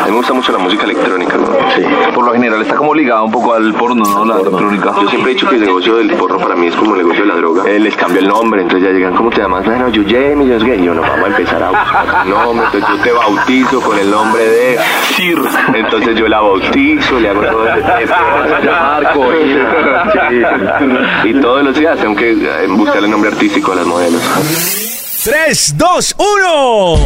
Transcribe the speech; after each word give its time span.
A 0.00 0.04
mí 0.04 0.10
me 0.10 0.16
gusta 0.16 0.32
mucho 0.32 0.52
la 0.52 0.58
música 0.58 0.84
electrónica, 0.84 1.36
¿no? 1.36 1.46
Sí. 1.74 1.82
Por 2.14 2.24
lo 2.24 2.32
general 2.32 2.62
está 2.62 2.76
como 2.76 2.94
ligado 2.94 3.24
un 3.24 3.32
poco 3.32 3.54
al 3.54 3.72
porno, 3.74 4.04
¿no? 4.04 4.24
La 4.24 4.40
electrónica. 4.40 4.92
Yo 5.00 5.08
siempre 5.08 5.32
he 5.32 5.34
dicho 5.34 5.48
que 5.48 5.56
el 5.56 5.62
negocio 5.62 5.96
del 5.96 6.10
porno 6.14 6.38
para 6.38 6.54
mí 6.56 6.66
es 6.66 6.74
como 6.74 6.92
el 6.94 6.98
negocio 6.98 7.22
de 7.22 7.28
la 7.28 7.36
droga. 7.36 7.64
Eh, 7.66 7.78
les 7.78 7.96
cambio 7.96 8.20
el 8.20 8.28
nombre, 8.28 8.62
entonces 8.62 8.88
ya 8.88 8.94
llegan, 8.94 9.14
¿cómo 9.14 9.30
te 9.30 9.40
llamas? 9.40 9.64
Bueno, 9.64 9.88
yo 9.88 10.02
Jamie, 10.02 10.48
yo 10.48 10.56
es 10.56 10.64
gay. 10.64 10.82
Yo 10.82 10.94
no, 10.94 11.02
vamos 11.02 11.24
a 11.24 11.26
empezar 11.26 11.62
a 11.62 11.70
buscar 11.70 12.24
un 12.24 12.30
nombre, 12.30 12.66
entonces 12.66 12.88
yo 12.88 13.02
te 13.02 13.12
bautizo 13.12 13.80
con 13.80 13.98
el 13.98 14.10
nombre 14.10 14.44
de 14.44 14.78
Sir. 15.14 15.38
Entonces 15.74 16.16
yo 16.16 16.28
la 16.28 16.40
bautizo, 16.40 17.20
le 17.20 17.28
hago 17.28 17.42
todo 17.42 17.64
tema. 17.64 18.16
Marco, 19.00 19.32
sí. 20.28 21.28
Y 21.28 21.40
todos 21.40 21.62
los 21.64 21.78
días 21.78 21.98
tengo 21.98 22.16
que 22.16 22.32
eh, 22.32 22.66
buscar 22.68 22.98
el 22.98 23.10
nombre 23.10 23.30
artístico 23.30 23.72
a 23.72 23.76
las 23.76 23.86
modelos. 23.86 24.87
3, 25.22 25.74
2, 25.76 26.14
1. 26.18 26.98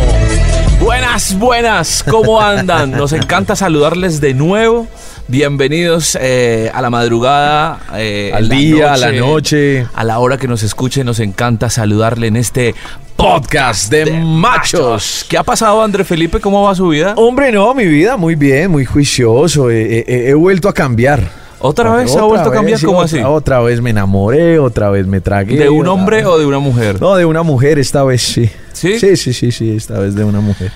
Buenas, 0.80 1.38
buenas, 1.38 2.04
¿cómo 2.08 2.40
andan? 2.40 2.90
Nos 2.90 3.12
encanta 3.12 3.56
saludarles 3.56 4.20
de 4.20 4.34
nuevo. 4.34 4.86
Bienvenidos 5.28 6.18
eh, 6.20 6.70
a 6.74 6.82
la 6.82 6.90
madrugada, 6.90 7.80
eh, 7.94 8.30
Al 8.34 8.48
día, 8.48 8.92
a 8.92 8.96
la 8.96 9.12
noche. 9.12 9.86
a 9.94 10.04
la 10.04 10.18
hora 10.18 10.36
que 10.36 10.46
nos 10.48 10.62
escuche. 10.62 11.04
Nos 11.04 11.20
encanta 11.20 11.70
saludarle 11.70 12.26
en 12.26 12.36
este 12.36 12.74
Podcast 13.16 13.90
de 13.90 14.10
machos. 14.20 15.24
¿Qué 15.28 15.38
ha 15.38 15.42
pasado, 15.44 15.82
André 15.82 16.04
Felipe? 16.04 16.40
¿Cómo 16.40 16.62
va 16.64 16.74
su 16.74 16.88
vida? 16.88 17.14
Hombre, 17.16 17.52
no, 17.52 17.72
mi 17.74 17.86
vida 17.86 18.16
muy 18.16 18.34
bien, 18.34 18.70
muy 18.70 18.84
juicioso. 18.84 19.70
He, 19.70 20.00
he- 20.06 20.28
he 20.30 20.34
vuelto 20.34 20.68
a 20.68 20.74
cambiar. 20.74 21.41
¿Otra 21.62 21.94
vez 21.96 22.10
se 22.12 22.18
ha 22.18 22.22
vuelto 22.22 22.48
a 22.50 22.52
cambiar? 22.52 22.78
vez, 22.78 22.84
¿Cómo 22.86 23.06
sí, 23.08 23.16
así? 23.18 23.24
Otra, 23.26 23.60
vez 23.60 23.80
me 23.80 23.90
enamoré, 23.90 24.58
otra 24.58 24.90
vez 24.90 25.06
me 25.06 25.20
tragué. 25.20 25.56
¿De 25.56 25.68
un 25.68 25.86
hombre 25.88 26.18
vez- 26.18 26.26
o 26.26 26.38
de 26.38 26.46
una 26.46 26.58
mujer? 26.58 27.00
No, 27.00 27.14
de 27.16 27.24
una 27.24 27.42
mujer 27.42 27.78
esta 27.78 28.02
vez 28.04 28.22
sí. 28.22 28.50
¿Sí? 28.72 28.98
Sí, 28.98 29.16
sí, 29.16 29.32
sí, 29.32 29.52
sí, 29.52 29.70
esta 29.76 29.98
vez 29.98 30.14
de 30.14 30.24
una 30.24 30.40
mujer. 30.40 30.72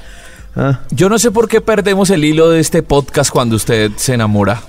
Ah. 0.54 0.80
Yo 0.90 1.08
no 1.08 1.18
sé 1.18 1.30
por 1.30 1.48
qué 1.48 1.60
perdemos 1.60 2.08
el 2.10 2.24
hilo 2.24 2.48
de 2.50 2.60
este 2.60 2.82
podcast 2.82 3.30
cuando 3.30 3.56
usted 3.56 3.90
se 3.96 4.14
enamora. 4.14 4.62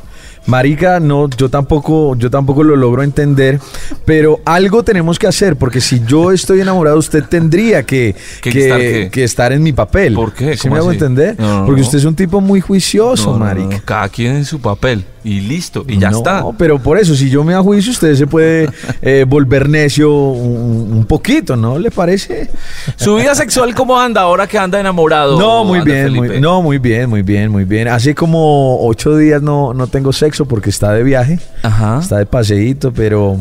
Marica, 0.46 1.02
no, 1.02 1.30
yo 1.30 1.50
tampoco, 1.50 2.16
yo 2.16 2.30
tampoco 2.32 2.64
lo 2.64 2.78
logro 2.78 3.04
entender, 3.04 3.60
pero 4.06 4.40
algo 4.46 4.82
tenemos 4.82 5.20
que 5.20 5.28
hacer, 5.28 5.58
porque 5.58 5.82
si 5.82 6.02
yo 6.06 6.32
estoy 6.32 6.62
enamorado, 6.62 6.98
usted 6.98 7.26
tendría 7.26 7.84
que, 7.84 8.16
¿Que 8.42 8.52
que- 8.52 8.60
estar 8.64 9.12
que 9.12 9.24
estar 9.26 9.52
en 9.52 9.62
mi 9.62 9.74
papel. 9.74 10.14
¿Por 10.14 10.32
qué? 10.34 10.56
¿Sí 10.56 10.62
¿Cómo 10.64 10.76
me 10.76 10.80
hago 10.80 10.92
entender? 10.94 11.36
No, 11.38 11.60
no, 11.60 11.66
porque 11.66 11.82
no. 11.82 11.86
usted 11.88 11.98
es 11.98 12.06
un 12.06 12.16
tipo 12.16 12.40
muy 12.40 12.62
juicioso, 12.62 13.38
marica. 13.38 13.82
cada 13.84 14.08
quien 14.08 14.38
en 14.38 14.46
su 14.46 14.62
papel. 14.62 15.04
Y 15.28 15.42
listo, 15.42 15.84
y 15.86 15.98
ya 16.00 16.10
no, 16.10 16.20
está. 16.20 16.46
pero 16.58 16.80
por 16.80 16.98
eso, 16.98 17.14
si 17.14 17.30
yo 17.30 17.44
me 17.44 17.54
ajuicio, 17.54 17.92
usted 17.92 18.16
se 18.16 18.26
puede 18.28 18.70
eh, 19.02 19.26
volver 19.28 19.68
necio 19.68 20.10
un, 20.10 20.94
un 20.94 21.06
poquito, 21.06 21.58
¿no? 21.58 21.78
¿Le 21.78 21.92
parece? 21.92 22.50
¿Su 22.96 23.16
vida 23.16 23.36
sexual 23.36 23.76
cómo 23.76 24.00
anda 24.00 24.22
ahora 24.22 24.48
que 24.48 24.58
anda 24.58 24.80
enamorado? 24.80 25.38
No, 25.38 25.66
muy 25.66 25.82
bien, 25.82 26.14
muy, 26.14 26.40
no, 26.40 26.62
muy 26.62 26.78
bien, 26.78 27.10
muy 27.10 27.24
bien, 27.24 27.52
muy 27.52 27.66
bien. 27.66 27.90
Hace 27.90 28.16
como 28.16 28.88
ocho 28.88 29.18
días 29.18 29.42
no, 29.42 29.74
no 29.74 29.88
tengo 29.88 30.14
sexo 30.14 30.46
porque 30.46 30.70
está 30.70 30.94
de 30.94 31.04
viaje, 31.04 31.42
Ajá. 31.62 32.00
está 32.02 32.20
de 32.20 32.26
paseíto, 32.26 32.94
pero, 32.94 33.38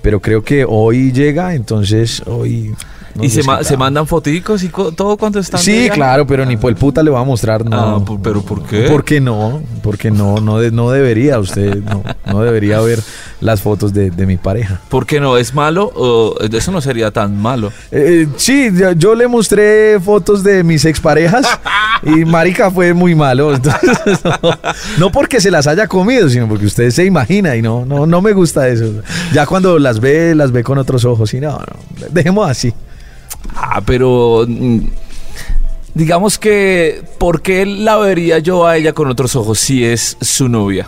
pero 0.00 0.20
creo 0.20 0.42
que 0.42 0.64
hoy 0.66 1.12
llega, 1.12 1.54
entonces 1.54 2.22
hoy... 2.24 2.74
nos 3.14 3.26
¿Y 3.26 3.30
se, 3.30 3.42
ma- 3.42 3.62
se 3.64 3.76
mandan 3.76 4.06
foticos 4.06 4.62
y 4.62 4.68
todo 4.68 5.16
cuando 5.16 5.38
están? 5.40 5.60
Sí, 5.60 5.88
claro, 5.92 6.26
pero 6.26 6.44
ni 6.46 6.56
por 6.56 6.70
el 6.70 6.76
puta 6.76 7.02
le 7.02 7.10
va 7.10 7.20
a 7.20 7.24
mostrar, 7.24 7.64
no. 7.64 7.76
Ah, 8.06 8.18
¿pero 8.22 8.42
por 8.42 8.62
qué? 8.64 8.82
¿Por 8.82 9.04
qué 9.04 9.20
no? 9.20 9.60
Porque 9.82 10.10
no, 10.10 10.36
no, 10.40 10.58
de- 10.58 10.70
no 10.70 10.90
debería 10.90 11.38
usted, 11.38 11.76
no, 11.82 12.02
no 12.26 12.42
debería 12.42 12.80
ver 12.80 13.00
las 13.40 13.60
fotos 13.62 13.92
de, 13.92 14.10
de 14.10 14.26
mi 14.26 14.36
pareja. 14.36 14.80
¿Por 14.88 15.06
qué 15.06 15.18
no? 15.20 15.36
¿Es 15.38 15.54
malo? 15.54 15.90
O 15.94 16.34
eso 16.52 16.70
no 16.72 16.80
sería 16.80 17.10
tan 17.10 17.36
malo. 17.40 17.72
Eh, 17.90 18.28
sí, 18.36 18.70
yo, 18.74 18.92
yo 18.92 19.14
le 19.14 19.26
mostré 19.28 19.98
fotos 20.00 20.42
de 20.44 20.62
mis 20.62 20.84
exparejas 20.84 21.46
y 22.02 22.10
marica 22.26 22.70
fue 22.70 22.92
muy 22.94 23.14
malo. 23.14 23.54
Entonces, 23.54 23.98
no, 24.42 24.50
no 24.98 25.10
porque 25.12 25.40
se 25.40 25.50
las 25.50 25.66
haya 25.66 25.86
comido, 25.88 26.28
sino 26.28 26.46
porque 26.48 26.66
usted 26.66 26.90
se 26.90 27.04
imagina 27.04 27.56
y 27.56 27.62
no, 27.62 27.84
no, 27.86 28.06
no 28.06 28.20
me 28.20 28.32
gusta 28.32 28.68
eso. 28.68 28.84
Ya 29.32 29.46
cuando 29.46 29.78
las 29.78 30.00
ve, 30.00 30.34
las 30.34 30.52
ve 30.52 30.62
con 30.62 30.78
otros 30.78 31.04
ojos 31.04 31.32
y 31.34 31.40
no, 31.40 31.52
no, 31.58 32.06
dejemos 32.10 32.48
así. 32.48 32.72
Ah, 33.54 33.82
pero... 33.84 34.44
mm, 34.46 34.80
Digamos 35.92 36.38
que, 36.38 37.02
¿por 37.18 37.42
qué 37.42 37.66
la 37.66 37.96
vería 37.96 38.38
yo 38.38 38.64
a 38.64 38.76
ella 38.76 38.92
con 38.92 39.08
otros 39.08 39.34
ojos 39.34 39.58
si 39.58 39.84
es 39.84 40.16
su 40.20 40.48
novia? 40.48 40.86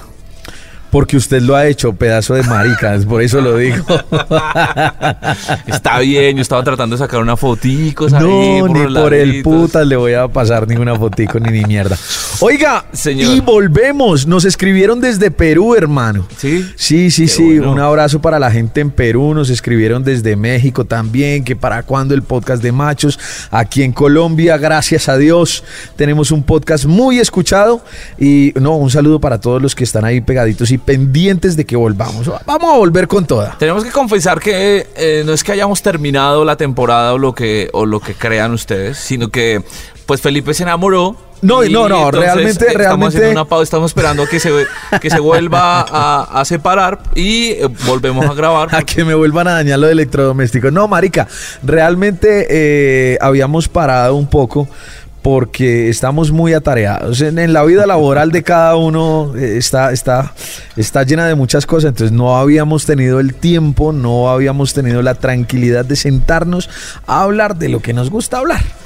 Porque 0.92 1.16
usted 1.16 1.40
lo 1.40 1.56
ha 1.56 1.66
hecho, 1.66 1.94
pedazo 1.94 2.34
de 2.34 2.42
marica, 2.42 2.94
es 2.94 3.06
por 3.06 3.22
eso 3.22 3.40
lo 3.40 3.56
digo. 3.56 3.82
Está 5.66 5.98
bien, 6.00 6.36
yo 6.36 6.42
estaba 6.42 6.62
tratando 6.62 6.96
de 6.96 6.98
sacar 6.98 7.20
una 7.20 7.34
foticos 7.34 8.12
ahí. 8.12 8.22
No, 8.60 8.68
ni 8.68 8.90
los 8.90 9.02
por 9.02 9.14
el 9.14 9.42
puta 9.42 9.86
le 9.86 9.96
voy 9.96 10.12
a 10.12 10.28
pasar 10.28 10.68
ninguna 10.68 10.94
fotico 10.94 11.40
ni 11.40 11.50
ni 11.50 11.64
mierda. 11.64 11.96
Oiga, 12.40 12.84
Señor. 12.92 13.34
y 13.34 13.40
volvemos. 13.40 14.26
Nos 14.26 14.44
escribieron 14.44 15.00
desde 15.00 15.30
Perú, 15.30 15.74
hermano. 15.74 16.26
¿Sí? 16.36 16.68
Sí, 16.76 17.10
sí, 17.10 17.22
Qué 17.22 17.28
sí. 17.28 17.42
bueno. 17.58 17.72
Un 17.72 17.80
abrazo 17.80 18.20
para 18.20 18.38
la 18.38 18.50
gente 18.50 18.82
en 18.82 18.90
Perú. 18.90 19.32
Nos 19.32 19.48
escribieron 19.48 20.04
desde 20.04 20.36
México 20.36 20.84
también. 20.84 21.42
Que 21.42 21.56
para 21.56 21.84
cuándo 21.84 22.12
el 22.12 22.22
podcast 22.22 22.62
de 22.62 22.70
machos. 22.70 23.18
Aquí 23.50 23.82
en 23.82 23.92
Colombia, 23.92 24.58
gracias 24.58 25.08
a 25.08 25.16
Dios, 25.16 25.64
tenemos 25.96 26.30
un 26.32 26.42
podcast 26.42 26.84
muy 26.84 27.18
escuchado. 27.18 27.82
Y 28.18 28.52
no, 28.60 28.76
un 28.76 28.90
saludo 28.90 29.20
para 29.20 29.40
todos 29.40 29.62
los 29.62 29.74
que 29.74 29.84
están 29.84 30.04
ahí 30.04 30.20
pegaditos 30.20 30.70
y 30.70 30.81
pendientes 30.84 31.56
de 31.56 31.64
que 31.64 31.76
volvamos. 31.76 32.30
Vamos 32.46 32.74
a 32.74 32.76
volver 32.76 33.08
con 33.08 33.24
toda. 33.26 33.56
Tenemos 33.58 33.84
que 33.84 33.90
confesar 33.90 34.40
que 34.40 34.86
eh, 34.96 35.22
no 35.24 35.32
es 35.32 35.42
que 35.44 35.52
hayamos 35.52 35.82
terminado 35.82 36.44
la 36.44 36.56
temporada 36.56 37.14
o 37.14 37.18
lo 37.18 37.34
que 37.34 37.68
o 37.72 37.86
lo 37.86 38.00
que 38.00 38.14
crean 38.14 38.52
ustedes, 38.52 38.98
sino 38.98 39.28
que 39.30 39.62
pues 40.06 40.20
Felipe 40.20 40.54
se 40.54 40.62
enamoró. 40.64 41.16
No, 41.42 41.64
y 41.64 41.72
no, 41.72 41.88
no, 41.88 42.12
realmente- 42.12 42.50
Estamos 42.50 42.76
realmente- 42.76 43.06
haciendo 43.16 43.30
una 43.32 43.44
pausa, 43.48 43.64
estamos 43.64 43.90
esperando 43.90 44.26
que 44.28 44.38
se 44.38 44.52
que 45.00 45.10
se 45.10 45.18
vuelva 45.18 45.80
a, 45.80 46.40
a 46.40 46.44
separar 46.44 47.00
y 47.16 47.46
eh, 47.50 47.68
volvemos 47.84 48.24
a 48.26 48.34
grabar. 48.34 48.68
A 48.76 48.82
que 48.84 49.04
me 49.04 49.12
vuelvan 49.14 49.48
a 49.48 49.54
dañar 49.54 49.80
lo 49.80 49.86
de 49.88 49.92
electrodomésticos. 49.92 50.72
No, 50.72 50.86
marica, 50.86 51.26
realmente 51.64 52.46
eh, 52.48 53.18
habíamos 53.20 53.68
parado 53.68 54.14
un 54.14 54.28
poco 54.28 54.68
porque 55.22 55.88
estamos 55.88 56.32
muy 56.32 56.52
atareados. 56.52 57.20
En, 57.20 57.52
la 57.52 57.64
vida 57.64 57.86
laboral 57.86 58.32
de 58.32 58.42
cada 58.42 58.76
uno 58.76 59.32
eh, 59.36 59.56
está, 59.56 59.92
está, 59.92 60.34
está 60.76 61.04
llena 61.04 61.26
de 61.26 61.36
muchas 61.36 61.64
cosas, 61.64 61.90
entonces 61.90 62.12
no 62.12 62.36
habíamos 62.36 62.84
tenido 62.84 63.20
el 63.20 63.34
tiempo, 63.34 63.92
no 63.92 64.28
habíamos 64.28 64.74
tenido 64.74 65.00
la 65.00 65.14
tranquilidad 65.14 65.84
de 65.84 65.96
sentarnos 65.96 66.68
a 67.06 67.22
hablar 67.22 67.56
de 67.56 67.68
lo 67.68 67.80
que 67.80 67.92
nos 67.92 68.10
gusta 68.10 68.38
hablar. 68.38 68.81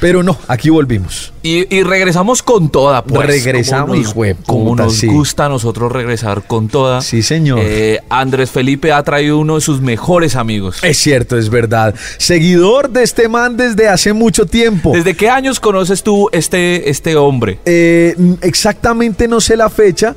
Pero 0.00 0.22
no, 0.22 0.36
aquí 0.48 0.70
volvimos. 0.70 1.32
Y, 1.42 1.74
y 1.74 1.82
regresamos 1.82 2.42
con 2.42 2.70
toda, 2.70 3.04
pues. 3.04 3.26
Regresamos, 3.26 4.12
como 4.12 4.26
nos, 4.26 4.36
como 4.46 4.76
nos 4.76 4.96
sí. 4.96 5.06
gusta 5.06 5.46
a 5.46 5.48
nosotros 5.50 5.92
regresar 5.92 6.42
con 6.46 6.68
toda. 6.68 7.02
Sí, 7.02 7.22
señor. 7.22 7.60
Eh, 7.62 8.00
Andrés 8.08 8.50
Felipe 8.50 8.92
ha 8.92 9.02
traído 9.02 9.38
uno 9.38 9.56
de 9.56 9.60
sus 9.60 9.80
mejores 9.80 10.36
amigos. 10.36 10.78
Es 10.82 10.98
cierto, 10.98 11.36
es 11.36 11.50
verdad. 11.50 11.94
Seguidor 12.18 12.90
de 12.90 13.02
este 13.02 13.28
man 13.28 13.56
desde 13.56 13.88
hace 13.88 14.12
mucho 14.14 14.46
tiempo. 14.46 14.92
¿Desde 14.92 15.14
qué 15.14 15.28
años 15.28 15.60
conoces 15.60 16.02
tú 16.02 16.28
este, 16.32 16.88
este 16.88 17.16
hombre? 17.16 17.58
Eh, 17.66 18.16
exactamente 18.40 19.28
no 19.28 19.40
sé 19.40 19.56
la 19.56 19.68
fecha, 19.68 20.16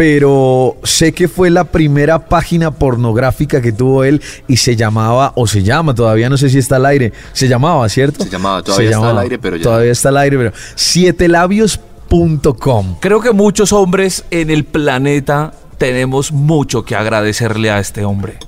pero 0.00 0.78
sé 0.82 1.12
que 1.12 1.28
fue 1.28 1.50
la 1.50 1.64
primera 1.64 2.26
página 2.26 2.70
pornográfica 2.70 3.60
que 3.60 3.70
tuvo 3.70 4.02
él 4.02 4.22
y 4.48 4.56
se 4.56 4.74
llamaba, 4.74 5.34
o 5.36 5.46
se 5.46 5.62
llama, 5.62 5.94
todavía 5.94 6.30
no 6.30 6.38
sé 6.38 6.48
si 6.48 6.56
está 6.56 6.76
al 6.76 6.86
aire, 6.86 7.12
se 7.34 7.48
llamaba, 7.48 7.86
¿cierto? 7.90 8.24
Se 8.24 8.30
llamaba, 8.30 8.62
todavía 8.62 8.92
está 8.92 9.10
al 9.10 9.18
aire, 9.18 9.38
pero 9.38 9.58
ya- 9.58 9.62
Todavía 9.62 9.92
está 9.92 10.08
al 10.08 10.16
aire, 10.16 10.38
pero 10.38 10.52
sietelabios.com. 10.74 12.96
Creo 13.00 13.20
que 13.20 13.32
muchos 13.32 13.74
hombres 13.74 14.24
en 14.30 14.48
el 14.48 14.64
planeta 14.64 15.52
tenemos 15.76 16.32
mucho 16.32 16.82
que 16.82 16.96
agradecerle 16.96 17.70
a 17.70 17.78
este 17.78 18.06
hombre. 18.06 18.38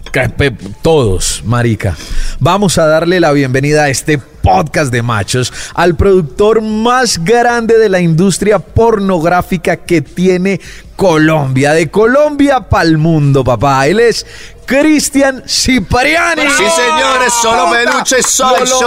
Todos, 0.81 1.43
marica. 1.45 1.99
Vamos 2.41 2.79
a 2.79 2.87
darle 2.87 3.21
la 3.21 3.31
bienvenida 3.33 3.83
a 3.85 3.89
este 3.91 4.23
podcast 4.43 4.93
de 4.93 5.03
machos 5.03 5.53
al 5.75 5.95
productor 5.97 6.61
más 6.63 7.23
grande 7.25 7.79
de 7.79 7.89
la 7.89 8.01
industria 8.01 8.59
pornográfica 8.59 9.77
que 9.77 10.03
tiene 10.03 10.61
Colombia. 10.97 11.73
De 11.73 11.91
Colombia 11.91 12.61
para 12.69 12.85
el 12.85 12.99
mundo, 12.99 13.43
papá. 13.43 13.87
Él 13.87 14.01
es 14.01 14.27
Cristian 14.67 15.43
Cipriani. 15.47 16.43
Sí, 16.43 16.65
señores, 16.77 17.33
solo 17.43 17.71
peluche, 17.71 18.23
soy 18.23 18.55
hay 18.61 18.67
show, 18.67 18.85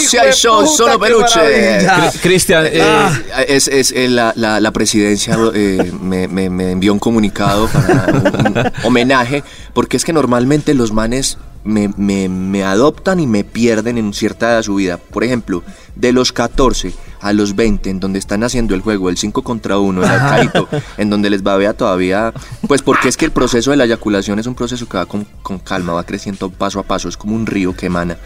hijo 0.00 0.20
hay 0.22 0.32
show, 0.32 0.66
solo 0.66 0.98
peluche. 0.98 1.86
Cristian, 2.22 2.66
eh, 2.66 2.80
Ah. 2.82 3.10
Es, 3.46 3.68
es, 3.68 3.92
eh, 3.92 4.08
la, 4.08 4.32
la- 4.36 4.60
la 4.60 4.70
presidencia 4.72 5.36
eh, 5.54 5.92
me, 6.00 6.28
me- 6.28 6.48
me 6.50 6.70
envió 6.70 6.92
un 6.92 6.98
comunicado 6.98 7.68
para 7.68 8.06
un, 8.12 8.58
un 8.58 8.72
homenaje, 8.84 9.42
porque 9.74 9.96
es 9.96 10.04
que 10.04 10.12
normalmente 10.12 10.72
los 10.74 10.92
manes 10.92 11.36
me, 11.64 11.88
me- 11.96 12.28
me 12.28 12.62
adoptan 12.64 13.20
y 13.20 13.26
me 13.26 13.42
pierden 13.44 13.98
en 13.98 14.12
cierta 14.12 14.48
edad 14.50 14.56
de 14.58 14.62
su 14.64 14.74
vida. 14.76 14.98
Por 14.98 15.24
ejemplo, 15.24 15.62
de 15.96 16.12
los 16.12 16.32
14 16.32 16.92
a 17.20 17.32
los 17.32 17.56
20, 17.56 17.88
en 17.88 18.00
donde 18.00 18.18
están 18.18 18.44
haciendo 18.44 18.74
el 18.74 18.82
juego, 18.82 19.08
el 19.08 19.16
5 19.16 19.42
contra 19.42 19.78
1, 19.78 20.02
el 20.04 20.10
arcaíto, 20.10 20.68
en 20.98 21.08
donde 21.08 21.30
les 21.30 21.42
babea 21.42 21.72
todavía, 21.72 22.32
pues 22.68 22.82
porque 22.82 23.08
es 23.08 23.16
que 23.16 23.24
el 23.24 23.30
proceso 23.32 23.70
de 23.70 23.78
la 23.78 23.84
eyaculación 23.84 24.38
es 24.38 24.46
un 24.46 24.54
proceso 24.54 24.86
que 24.86 24.98
va 24.98 25.06
con, 25.06 25.26
con 25.42 25.58
calma, 25.58 25.94
va 25.94 26.04
creciendo 26.04 26.50
paso 26.50 26.78
a 26.78 26.82
paso, 26.82 27.08
es 27.08 27.16
como 27.16 27.34
un 27.34 27.46
río 27.46 27.74
que 27.74 27.86
emana. 27.86 28.18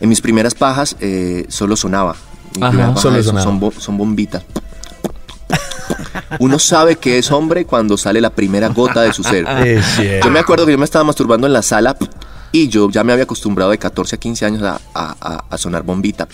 En 0.00 0.08
mis 0.08 0.20
primeras 0.22 0.54
pajas 0.54 0.96
eh, 1.00 1.44
solo 1.48 1.76
sonaba. 1.76 2.16
Ajá, 2.60 2.96
solo 2.96 3.16
sonaba. 3.22 3.44
Son, 3.44 3.60
bo- 3.60 3.72
son 3.78 3.98
bombitas. 3.98 4.44
Uno 6.38 6.58
sabe 6.58 6.96
que 6.96 7.18
es 7.18 7.30
hombre 7.30 7.66
cuando 7.66 7.96
sale 7.98 8.20
la 8.20 8.30
primera 8.30 8.68
gota 8.68 9.02
de 9.02 9.12
su 9.12 9.22
ser. 9.22 9.44
Yo 10.24 10.30
me 10.30 10.38
acuerdo 10.40 10.64
que 10.64 10.72
yo 10.72 10.78
me 10.78 10.84
estaba 10.84 11.04
masturbando 11.04 11.46
en 11.46 11.52
la 11.52 11.62
sala 11.62 11.96
y 12.52 12.68
yo 12.68 12.90
ya 12.90 13.02
me 13.04 13.12
había 13.12 13.24
acostumbrado 13.24 13.70
de 13.70 13.78
14 13.78 14.16
a 14.16 14.18
15 14.18 14.44
años 14.46 14.62
a, 14.62 14.80
a- 14.94 15.16
a- 15.20 15.44
a 15.50 15.58
sonar 15.58 15.82
bombita 15.82 16.28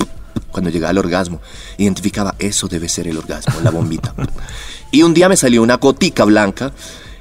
cuando 0.51 0.71
llegaba 0.71 0.91
el 0.91 0.99
orgasmo. 0.99 1.41
Identificaba, 1.77 2.35
eso 2.39 2.69
debe 2.69 2.89
ser 2.89 3.07
el 3.09 3.17
orgasmo, 3.19 3.55
la 3.63 3.71
bombita. 3.71 4.15
Y 4.91 5.03
un 5.03 5.13
día 5.13 5.29
me 5.29 5.37
salió 5.37 5.63
una 5.63 5.77
gotica 5.77 6.25
blanca 6.25 6.73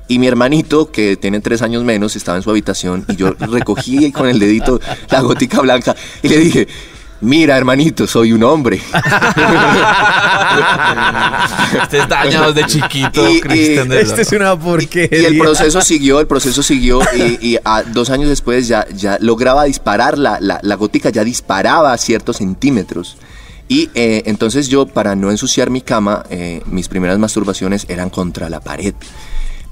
y 0.08 0.20
mi 0.20 0.28
hermanito, 0.28 0.90
que 0.90 1.18
tiene 1.18 1.42
tres 1.42 1.62
años 1.62 1.84
menos, 1.84 2.16
estaba 2.16 2.38
en 2.38 2.42
su 2.44 2.50
habitación 2.50 3.04
y 3.10 3.18
yo 3.18 3.32
recogí 3.34 4.10
con 4.14 4.30
el 4.30 4.40
dedito 4.40 4.80
la 5.12 5.20
gotica 5.20 5.60
blanca 5.60 5.94
y 6.24 6.30
le 6.30 6.38
dije, 6.38 6.68
mira 7.22 7.58
hermanito, 7.58 8.08
soy 8.08 8.32
un 8.34 8.44
hombre. 8.44 8.82
Estés 11.84 12.08
dañado 12.08 12.54
de 12.54 12.66
chiquito, 12.66 13.30
Y- 13.30 13.42
Cristian. 13.42 13.88
verdad. 13.90 14.20
es 14.20 14.32
una 14.32 14.58
porquería. 14.58 15.20
Y 15.22 15.26
el 15.26 15.38
proceso 15.38 15.82
siguió, 15.82 16.20
el 16.20 16.28
proceso 16.28 16.64
siguió 16.64 17.02
y, 17.16 17.54
y 17.54 17.58
a 17.64 17.84
dos 17.84 18.10
años 18.10 18.30
después 18.30 18.68
ya, 18.68 18.86
ya 18.96 19.18
lograba 19.20 19.64
disparar, 19.66 20.18
la, 20.18 20.38
la, 20.40 20.60
la 20.62 20.76
gótica 20.76 21.10
ya 21.10 21.24
disparaba 21.24 21.94
a 21.94 21.98
ciertos 21.98 22.38
centímetros. 22.38 23.18
Y 23.70 23.90
eh, 23.96 24.24
entonces 24.28 24.70
yo, 24.70 24.86
para 24.86 25.16
no 25.16 25.30
ensuciar 25.30 25.70
mi 25.70 25.82
cama, 25.82 26.24
eh, 26.30 26.62
mis 26.68 26.88
primeras 26.88 27.20
masturbaciones 27.20 27.86
eran 27.90 28.10
contra 28.10 28.50
la 28.50 28.62
pared. 28.62 28.94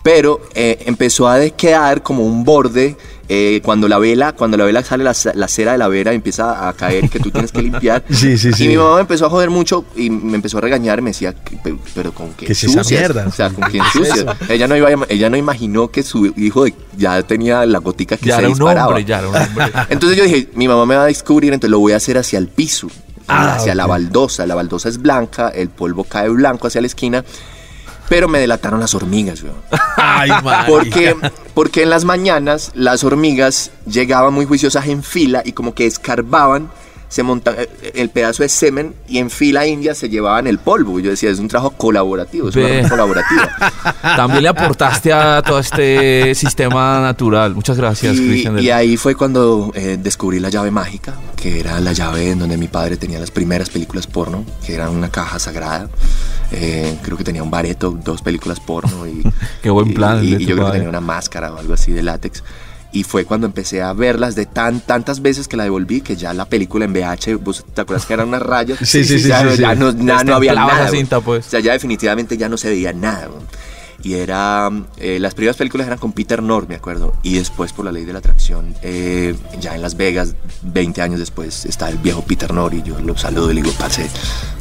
Pero 0.06 0.40
eh, 0.54 0.84
empezó 0.86 1.28
a 1.28 1.40
quedar 1.50 2.04
como 2.04 2.24
un 2.24 2.44
borde 2.44 2.96
eh, 3.28 3.60
cuando 3.66 3.88
la 3.88 3.98
vela, 3.98 4.34
cuando 4.34 4.56
la 4.56 4.64
vela 4.64 4.84
sale 4.84 5.04
la, 5.04 5.16
la 5.34 5.48
cera 5.48 5.72
de 5.72 5.80
la 5.80 5.88
vela 5.88 6.14
empieza 6.14 6.70
a 6.70 6.74
caer 6.74 7.06
y 7.06 7.10
que 7.10 7.20
tú 7.20 7.32
tienes 7.32 7.52
que 7.52 7.64
limpiar. 7.64 8.04
Sí, 8.12 8.38
sí, 8.38 8.54
sí. 8.54 8.66
Y 8.66 8.68
mi 8.68 8.78
mamá 8.78 8.94
me 8.96 9.02
empezó 9.02 9.26
a 9.26 9.32
joder 9.32 9.50
mucho 9.50 9.84
y 9.96 10.12
me 10.12 10.36
empezó 10.36 10.60
a 10.60 10.62
regañar, 10.62 11.02
me 11.02 11.10
decía, 11.10 11.34
"¿Qué- 11.34 11.58
pero, 11.64 11.80
pero 11.96 12.14
con 12.14 12.34
qué 12.36 12.46
¿Qué 12.46 12.52
es 12.54 12.64
esa 12.64 12.74
ensucias?". 12.82 13.00
mierda? 13.02 13.26
O 13.28 13.32
sea, 13.32 13.50
con 13.50 13.64
quién 13.72 13.84
¿Qué 13.94 14.00
es 14.00 14.10
ensucias. 14.10 14.36
Ella 14.48 14.68
no 14.68 14.78
iba, 14.78 14.90
ella 15.10 15.30
no 15.32 15.38
imaginó 15.38 15.90
que 15.90 16.04
su 16.04 16.28
hijo 16.38 16.66
de- 16.66 16.76
ya 16.96 17.24
tenía 17.24 17.66
la 17.66 17.80
gotica 17.80 18.16
que 18.16 18.28
Ya 18.28 18.36
se 18.36 18.42
era 18.42 18.50
un 18.50 18.54
disparaba. 18.54 18.88
hombre, 18.90 19.06
ya 19.06 19.18
era 19.18 19.30
un 19.30 19.36
hombre. 19.36 19.66
Entonces 19.90 20.18
yo 20.20 20.24
dije, 20.26 20.50
mi 20.54 20.68
mamá 20.68 20.86
me 20.86 20.96
va 20.96 21.06
a 21.06 21.08
descubrir, 21.08 21.52
entonces 21.52 21.72
lo 21.72 21.80
voy 21.80 21.94
a 21.94 21.96
hacer 21.96 22.20
hacia 22.20 22.38
el 22.38 22.48
piso, 22.48 22.90
Ah, 23.28 23.56
hacia 23.56 23.74
la 23.74 23.86
ok. 23.86 23.90
baldosa. 23.90 24.46
La 24.46 24.54
baldosa 24.54 24.88
es 24.88 25.00
blanca, 25.02 25.50
el 25.50 25.70
polvo 25.70 26.04
cae 26.04 26.30
blanco 26.30 26.68
hacia 26.68 26.80
la 26.80 26.86
esquina, 26.86 27.26
pero 28.10 28.28
me 28.28 28.40
delataron 28.40 28.80
las 28.80 28.94
hormigas, 28.94 29.44
weón. 29.44 29.56
Ay. 29.98 30.32
Porque, 30.68 31.16
porque 31.54 31.84
en 31.84 31.90
las 31.90 32.06
mañanas 32.06 32.72
las 32.74 33.04
hormigas 33.04 33.72
llegaban 33.86 34.34
muy 34.34 34.46
juiciosas 34.46 34.88
en 34.88 35.04
fila 35.04 35.42
y 35.46 35.54
como 35.54 35.74
que 35.74 35.86
escarbaban, 35.86 36.70
se 37.08 37.24
montaban 37.24 37.66
el 37.94 38.10
pedazo 38.10 38.44
de 38.44 38.50
semen 38.50 38.94
y 39.08 39.20
en 39.20 39.30
fila 39.30 39.66
india 39.66 39.96
se 39.96 40.10
llevaban 40.10 40.48
el 40.48 40.58
polvo. 40.60 41.00
Yo 41.00 41.12
decía, 41.12 41.30
es 41.30 41.40
un 41.40 41.48
trabajo 41.48 41.72
colaborativo, 41.72 42.50
es 42.50 42.56
una 42.56 42.68
red 42.68 42.90
colaborativa. 42.90 43.50
También 44.02 44.44
le 44.44 44.50
aportaste 44.50 45.14
a 45.14 45.42
todo 45.42 45.60
este 45.60 46.36
sistema 46.36 47.00
natural. 47.02 47.56
Muchas 47.56 47.78
gracias, 47.78 48.16
Y, 48.16 48.28
Cristian. 48.28 48.60
y 48.60 48.70
ahí 48.70 48.98
fue 48.98 49.16
cuando 49.16 49.72
eh, 49.76 49.98
descubrí 50.02 50.40
la 50.40 50.50
llave 50.50 50.72
mágica, 50.72 51.14
que 51.36 51.60
era 51.60 51.80
la 51.80 51.94
llave 51.94 52.32
en 52.32 52.40
donde 52.40 52.58
mi 52.58 52.68
padre 52.68 52.98
tenía 52.98 53.20
las 53.20 53.32
primeras 53.32 53.70
películas 53.70 54.08
porno, 54.08 54.46
que 54.66 54.74
era 54.74 54.90
una 54.90 55.10
caja 55.10 55.40
sagrada. 55.40 55.90
Eh, 56.52 56.98
creo 57.02 57.18
que 57.18 57.24
tenía 57.24 57.44
un 57.44 57.52
bareto, 57.52 57.92
dos 58.04 58.22
películas 58.22 58.60
porno 58.60 59.08
y, 59.08 59.24
Qué 59.62 59.70
buen 59.70 59.94
plan 59.94 60.24
Y, 60.24 60.32
yo 60.32 60.38
creo 60.38 60.56
que 60.58 60.62
padre. 60.62 60.74
tenía 60.74 60.90
una 60.90 61.02
máscara 61.02 61.52
o 61.54 61.58
algo 61.58 61.74
así 61.74 61.92
de 61.92 62.04
látex. 62.04 62.44
Y 62.96 63.04
fue 63.04 63.26
cuando 63.26 63.46
empecé 63.46 63.82
a 63.82 63.92
verlas 63.92 64.36
de 64.36 64.46
tan 64.46 64.80
tantas 64.80 65.22
veces 65.22 65.50
que 65.50 65.58
la 65.58 65.66
devolví 65.66 66.00
que 66.00 66.16
ya 66.16 66.34
la 66.34 66.46
película 66.46 66.86
en 66.86 66.94
VH, 66.94 67.36
¿vos 67.36 67.66
te 67.74 67.82
acuerdas 67.82 68.06
que 68.06 68.14
eran 68.14 68.30
unas 68.30 68.42
rayas? 68.42 68.80
Sí, 68.86 69.04
sí, 69.04 69.20
sí, 69.20 69.28
ya, 69.28 69.42
sí, 69.52 69.58
ya 69.62 69.74
sí. 69.74 69.80
no, 69.98 70.34
había 70.34 70.56
nada. 70.56 70.88
cinta, 70.88 71.20
pues. 71.20 71.46
O 71.46 71.50
sea, 71.50 71.60
ya 71.60 71.74
definitivamente 71.74 72.38
ya 72.38 72.48
no 72.48 72.56
se 72.56 72.70
veía 72.70 72.94
nada. 72.94 73.28
Y 74.02 74.14
era, 74.14 74.70
eh, 74.96 75.20
las 75.20 75.34
primeras 75.34 75.58
películas 75.58 75.88
eran 75.88 76.00
con 76.00 76.14
Peter 76.14 76.42
North, 76.42 76.70
me 76.70 76.76
acuerdo. 76.76 77.14
Y 77.22 77.36
después, 77.36 77.74
por 77.74 77.84
la 77.84 77.92
ley 77.92 78.06
de 78.06 78.14
la 78.14 78.20
atracción, 78.20 78.74
eh, 78.82 79.36
ya 79.60 79.76
en 79.76 79.82
Las 79.82 79.98
Vegas, 79.98 80.36
20 80.62 81.02
años 81.02 81.20
después, 81.20 81.66
está 81.66 81.90
el 81.90 81.98
viejo 81.98 82.22
Peter 82.22 82.54
North. 82.54 82.76
Y 82.76 82.82
yo 82.82 82.98
lo 83.02 83.18
saludo 83.18 83.52
y 83.52 83.56
le 83.56 83.62
digo, 83.62 83.76
parce, 83.78 84.10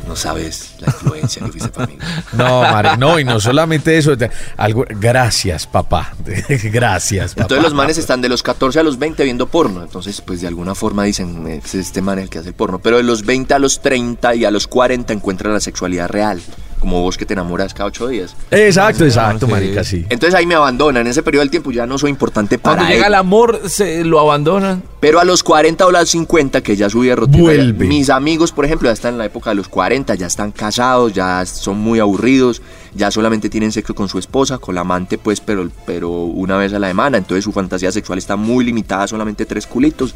no 0.07 0.17
sabes 0.17 0.75
la 0.81 0.87
influencia 0.89 1.43
que 1.45 1.53
fuiste 1.53 1.69
para 1.71 1.87
mí. 1.87 1.97
No, 2.33 2.63
Mari, 2.63 2.91
no, 2.99 3.19
y 3.19 3.25
no 3.25 3.39
solamente 3.41 3.97
eso. 3.97 4.13
Algo, 4.57 4.85
gracias, 4.89 5.67
papá. 5.67 6.13
gracias, 6.65 7.35
papá. 7.35 7.43
Entonces 7.43 7.63
los 7.63 7.75
manes 7.75 7.99
están 7.99 8.21
de 8.21 8.29
los 8.29 8.43
14 8.43 8.81
a 8.81 8.83
los 8.83 8.99
20 8.99 9.23
viendo 9.25 9.47
porno. 9.47 9.83
Entonces, 9.83 10.21
pues 10.21 10.41
de 10.41 10.49
alguna 10.49 10.75
forma 10.75 11.05
dicen, 11.05 11.47
es 11.47 11.75
este 11.75 12.03
man 12.03 12.19
el 12.19 12.29
que 12.29 12.39
hace 12.41 12.49
el 12.49 12.55
porno. 12.55 12.79
Pero 12.81 12.97
de 12.97 13.03
los 13.05 13.25
20 13.25 13.55
a 13.55 13.59
los 13.59 13.81
30 13.83 14.35
y 14.35 14.45
a 14.45 14.51
los 14.51 14.67
40 14.67 15.13
encuentran 15.13 15.53
la 15.53 15.61
sexualidad 15.61 16.09
real. 16.09 16.41
Como 16.81 17.01
vos 17.01 17.17
que 17.17 17.25
te 17.25 17.33
enamoras 17.33 17.73
cada 17.73 17.87
8 17.87 18.09
días. 18.09 18.37
Exacto, 18.51 19.05
exacto, 19.05 19.47
Sí. 19.47 19.53
marica, 19.53 19.85
sí. 19.85 20.05
Entonces 20.11 20.35
ahí 20.35 20.45
me 20.45 20.55
abandonan. 20.55 21.03
En 21.03 21.11
ese 21.11 21.23
periodo 21.23 21.41
del 21.43 21.51
tiempo 21.51 21.71
ya 21.71 21.87
no 21.87 21.97
soy 21.99 22.11
importante 22.11 22.59
para 22.59 22.77
Cuando 22.77 22.93
llega 22.95 23.07
el 23.07 23.15
amor, 23.15 23.63
se 23.69 24.05
lo 24.05 24.21
abandonan. 24.21 24.83
Pero 25.05 25.21
a 25.21 25.25
los 25.25 25.43
40 25.43 25.87
o 25.87 25.91
los 25.91 26.09
50, 26.09 26.63
que 26.63 26.77
ya 26.77 26.89
subí 26.89 27.09
de 27.09 27.17
rotina, 27.17 27.43
Vuelve. 27.43 27.87
mis 27.87 28.09
amigos, 28.09 28.53
por 28.53 28.65
ejemplo, 28.65 28.89
ya 28.89 28.95
están 28.95 29.13
en 29.13 29.19
la 29.19 29.27
época 29.27 29.51
de 29.51 29.57
los 29.57 29.69
40, 29.69 30.15
ya 30.15 30.27
están 30.27 30.51
casados, 30.51 31.13
ya 31.13 31.45
son 31.45 31.79
muy 31.79 32.01
aburridos, 32.01 32.63
ya 32.95 33.11
solamente 33.11 33.51
tienen 33.51 33.71
sexo 33.71 33.95
con 33.95 34.09
su 34.09 34.19
esposa, 34.19 34.57
con 34.57 34.75
la 34.75 34.81
amante, 34.81 35.19
pues, 35.19 35.43
pero, 35.43 35.71
pero 35.85 36.09
una 36.11 36.57
vez 36.57 36.73
a 36.73 36.79
la 36.79 36.89
semana. 36.89 37.19
Entonces 37.19 37.45
su 37.45 37.53
fantasía 37.53 37.93
sexual 37.93 38.17
está 38.17 38.37
muy 38.37 38.65
limitada, 38.65 39.07
solamente 39.07 39.45
tres 39.45 39.67
culitos. 39.67 40.15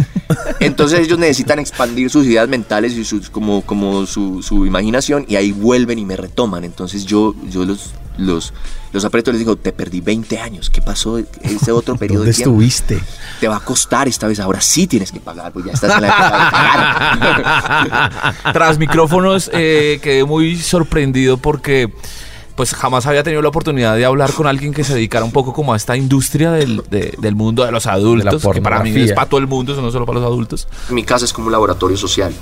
Entonces 0.58 1.00
ellos 1.00 1.18
necesitan 1.18 1.58
expandir 1.58 2.08
sus 2.08 2.24
ideas 2.24 2.48
mentales 2.48 2.94
y 2.94 3.04
sus, 3.04 3.28
como, 3.28 3.60
como 3.60 4.06
su, 4.06 4.42
su 4.42 4.64
imaginación 4.64 5.26
y 5.28 5.36
ahí 5.36 5.52
vuelven 5.52 5.98
y 5.98 6.06
me 6.06 6.16
retoman. 6.16 6.64
Entonces 6.64 7.04
yo, 7.04 7.34
yo 7.50 7.66
los, 7.66 7.92
los, 8.18 8.52
los 8.92 9.04
aprieto 9.04 9.30
les 9.32 9.40
digo, 9.40 9.56
te 9.56 9.72
perdí 9.72 10.00
20 10.00 10.38
años, 10.38 10.70
¿qué 10.70 10.80
pasó 10.82 11.18
ese 11.18 11.72
otro 11.72 11.96
periodo 11.98 12.20
¿Dónde 12.20 12.32
de 12.32 12.36
tiempo? 12.36 12.50
estuviste? 12.52 13.00
te 13.40 13.48
va 13.48 13.56
a 13.56 13.60
costar 13.60 14.08
esta 14.08 14.26
vez, 14.28 14.40
ahora 14.40 14.60
sí 14.60 14.86
tienes 14.86 15.10
que 15.12 15.20
pagar, 15.20 15.52
pues 15.52 15.64
ya 15.66 15.72
estás 15.72 15.94
en 15.96 16.02
la 16.02 16.08
época 16.08 16.44
de 16.44 16.50
pagar. 16.50 18.34
Tras 18.52 18.78
micrófonos 18.78 19.50
eh, 19.52 19.98
quedé 20.02 20.24
muy 20.24 20.56
sorprendido 20.56 21.36
porque 21.36 21.92
pues 22.54 22.72
jamás 22.74 23.06
había 23.06 23.22
tenido 23.24 23.42
la 23.42 23.48
oportunidad 23.48 23.96
de 23.96 24.04
hablar 24.04 24.32
con 24.32 24.46
alguien 24.46 24.72
que 24.72 24.84
se 24.84 24.94
dedicara 24.94 25.24
un 25.24 25.32
poco 25.32 25.52
como 25.52 25.72
a 25.72 25.76
esta 25.76 25.96
industria 25.96 26.52
del, 26.52 26.82
de- 26.88 27.14
del 27.18 27.34
mundo 27.34 27.64
de 27.64 27.72
los 27.72 27.86
adultos, 27.86 28.42
que 28.54 28.62
para 28.62 28.76
mí 28.84 28.90
es 28.90 29.12
para 29.14 29.28
todo 29.28 29.40
el 29.40 29.46
mundo, 29.48 29.72
eso 29.72 29.82
no 29.82 29.90
solo 29.90 30.06
para 30.06 30.20
los 30.20 30.26
adultos. 30.26 30.68
Mi 30.90 31.02
casa 31.02 31.24
es 31.24 31.32
como 31.32 31.46
un 31.48 31.52
laboratorio 31.52 31.96
social, 31.96 32.32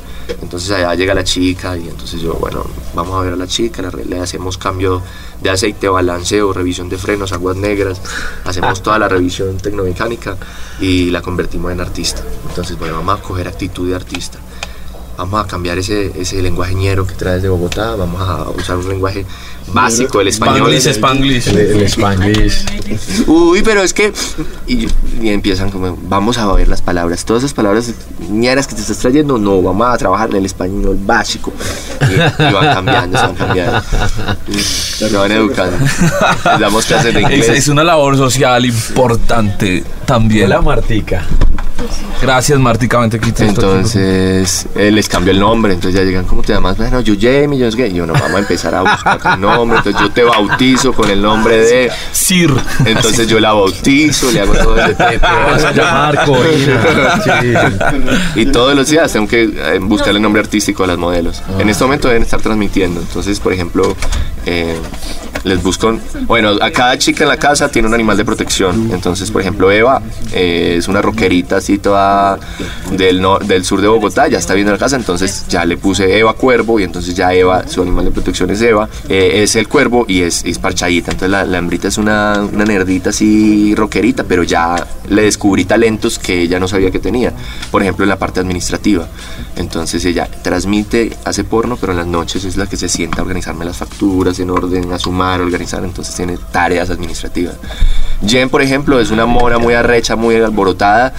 entonces 0.42 0.70
allá 0.70 0.94
llega 0.94 1.14
la 1.14 1.24
chica 1.24 1.76
y 1.78 1.88
entonces 1.88 2.20
yo, 2.20 2.34
bueno, 2.34 2.64
vamos 2.94 3.18
a 3.18 3.24
ver 3.24 3.32
a 3.32 3.36
la 3.36 3.46
chica, 3.46 3.82
le, 3.82 4.04
le 4.04 4.20
hacemos 4.20 4.58
cambio 4.58 5.02
de 5.40 5.48
aceite, 5.50 5.88
balanceo, 5.88 6.52
revisión 6.52 6.88
de 6.90 6.98
frenos, 6.98 7.32
aguas 7.32 7.56
negras, 7.56 8.00
hacemos 8.44 8.82
toda 8.82 8.98
la 8.98 9.08
revisión 9.08 9.56
tecnomecánica 9.56 10.36
y 10.80 11.10
la 11.10 11.22
convertimos 11.22 11.72
en 11.72 11.80
artista. 11.80 12.22
Entonces, 12.48 12.78
bueno, 12.78 12.96
vamos 12.96 13.18
a 13.18 13.22
coger 13.22 13.48
actitud 13.48 13.88
de 13.88 13.96
artista. 13.96 14.38
Vamos 15.16 15.44
a 15.44 15.46
cambiar 15.46 15.78
ese, 15.78 16.10
ese 16.18 16.42
lenguaje 16.42 16.74
ñero 16.74 17.06
que 17.06 17.14
traes 17.14 17.42
de 17.42 17.48
Bogotá, 17.48 17.94
vamos 17.96 18.20
a 18.20 18.48
usar 18.50 18.76
un 18.78 18.88
lenguaje 18.88 19.24
básico 19.72 20.18
del 20.18 20.28
español. 20.28 20.72
Spanglish, 20.72 20.86
Spanglish. 20.96 21.48
El, 21.48 21.58
el 21.58 21.82
Spanglish. 21.82 22.64
Uy, 23.26 23.62
pero 23.62 23.82
es 23.82 23.92
que. 23.92 24.12
Y, 24.66 24.88
y 25.20 25.28
empiezan 25.28 25.70
como, 25.70 25.96
vamos 26.08 26.38
a 26.38 26.50
ver 26.54 26.66
las 26.68 26.82
palabras. 26.82 27.24
Todas 27.24 27.42
esas 27.44 27.54
palabras 27.54 27.92
ñeras 28.30 28.66
que 28.66 28.74
te 28.74 28.80
estás 28.80 28.98
trayendo, 28.98 29.38
no, 29.38 29.62
vamos 29.62 29.86
a 29.86 29.96
trabajar 29.98 30.30
en 30.30 30.36
el 30.36 30.46
español 30.46 30.98
básico. 31.00 31.52
Y, 32.10 32.14
y 32.14 32.52
van 32.52 32.74
cambiando, 32.74 33.18
se 33.18 33.24
van 33.26 33.34
cambiando. 33.34 33.82
Se 34.50 35.08
van 35.16 35.30
educando. 35.32 35.76
Les 35.78 36.60
damos 36.60 36.84
clases 36.86 37.14
de 37.14 37.20
Es, 37.20 37.30
inglés. 37.30 37.48
es 37.50 37.68
una 37.68 37.84
labor 37.84 38.16
social 38.16 38.64
importante 38.64 39.84
también. 40.06 40.48
La 40.48 40.60
Martica. 40.62 41.24
Gracias, 42.20 42.58
te- 43.34 43.44
Entonces 43.44 44.66
eh, 44.74 44.90
les 44.90 45.08
cambio 45.08 45.32
el 45.32 45.40
nombre, 45.40 45.72
entonces 45.72 45.98
ya 45.98 46.04
llegan, 46.04 46.24
¿cómo 46.24 46.42
te 46.42 46.52
llamas? 46.52 46.76
Bueno, 46.76 47.00
yo 47.00 47.14
Jamie, 47.20 47.58
yo 47.58 47.66
es 47.66 47.76
que 47.76 47.92
yo 47.92 48.06
no 48.06 48.12
vamos 48.12 48.34
a 48.34 48.38
empezar 48.38 48.74
a 48.74 48.82
buscar 48.82 49.18
un 49.34 49.40
nombre, 49.40 49.78
entonces 49.78 50.00
yo 50.00 50.10
te 50.10 50.22
bautizo 50.24 50.92
con 50.92 51.10
el 51.10 51.20
nombre 51.20 51.56
de, 51.58 51.90
Sir. 52.12 52.52
entonces 52.84 53.26
yo 53.28 53.40
la 53.40 53.52
bautizo, 53.52 54.30
le 54.30 54.40
hago 54.40 54.54
todo 54.54 54.76
ese 54.78 54.94
Te 55.02 55.18
vas 55.18 55.64
a 55.64 55.72
llamar. 55.72 56.24
Y 58.34 58.46
todos 58.46 58.74
los 58.74 58.88
días 58.88 59.12
tengo 59.12 59.26
que 59.28 59.42
eh, 59.42 59.78
buscar 59.80 60.14
el 60.14 60.22
nombre 60.22 60.40
artístico 60.40 60.84
a 60.84 60.86
las 60.86 60.98
modelos. 60.98 61.42
En 61.58 61.68
este 61.68 61.84
momento 61.84 62.08
deben 62.08 62.22
estar 62.22 62.40
transmitiendo. 62.40 63.00
Entonces, 63.00 63.38
por 63.40 63.52
ejemplo, 63.52 63.94
eh, 64.46 64.76
les 65.44 65.62
busco. 65.62 65.98
Bueno, 66.22 66.52
a 66.60 66.70
cada 66.70 66.96
chica 66.98 67.24
en 67.24 67.28
la 67.28 67.36
casa 67.36 67.68
tiene 67.70 67.88
un 67.88 67.94
animal 67.94 68.16
de 68.16 68.24
protección. 68.24 68.90
Entonces, 68.92 69.30
por 69.30 69.40
ejemplo, 69.40 69.70
Eva 69.70 70.02
eh, 70.32 70.76
es 70.78 70.88
una 70.88 71.02
rockerita 71.02 71.56
así 71.56 71.71
así 71.72 71.78
toda 71.78 72.38
del, 72.92 73.20
nor- 73.20 73.44
del 73.44 73.64
sur 73.64 73.80
de 73.80 73.88
Bogotá, 73.88 74.28
ya 74.28 74.38
está 74.38 74.54
viendo 74.54 74.72
la 74.72 74.78
casa, 74.78 74.96
entonces 74.96 75.46
ya 75.48 75.64
le 75.64 75.76
puse 75.76 76.18
Eva 76.18 76.34
Cuervo 76.34 76.78
y 76.78 76.82
entonces 76.82 77.14
ya 77.14 77.32
Eva, 77.32 77.66
su 77.66 77.80
animal 77.82 78.04
de 78.04 78.10
protección 78.10 78.50
es 78.50 78.60
Eva, 78.60 78.88
eh, 79.08 79.42
es 79.42 79.56
el 79.56 79.68
cuervo 79.68 80.04
y 80.06 80.22
es, 80.22 80.44
es 80.44 80.58
parchadita, 80.58 81.12
entonces 81.12 81.30
la, 81.30 81.44
la 81.44 81.58
hembrita 81.58 81.88
es 81.88 81.96
una, 81.98 82.42
una 82.52 82.64
nerdita 82.64 83.10
así 83.10 83.74
rockerita, 83.74 84.24
pero 84.24 84.42
ya 84.42 84.86
le 85.08 85.22
descubrí 85.22 85.64
talentos 85.64 86.18
que 86.18 86.42
ella 86.42 86.60
no 86.60 86.68
sabía 86.68 86.90
que 86.90 86.98
tenía, 86.98 87.32
por 87.70 87.82
ejemplo 87.82 88.04
en 88.04 88.10
la 88.10 88.18
parte 88.18 88.40
administrativa, 88.40 89.08
entonces 89.56 90.04
ella 90.04 90.28
transmite, 90.42 91.16
hace 91.24 91.44
porno, 91.44 91.76
pero 91.80 91.92
en 91.92 91.98
las 91.98 92.06
noches 92.06 92.44
es 92.44 92.56
la 92.56 92.66
que 92.66 92.76
se 92.76 92.88
sienta 92.88 93.20
a 93.20 93.22
organizarme 93.22 93.64
las 93.64 93.78
facturas 93.78 94.38
en 94.38 94.50
orden, 94.50 94.92
a 94.92 94.98
sumar, 94.98 95.40
a 95.40 95.44
organizar, 95.44 95.82
entonces 95.84 96.14
tiene 96.14 96.36
tareas 96.50 96.90
administrativas. 96.90 97.54
Jen, 98.26 98.48
por 98.50 98.62
ejemplo, 98.62 99.00
es 99.00 99.10
una 99.10 99.26
mora 99.26 99.58
muy 99.58 99.74
arrecha, 99.74 100.16
muy 100.16 100.36
alborotada, 100.36 101.12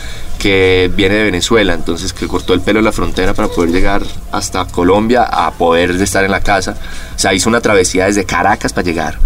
que 0.43 0.91
viene 0.93 1.15
de 1.15 1.23
Venezuela, 1.23 1.73
entonces 1.73 2.12
que 2.12 2.27
cortó 2.27 2.53
el 2.53 2.59
pelo 2.59 2.79
en 2.79 2.83
la 2.85 2.91
frontera 2.91 3.33
para 3.33 3.47
poder 3.47 3.71
llegar 3.71 4.03
hasta 4.33 4.65
Colombia 4.65 5.23
a 5.23 5.51
poder 5.51 5.91
estar 5.91 6.25
en 6.25 6.31
la 6.31 6.41
casa. 6.41 6.75
O 7.15 7.17
sea, 7.17 7.33
hizo 7.33 7.47
una 7.47 7.62
travesía 7.62 8.07
desde 8.07 8.25
Caracas 8.25 8.73
para 8.73 8.83
llegar. 8.85 9.19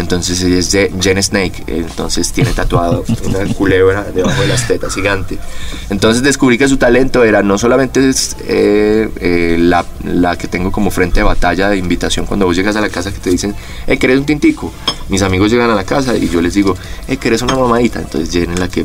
Entonces 0.00 0.42
ella 0.42 0.58
es 0.58 0.74
Je- 0.74 0.90
Jen 1.00 1.22
Snake, 1.22 1.62
entonces 1.68 2.32
tiene 2.32 2.50
tatuado 2.50 3.04
una 3.24 3.44
culebra 3.54 4.02
debajo 4.12 4.40
de 4.42 4.48
las 4.48 4.66
tetas 4.66 4.92
gigante. 4.92 5.38
Entonces 5.88 6.24
descubrí 6.24 6.58
que 6.58 6.66
su 6.66 6.78
talento 6.78 7.22
era 7.22 7.44
no 7.44 7.58
solamente 7.58 8.00
eh, 8.48 9.08
eh, 9.20 9.56
la, 9.60 9.84
la 10.02 10.36
que 10.36 10.48
tengo 10.48 10.72
como 10.72 10.90
frente 10.90 11.20
de 11.20 11.24
batalla 11.24 11.68
de 11.68 11.76
invitación 11.76 12.26
cuando 12.26 12.44
vos 12.44 12.56
llegas 12.56 12.74
a 12.74 12.80
la 12.80 12.88
casa 12.88 13.12
que 13.12 13.20
te 13.20 13.30
dicen, 13.30 13.54
hey, 13.86 13.98
¿querés 13.98 14.18
un 14.18 14.26
tintico? 14.26 14.72
Mis 15.10 15.22
amigos 15.22 15.52
llegan 15.52 15.70
a 15.70 15.76
la 15.76 15.84
casa 15.84 16.16
y 16.16 16.28
yo 16.28 16.40
les 16.40 16.54
digo, 16.54 16.74
hey, 17.06 17.18
¿querés 17.18 17.40
una 17.42 17.54
mamadita? 17.54 18.00
Entonces 18.00 18.30
Jen 18.32 18.50
es 18.50 18.58
la 18.58 18.66
que... 18.68 18.84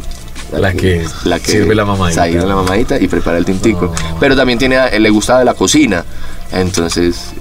La 1.23 1.39
que 1.39 1.51
sirve 1.51 1.75
la 1.75 1.85
mamadita. 1.85 2.25
Sirve 2.25 2.45
la 2.45 2.55
mamadita 2.55 2.99
y 2.99 3.07
prepara 3.07 3.37
el 3.37 3.45
tintico. 3.45 3.93
Pero 4.19 4.35
también 4.35 4.59
tiene, 4.59 4.99
le 4.99 5.09
gusta 5.09 5.39
de 5.39 5.45
la 5.45 5.53
cocina. 5.53 6.03
Entonces, 6.51 7.31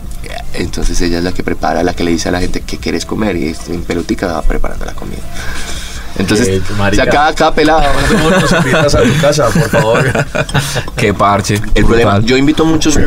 entonces 0.55 1.01
ella 1.01 1.19
es 1.19 1.25
la 1.25 1.33
que 1.33 1.43
prepara, 1.43 1.83
la 1.83 1.95
que 1.95 2.05
le 2.05 2.13
dice 2.13 2.29
a 2.29 2.33
la 2.33 2.41
gente 2.41 2.61
qué 2.61 2.79
quieres 2.79 3.07
comer 3.07 3.37
y 3.37 3.55
en 3.69 3.83
pelotica 3.83 4.27
va 4.27 4.43
preparando 4.43 4.85
la 4.85 4.95
comida. 4.95 5.23
Entonces, 6.21 6.63
o 6.63 6.95
sea, 6.95 7.07
cada, 7.07 7.35
cada 7.35 7.55
pelado. 7.55 7.83
¿Cómo 8.09 8.31
nos 8.31 8.53
invitas 8.53 8.95
a 8.95 9.03
tu 9.03 9.21
casa, 9.21 9.49
por 9.49 9.69
favor? 9.69 10.27
Qué 10.97 11.15
parche. 11.15 11.61
El 11.75 11.85
problema, 11.85 12.21
yo 12.21 12.37
invito 12.37 12.65
muchos, 12.65 12.99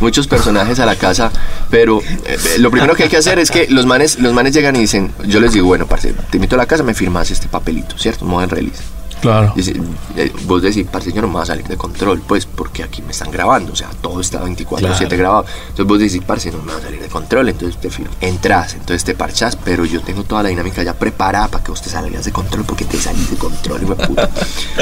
muchos 0.00 0.26
personajes 0.26 0.78
a 0.78 0.86
la 0.86 0.96
casa, 0.96 1.30
pero 1.70 2.00
eh, 2.00 2.06
eh, 2.26 2.58
lo 2.58 2.70
primero 2.70 2.94
que 2.94 3.04
hay 3.04 3.08
que 3.08 3.16
hacer 3.16 3.38
es 3.38 3.50
que 3.50 3.66
los 3.68 3.86
manes, 3.86 4.18
los 4.18 4.32
manes 4.32 4.54
llegan 4.54 4.76
y 4.76 4.80
dicen, 4.80 5.12
yo 5.24 5.40
les 5.40 5.52
digo, 5.52 5.66
bueno, 5.66 5.86
parce, 5.86 6.14
te 6.30 6.36
invito 6.36 6.56
a 6.56 6.58
la 6.58 6.66
casa, 6.66 6.82
me 6.82 6.94
firmas 6.94 7.30
este 7.30 7.48
papelito, 7.48 7.96
¿cierto? 7.98 8.24
Modo 8.24 8.44
en 8.44 8.50
release. 8.50 8.82
Claro. 9.22 9.54
Eh, 9.56 10.32
vos 10.44 10.60
decís, 10.60 10.86
parce, 10.90 11.12
yo 11.12 11.22
no 11.22 11.28
me 11.28 11.34
voy 11.34 11.42
a 11.42 11.46
salir 11.46 11.66
de 11.66 11.76
control, 11.76 12.20
pues, 12.26 12.44
porque 12.44 12.82
aquí 12.82 13.00
me 13.02 13.12
están 13.12 13.30
grabando, 13.30 13.72
o 13.72 13.76
sea, 13.76 13.88
todo 14.00 14.20
está 14.20 14.42
24-7 14.44 15.06
Claro. 15.08 15.16
grabado. 15.16 15.44
Entonces 15.68 15.86
vos 15.86 15.98
decís, 16.00 16.20
parce, 16.26 16.50
no 16.50 16.58
me 16.58 16.72
voy 16.72 16.80
a 16.80 16.84
salir 16.84 17.00
de 17.00 17.08
control, 17.08 17.48
entonces 17.48 17.80
te. 17.80 17.90
Entras, 18.20 18.74
entonces 18.74 19.04
te 19.04 19.14
parchas, 19.14 19.56
pero 19.56 19.84
yo 19.84 20.00
tengo 20.02 20.24
toda 20.24 20.42
la 20.42 20.48
dinámica 20.48 20.82
ya 20.82 20.94
preparada 20.94 21.48
para 21.48 21.62
que 21.62 21.70
vos 21.70 21.80
te 21.80 21.88
salgas 21.88 22.24
de 22.24 22.32
control, 22.32 22.64
porque 22.64 22.84
te 22.84 22.98
salís 22.98 23.30
de 23.30 23.36
control, 23.36 23.82
hijo 23.84 23.94
de 23.94 24.06
puta. 24.08 24.28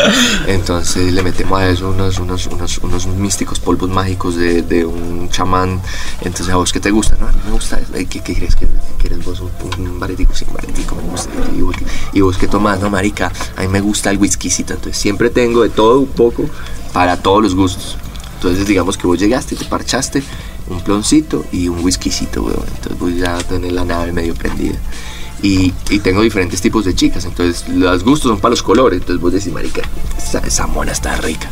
Entonces 0.47 1.13
le 1.13 1.23
metemos 1.23 1.59
a 1.61 1.69
eso 1.69 1.91
unos, 1.91 2.19
unos, 2.19 2.47
unos, 2.47 2.79
unos 2.79 3.07
místicos 3.07 3.61
polvos 3.61 3.91
mágicos 3.91 4.37
de, 4.37 4.63
de 4.63 4.85
un 4.87 5.29
chamán. 5.31 5.81
Entonces, 6.23 6.49
¿a 6.49 6.57
vos 6.57 6.73
qué 6.73 6.81
te 6.81 6.91
gusta? 6.91 7.17
No, 7.21 7.29
a 7.29 7.33
mí 7.33 7.39
me 7.45 7.53
gusta. 7.53 7.79
Ey, 7.95 8.07
¿Qué, 8.07 8.21
qué 8.21 8.35
crees 8.35 8.57
qué 8.57 8.67
quieres 8.99 9.25
vos? 9.25 9.41
Un, 9.41 9.87
un 9.89 10.01
baretico, 10.01 10.35
sí, 10.35 10.45
un 10.49 10.55
baretico 10.55 10.95
me 10.97 11.03
gusta. 11.03 11.31
Y 11.57 11.61
vos, 11.63 11.77
y 12.13 12.21
vos 12.21 12.37
qué 12.39 12.47
tomás? 12.49 12.81
No, 12.81 12.91
marica, 12.91 13.31
a 13.57 13.61
mí 13.63 13.69
me 13.69 13.81
gusta 13.81 14.11
el 14.11 14.19
whiskycito. 14.31 14.75
Entonces 14.75 15.01
siempre 15.01 15.31
tengo 15.31 15.63
de 15.63 15.71
todo 15.71 16.01
un 16.01 16.07
poco 16.09 16.45
para 16.93 17.17
todos 17.17 17.43
los 17.43 17.55
gustos. 17.55 17.97
Entonces 18.37 18.67
digamos 18.67 18.97
que 18.97 19.07
vos 19.07 19.19
llegaste, 19.19 19.57
te 19.57 19.65
parchaste, 19.65 20.23
un 20.69 20.81
ploncito 20.83 21.45
y 21.53 21.69
un 21.69 21.85
whiskycito, 21.85 22.43
weón. 22.43 22.65
Entonces 22.77 22.99
vos 22.99 23.15
ya 23.15 23.37
tenés 23.39 23.73
la 23.73 23.85
nave 23.85 24.13
medio 24.13 24.35
prendida. 24.35 24.79
Y, 25.43 25.73
y 25.89 26.01
tengo 26.01 26.21
diferentes 26.21 26.61
tipos 26.61 26.85
de 26.85 26.95
chicas, 26.95 27.25
entonces 27.25 27.67
los 27.69 28.05
gustos 28.05 28.31
son 28.31 28.41
para 28.41 28.51
los 28.51 28.63
colores. 28.63 29.01
Entonces 29.01 29.21
vos 29.23 29.33
decís, 29.33 29.53
marica, 29.53 29.83
esa, 30.17 30.39
esa 30.41 30.67
mona 30.67 30.93
está 30.93 31.17
rica. 31.17 31.51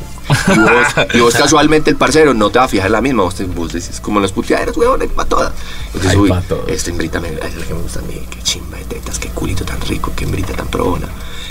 Y 0.55 0.59
vos, 0.59 0.71
y 1.15 1.21
vos 1.21 1.35
casualmente 1.35 1.89
el 1.91 1.97
parcero 1.97 2.35
no 2.35 2.51
te 2.51 2.59
va 2.59 2.67
a 2.67 2.69
fijar 2.69 2.91
la 2.91 3.01
misma, 3.01 3.23
vos, 3.23 3.35
te- 3.35 3.45
vos 3.45 3.73
decís, 3.73 3.99
como 4.01 4.21
las 4.21 4.31
puteaderas, 4.33 4.77
weón, 4.77 5.01
hay 5.01 5.09
para 5.09 5.29
todas. 5.29 5.53
Entonces, 5.87 6.11
Hay 6.11 6.17
uy, 6.19 6.31
esta 6.69 6.91
hembrita 6.91 7.19
me, 7.19 7.29
es 7.29 7.55
la 7.57 7.65
que 7.67 7.73
me 7.75 7.81
gusta 7.81 8.01
a 8.01 8.03
mí, 8.03 8.15
qué 8.31 8.43
chimba 8.43 8.77
de 8.77 8.85
tetas, 8.85 9.19
qué 9.19 9.29
culito 9.31 9.65
tan 9.65 9.81
rico, 9.81 10.13
qué 10.15 10.25
hembrita 10.25 10.53
tan 10.53 10.67
probona. 10.69 11.09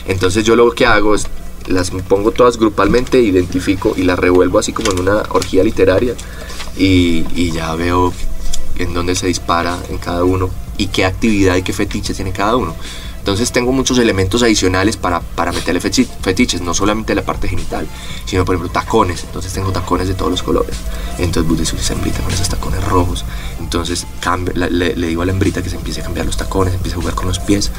Entonces 0.07 0.43
yo 0.45 0.55
lo 0.55 0.71
que 0.71 0.85
hago 0.85 1.15
es, 1.15 1.27
las 1.67 1.91
pongo 1.91 2.31
todas 2.31 2.57
grupalmente, 2.57 3.21
identifico 3.21 3.93
y 3.95 4.03
las 4.03 4.17
revuelvo 4.17 4.57
así 4.57 4.71
como 4.71 4.91
en 4.91 5.01
una 5.01 5.23
orgía 5.29 5.63
literaria 5.63 6.15
y, 6.77 7.51
ya 7.51 7.75
veo 7.75 8.13
en 8.77 8.93
dónde 8.93 9.15
se 9.15 9.27
dispara 9.27 9.77
en 9.89 9.97
cada 9.97 10.23
uno 10.23 10.49
y 10.77 10.87
qué 10.87 11.05
actividad 11.05 11.55
y 11.55 11.63
qué 11.63 11.73
fetiche 11.73 12.13
tiene 12.13 12.31
cada 12.31 12.55
uno. 12.55 12.75
Entonces 13.19 13.51
tengo 13.51 13.73
muchos 13.73 13.97
elementos 13.97 14.41
adicionales 14.41 14.95
para, 14.95 15.19
para 15.19 15.51
meterle 15.51 15.81
fetiches, 15.81 16.61
no 16.61 16.73
solamente 16.73 17.13
la 17.13 17.23
parte 17.23 17.49
genital, 17.49 17.85
sino 18.25 18.45
por 18.45 18.55
ejemplo 18.55 18.71
tacones. 18.71 19.25
Entonces 19.25 19.51
tengo 19.51 19.73
tacones 19.73 20.07
de 20.07 20.13
todos 20.13 20.31
los 20.31 20.43
colores. 20.43 20.77
Entonces 21.17 21.49
vos 21.49 21.57
decís, 21.57 21.73
esa 21.81 21.93
hembrita 21.93 22.21
con 22.21 22.31
esos 22.33 22.47
tacones 22.47 22.81
rojos. 22.85 23.25
Entonces 23.59 24.07
cambio- 24.21 24.53
le, 24.55 24.95
le 24.95 25.07
digo 25.07 25.23
a 25.23 25.25
la 25.25 25.33
hembrita 25.33 25.61
que 25.61 25.69
se 25.69 25.75
empiece 25.75 25.99
a 25.99 26.03
cambiar 26.05 26.25
los 26.25 26.37
tacones, 26.37 26.73
empiece 26.73 26.95
a 26.95 27.01
jugar 27.01 27.15
con 27.15 27.27
los 27.27 27.39
pies 27.39 27.69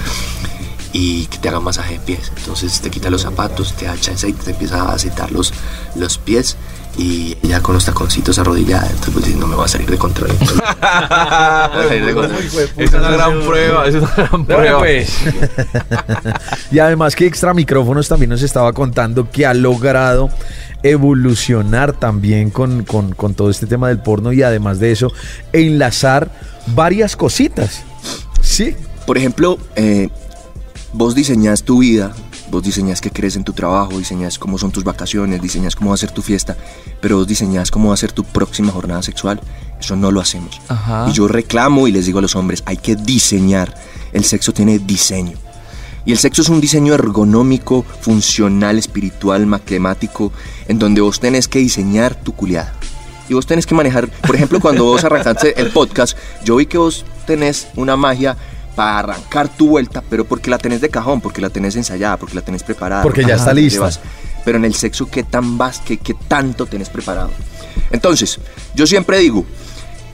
y 0.92 1.26
que 1.26 1.38
te 1.38 1.48
haga 1.48 1.60
masaje 1.60 1.94
de 1.94 2.00
pies. 2.00 2.32
Entonces 2.36 2.80
te 2.80 2.90
quita 2.90 3.10
los 3.10 3.22
zapatos, 3.22 3.74
te 3.74 3.86
echa 3.92 4.12
aceite, 4.12 4.42
te 4.44 4.50
empieza 4.52 4.82
a 4.82 4.92
aceitar 4.94 5.30
los, 5.32 5.52
los 5.94 6.18
pies 6.18 6.56
y 6.96 7.36
ya 7.46 7.60
con 7.60 7.74
los 7.74 7.84
taconcitos 7.84 8.38
arrodillada. 8.38 8.88
Entonces 8.90 9.12
pues, 9.14 9.36
no 9.36 9.46
me 9.46 9.54
va 9.54 9.66
a 9.66 9.68
salir 9.68 9.88
de 9.90 9.98
control. 9.98 10.30
Entonces, 10.40 10.56
me 10.56 10.62
va 10.62 11.66
a 11.66 11.88
salir 11.88 12.04
de 12.06 12.14
control. 12.14 12.42
Es 12.76 12.92
una 12.94 13.10
gran 13.10 13.40
prueba, 13.42 13.86
es 13.86 13.94
una 13.94 14.14
gran 14.16 14.44
prueba. 14.46 14.78
pues. 14.78 15.12
y 16.72 16.78
además 16.78 17.14
que 17.14 17.26
Extra 17.26 17.54
Micrófonos 17.54 18.08
también 18.08 18.30
nos 18.30 18.42
estaba 18.42 18.72
contando 18.72 19.30
que 19.30 19.46
ha 19.46 19.54
logrado 19.54 20.30
evolucionar 20.82 21.92
también 21.92 22.50
con, 22.50 22.84
con- 22.84 23.12
con 23.14 23.34
todo 23.34 23.50
este 23.50 23.66
tema 23.66 23.88
del 23.88 23.98
porno 23.98 24.32
y 24.32 24.42
además 24.42 24.78
de 24.80 24.92
eso, 24.92 25.12
enlazar 25.52 26.30
varias 26.68 27.16
cositas. 27.16 27.82
Sí. 28.40 28.74
Por 29.06 29.18
ejemplo, 29.18 29.58
eh, 29.76 30.08
vos 30.92 31.14
diseñás 31.14 31.62
tu 31.62 31.78
vida, 31.78 32.12
vos 32.50 32.62
diseñás 32.62 33.00
qué 33.00 33.10
crees 33.10 33.36
en 33.36 33.44
tu 33.44 33.52
trabajo, 33.52 33.98
diseñás 33.98 34.38
cómo 34.38 34.58
son 34.58 34.70
tus 34.70 34.84
vacaciones, 34.84 35.40
diseñás 35.40 35.76
cómo 35.76 35.90
va 35.90 35.94
a 35.94 35.98
ser 35.98 36.10
tu 36.10 36.22
fiesta, 36.22 36.56
pero 37.00 37.18
vos 37.18 37.26
diseñás 37.26 37.70
cómo 37.70 37.88
va 37.88 37.94
a 37.94 37.98
ser 37.98 38.12
tu 38.12 38.24
próxima 38.24 38.72
jornada 38.72 39.02
sexual. 39.02 39.40
Eso 39.80 39.96
no 39.96 40.10
lo 40.10 40.20
hacemos. 40.20 40.60
Ajá. 40.68 41.06
Y 41.08 41.12
yo 41.12 41.28
reclamo 41.28 41.86
y 41.86 41.92
les 41.92 42.06
digo 42.06 42.18
a 42.18 42.22
los 42.22 42.34
hombres, 42.36 42.62
hay 42.66 42.78
que 42.78 42.96
diseñar. 42.96 43.74
El 44.12 44.24
sexo 44.24 44.52
tiene 44.52 44.78
diseño. 44.78 45.38
Y 46.04 46.12
el 46.12 46.18
sexo 46.18 46.42
es 46.42 46.48
un 46.48 46.60
diseño 46.60 46.94
ergonómico, 46.94 47.84
funcional, 48.00 48.78
espiritual, 48.78 49.46
matemático, 49.46 50.32
en 50.66 50.78
donde 50.78 51.02
vos 51.02 51.20
tenés 51.20 51.48
que 51.48 51.58
diseñar 51.58 52.14
tu 52.14 52.32
culiada. 52.32 52.72
Y 53.28 53.34
vos 53.34 53.46
tenés 53.46 53.66
que 53.66 53.74
manejar, 53.74 54.08
por 54.08 54.34
ejemplo, 54.34 54.58
cuando 54.58 54.84
vos 54.84 55.04
arrancaste 55.04 55.60
el 55.60 55.70
podcast, 55.70 56.16
yo 56.44 56.56
vi 56.56 56.64
que 56.64 56.78
vos 56.78 57.04
tenés 57.26 57.68
una 57.76 57.94
magia 57.94 58.38
para 58.78 59.00
arrancar 59.00 59.48
tu 59.48 59.70
vuelta, 59.70 60.04
pero 60.08 60.24
porque 60.24 60.50
la 60.50 60.56
tenés 60.56 60.80
de 60.80 60.88
cajón, 60.88 61.20
porque 61.20 61.40
la 61.40 61.50
tenés 61.50 61.74
ensayada, 61.74 62.16
porque 62.16 62.36
la 62.36 62.42
tenés 62.42 62.62
preparada. 62.62 63.02
Porque 63.02 63.24
ya 63.24 63.34
está 63.34 63.52
lista. 63.52 63.90
Pero 64.44 64.56
en 64.56 64.64
el 64.64 64.72
sexo, 64.72 65.10
¿qué 65.10 65.24
tan 65.24 65.58
vas, 65.58 65.80
qué, 65.80 65.96
qué 65.96 66.14
tanto 66.14 66.64
tenés 66.64 66.88
preparado? 66.88 67.32
Entonces, 67.90 68.38
yo 68.76 68.86
siempre 68.86 69.18
digo, 69.18 69.44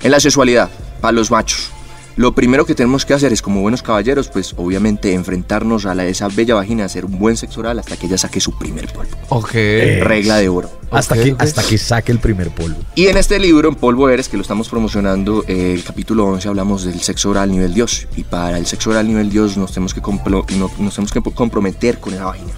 en 0.02 0.10
la 0.10 0.18
sexualidad, 0.18 0.70
para 1.02 1.12
los 1.12 1.30
machos, 1.30 1.72
lo 2.16 2.32
primero 2.32 2.64
que 2.64 2.74
tenemos 2.74 3.04
que 3.04 3.14
hacer 3.14 3.32
es, 3.32 3.42
como 3.42 3.60
buenos 3.60 3.82
caballeros, 3.82 4.28
pues 4.28 4.54
obviamente 4.56 5.12
enfrentarnos 5.14 5.84
a 5.84 5.94
la, 5.94 6.06
esa 6.06 6.28
bella 6.28 6.54
vagina, 6.54 6.84
hacer 6.84 7.04
un 7.04 7.18
buen 7.18 7.36
sexo 7.36 7.60
oral 7.60 7.78
hasta 7.78 7.96
que 7.96 8.06
ella 8.06 8.18
saque 8.18 8.40
su 8.40 8.56
primer 8.56 8.92
polvo. 8.92 9.16
Ok. 9.30 9.52
Regla 9.52 10.36
de 10.36 10.48
oro. 10.48 10.70
Hasta, 10.90 11.16
que, 11.16 11.34
hasta 11.36 11.64
que 11.64 11.76
saque 11.76 12.12
el 12.12 12.20
primer 12.20 12.50
polvo. 12.50 12.76
Y 12.94 13.08
en 13.08 13.16
este 13.16 13.40
libro, 13.40 13.68
en 13.68 13.74
Polvo 13.74 14.08
Eres, 14.08 14.28
que 14.28 14.36
lo 14.36 14.42
estamos 14.42 14.68
promocionando, 14.68 15.44
eh, 15.48 15.72
el 15.74 15.82
capítulo 15.82 16.26
11 16.26 16.46
hablamos 16.46 16.84
del 16.84 17.00
sexo 17.00 17.30
oral 17.30 17.50
nivel 17.50 17.74
Dios. 17.74 18.06
Y 18.16 18.22
para 18.22 18.58
el 18.58 18.66
sexo 18.66 18.90
oral 18.90 19.08
nivel 19.08 19.28
Dios 19.28 19.56
nos 19.56 19.72
tenemos 19.72 19.92
que, 19.92 20.00
nos 20.00 20.46
tenemos 20.94 21.12
que 21.12 21.20
comprometer 21.20 21.98
con 21.98 22.14
esa 22.14 22.26
vagina. 22.26 22.52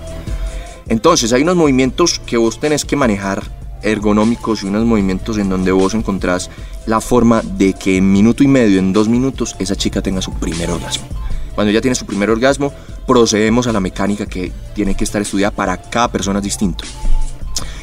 Entonces, 0.89 1.33
hay 1.33 1.43
unos 1.43 1.57
movimientos 1.57 2.21
que 2.27 2.37
vos 2.37 2.61
tenés 2.61 2.85
que 2.85 2.95
manejar 2.95 3.43
ergonómicos 3.87 4.63
y 4.63 4.67
unos 4.67 4.85
movimientos 4.85 5.39
en 5.39 5.49
donde 5.49 5.73
vos 5.73 5.95
encontrás 5.95 6.51
la 6.87 7.01
forma 7.01 7.43
de 7.43 7.73
que 7.73 7.97
en 7.97 8.13
minuto 8.13 8.43
y 8.43 8.49
medio, 8.49 8.79
en 8.79 8.93
dos 8.93 9.09
minutos, 9.09 9.57
esa 9.59 9.77
chica 9.77 10.03
tenga 10.03 10.21
su 10.21 10.33
primer 10.33 10.71
orgasmo. 10.71 11.07
Cuando 11.55 11.73
ya 11.73 11.81
tiene 11.81 11.95
su 11.95 12.05
primer 12.05 12.31
orgasmo, 12.31 12.73
procedemos 13.07 13.67
a 13.67 13.73
la 13.73 13.81
mecánica 13.81 14.27
que 14.27 14.53
tiene 14.75 14.95
que 14.95 15.05
estar 15.05 15.23
estudiada 15.23 15.55
para 15.55 15.77
cada 15.81 16.09
persona 16.13 16.41
es 16.41 16.45
distinto. 16.45 16.85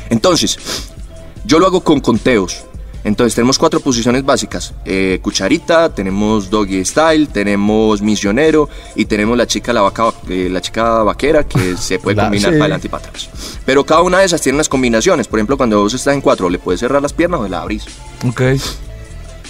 Entonces, 0.10 0.60
yo 1.46 1.60
lo 1.60 1.66
hago 1.66 1.82
con 1.82 2.00
conteos. 2.00 2.66
Entonces 3.04 3.36
tenemos 3.36 3.58
cuatro 3.60 3.80
posiciones 3.82 4.24
básicas. 4.24 4.74
Eh, 4.86 5.20
cucharita, 5.22 5.94
tenemos 5.94 6.50
doggy 6.50 6.86
style, 6.86 7.28
tenemos 7.28 8.02
misionero 8.02 8.70
y 8.96 9.06
tenemos 9.06 9.38
la 9.38 9.46
chica, 9.46 9.74
la, 9.74 9.82
vaca, 9.82 10.14
eh, 10.30 10.48
la 10.50 10.62
chica 10.62 11.04
vaquera 11.04 11.44
que 11.46 11.76
se 11.78 12.00
puede 12.00 12.16
La- 12.16 12.24
combinar 12.24 12.52
sí. 12.52 12.58
para 12.58 12.64
adelante 12.66 12.88
y 12.88 12.90
para 12.90 13.06
atrás. 13.08 13.30
Pero 13.66 13.86
cada 13.86 14.02
una 14.02 14.20
de 14.20 14.26
esas 14.26 14.42
tiene 14.42 14.56
unas 14.58 14.70
combinaciones. 14.70 15.28
Por 15.28 15.40
ejemplo, 15.40 15.58
cuando 15.58 15.82
vos 15.82 15.94
estás 15.94 16.14
en 16.14 16.22
cuatro, 16.22 16.50
le 16.50 16.60
puedes 16.60 16.80
cerrar 16.80 17.02
las 17.02 17.12
piernas 17.14 17.42
o 17.42 17.48
la 17.48 17.62
abrís. 17.62 17.84
Ok. 18.26 18.42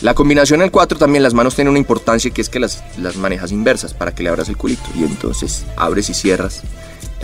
La 0.02 0.14
combinación 0.16 0.62
en 0.62 0.70
4 0.70 0.98
también 0.98 1.24
las 1.24 1.34
manos 1.34 1.56
tienen 1.56 1.70
una 1.70 1.80
importancia 1.80 2.30
que 2.32 2.42
es 2.42 2.50
que 2.50 2.60
las, 2.60 2.84
las 2.98 3.16
manejas 3.16 3.52
inversas 3.54 3.94
para 3.94 4.14
que 4.14 4.22
le 4.24 4.30
abras 4.30 4.50
el 4.50 4.58
culito. 4.58 4.84
Y 4.96 5.04
entonces 5.04 5.64
abres 5.78 6.10
y 6.10 6.14
cierras, 6.14 6.62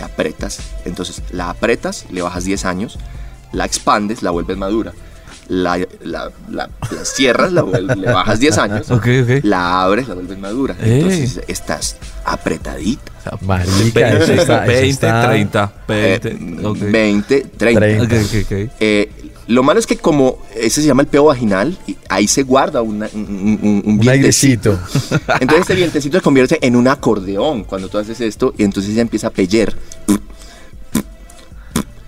apretas. 0.02 0.60
Entonces 0.84 1.22
la 1.30 1.50
apretas, 1.50 2.06
le 2.10 2.22
bajas 2.22 2.44
10 2.44 2.64
años, 2.64 2.98
la 3.52 3.64
expandes, 3.66 4.22
la 4.22 4.30
vuelves 4.30 4.56
madura. 4.56 4.92
La, 5.52 5.76
la- 6.04 6.30
la- 6.48 6.70
la 6.92 7.04
cierras, 7.04 7.52
la 7.52 7.62
le 7.62 8.12
bajas 8.12 8.38
10 8.38 8.56
años, 8.58 8.88
Ok, 8.92 9.06
ok. 9.24 9.30
la 9.42 9.82
abres, 9.82 10.06
la 10.06 10.14
vuelves 10.14 10.38
madura. 10.38 10.76
Ey. 10.80 11.00
Entonces 11.00 11.40
estás 11.48 11.96
apretadita. 12.24 13.10
Marica, 13.42 14.08
eso 14.10 14.26
20, 14.28 14.34
está- 14.42 14.64
eso 14.64 14.72
20, 14.72 14.88
está- 14.90 15.28
30, 15.28 15.72
20. 15.88 16.28
Eh, 16.28 16.66
ok. 16.66 16.78
20, 16.78 17.40
30. 17.58 17.80
30. 17.80 18.04
Ok, 18.04 18.12
ok, 18.24 18.34
ok. 18.44 18.70
Eh, 18.78 19.10
lo 19.48 19.64
malo 19.64 19.80
es 19.80 19.86
que 19.88 19.96
como 19.96 20.38
ese 20.54 20.80
se 20.82 20.86
llama 20.86 21.02
el 21.02 21.08
peo 21.08 21.24
vaginal, 21.24 21.76
y 21.84 21.96
ahí 22.08 22.28
se 22.28 22.44
guarda 22.44 22.80
una- 22.82 23.08
un, 23.12 23.20
un, 23.24 23.58
un 23.62 23.82
Un 23.84 23.98
vientecito. 23.98 24.78
Entonces 25.40 25.62
este 25.62 25.74
vientecito 25.74 26.18
se 26.18 26.22
convierte 26.22 26.64
en 26.64 26.76
un 26.76 26.86
acordeón 26.86 27.64
cuando 27.64 27.88
tú 27.88 27.98
haces 27.98 28.20
esto 28.20 28.54
y 28.56 28.62
entonces 28.62 28.92
ella 28.92 29.02
empieza 29.02 29.26
a 29.26 29.30
peller. 29.30 29.74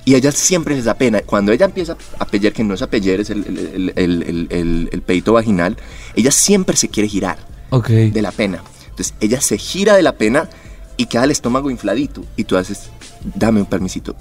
Y 0.04 0.14
a 0.14 0.18
ella 0.18 0.32
siempre 0.32 0.74
les 0.74 0.84
da 0.84 0.94
pena. 0.94 1.20
Cuando 1.22 1.52
ella 1.52 1.66
empieza 1.66 1.96
a 2.18 2.24
peller, 2.26 2.52
que 2.52 2.64
no 2.64 2.74
es 2.74 2.82
a 2.82 2.88
peller, 2.88 3.20
es 3.20 3.30
el, 3.30 3.92
el, 3.96 4.48
el, 4.50 4.88
el- 4.90 5.02
peito 5.02 5.32
vaginal, 5.32 5.76
ella 6.16 6.30
siempre 6.32 6.76
se 6.76 6.88
quiere 6.88 7.08
girar 7.08 7.38
Ok. 7.70 7.88
de 7.88 8.22
la 8.22 8.32
pena. 8.32 8.62
Entonces 8.90 9.14
ella 9.20 9.40
se 9.40 9.58
gira 9.58 9.94
de 9.94 10.02
la 10.02 10.12
pena 10.12 10.48
y 10.96 11.06
queda 11.06 11.24
el 11.24 11.30
estómago 11.30 11.70
infladito. 11.70 12.24
Y 12.36 12.44
tú 12.44 12.56
haces, 12.56 12.90
dame 13.22 13.60
un 13.60 13.66
permisito. 13.66 14.16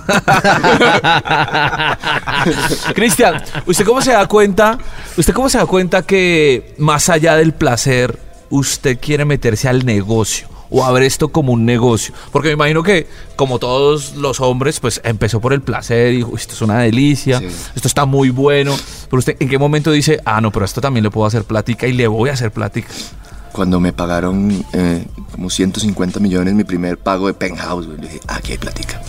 Cristian, 2.94 3.42
¿usted 3.66 3.84
cómo 3.84 4.00
se 4.02 4.12
da 4.12 4.26
cuenta? 4.26 4.78
¿Usted 5.16 5.32
cómo 5.32 5.48
se 5.48 5.58
da 5.58 5.66
cuenta 5.66 6.02
que 6.02 6.74
más 6.78 7.08
allá 7.08 7.36
del 7.36 7.52
placer, 7.54 8.18
usted 8.50 8.98
quiere 9.00 9.24
meterse 9.24 9.68
al 9.68 9.84
negocio? 9.84 10.48
O 10.70 10.84
a 10.84 10.92
ver 10.92 11.02
esto 11.02 11.30
como 11.30 11.52
un 11.52 11.66
negocio. 11.66 12.14
Porque 12.30 12.48
me 12.48 12.54
imagino 12.54 12.82
que, 12.82 13.08
como 13.36 13.58
todos 13.58 14.14
los 14.14 14.40
hombres, 14.40 14.80
pues 14.80 15.00
empezó 15.04 15.40
por 15.40 15.52
el 15.52 15.60
placer 15.62 16.12
y 16.12 16.16
dijo, 16.18 16.30
"Uy, 16.30 16.36
esto 16.36 16.54
es 16.54 16.62
una 16.62 16.78
delicia, 16.78 17.40
Sí. 17.40 17.46
esto 17.74 17.88
está 17.88 18.06
muy 18.06 18.30
bueno. 18.30 18.76
Pero 19.10 19.18
usted, 19.18 19.36
¿en 19.40 19.48
qué 19.48 19.58
momento 19.58 19.90
dice, 19.90 20.20
ah, 20.24 20.40
no, 20.40 20.52
pero 20.52 20.64
esto 20.64 20.80
también 20.80 21.04
le 21.04 21.10
puedo 21.10 21.26
hacer 21.26 21.44
plática 21.44 21.86
y 21.86 21.92
le 21.92 22.06
voy 22.06 22.30
a 22.30 22.34
hacer 22.34 22.52
plática? 22.52 22.88
Cuando 23.52 23.80
me 23.80 23.92
pagaron 23.92 24.64
eh, 24.72 25.04
como 25.32 25.50
150 25.50 26.20
millones 26.20 26.54
mi 26.54 26.64
primer 26.64 26.98
pago 26.98 27.26
de 27.26 27.34
penthouse, 27.34 27.86
le 27.86 27.96
dije, 27.96 28.20
ah, 28.28 28.36
aquí 28.36 28.52
hay 28.52 28.58
platica. 28.58 29.02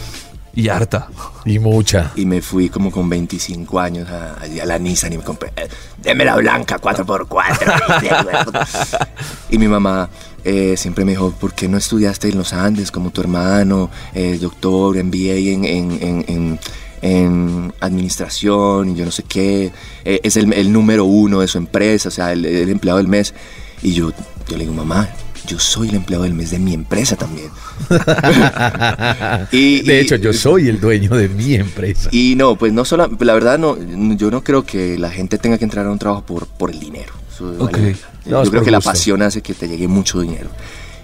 Y 0.54 0.68
harta. 0.68 1.08
Y 1.46 1.60
mucha. 1.60 2.12
Y 2.16 2.26
me 2.26 2.42
fui 2.42 2.68
como 2.70 2.92
con 2.92 3.08
25 3.08 3.80
años 3.80 4.10
a, 4.10 4.36
la 4.66 4.78
Nissan 4.78 5.14
y 5.14 5.18
me 5.18 5.24
compré, 5.24 5.54
eh, 5.56 5.70
deme 5.98 6.26
la 6.26 6.36
blanca 6.36 6.78
4x4. 6.78 9.08
y 9.50 9.58
mi 9.58 9.70
mamá 9.70 10.10
eh, 10.44 10.76
siempre 10.78 11.06
me 11.06 11.12
dijo, 11.12 11.32
¿por 11.32 11.54
qué 11.54 11.68
no 11.68 11.78
estudiaste 11.78 12.30
en 12.30 12.38
los 12.38 12.54
Andes 12.54 12.92
como 12.92 13.12
tu 13.12 13.22
hermano, 13.22 13.90
eh, 14.14 14.38
doctor, 14.42 14.96
MBA 15.04 15.36
en, 15.52 15.66
en, 15.66 15.92
en, 16.02 16.26
en- 16.28 16.60
en 17.04 17.74
administración 17.80 18.92
y 18.92 18.96
yo 18.96 19.06
no 19.06 19.12
sé 19.12 19.24
qué? 19.24 19.72
Eh, 20.06 20.20
es 20.24 20.38
el, 20.38 20.52
el 20.54 20.72
número 20.72 21.06
uno 21.06 21.40
de 21.42 21.48
su 21.48 21.58
empresa, 21.58 22.10
o 22.10 22.12
sea, 22.12 22.32
el, 22.32 22.46
el 22.46 22.70
empleado 22.70 22.98
del 23.00 23.08
mes. 23.08 23.34
Y 23.82 23.94
yo, 23.94 24.12
yo 24.48 24.58
le 24.58 24.66
digo, 24.66 24.74
mamá, 24.76 25.10
yo 25.48 25.58
soy 25.58 25.90
el 25.90 25.96
empleado 25.96 26.24
del 26.26 26.36
mes 26.36 26.52
de 26.52 26.60
mi 26.60 26.74
empresa 26.76 27.16
también. 27.16 27.50
Y- 29.52 29.82
de 29.82 29.96
y- 29.96 30.00
hecho, 30.00 30.16
yo 30.18 30.34
soy 30.34 30.68
el 30.70 30.80
dueño 30.80 31.10
de 31.16 31.28
mi 31.30 31.56
empresa. 31.56 32.10
y 32.12 32.36
no, 32.36 32.56
pues 32.56 32.74
no 32.74 32.86
solo, 32.86 33.10
la 33.20 33.34
verdad 33.34 33.58
no, 33.58 33.76
yo 34.16 34.30
no 34.32 34.44
creo 34.44 34.64
que 34.64 34.98
la 34.98 35.10
gente 35.10 35.38
tenga 35.38 35.58
que 35.58 35.64
entrar 35.66 35.86
a 35.88 35.92
un 35.92 36.00
trabajo 36.00 36.24
por, 36.26 36.46
por 36.48 36.70
el 36.72 36.80
dinero. 36.80 37.14
Eso 37.50 37.58
vale 37.58 37.64
Ok. 37.64 37.72
verga. 37.82 38.10
No, 38.26 38.32
yo 38.32 38.42
es 38.44 38.50
creo 38.50 38.64
que 38.64 38.72
la 38.72 38.78
gusto. 38.78 38.92
pasión 38.92 39.22
hace 39.22 39.42
que 39.42 39.54
te 39.54 39.68
llegue 39.68 39.88
mucho 39.88 40.20
dinero. 40.22 40.50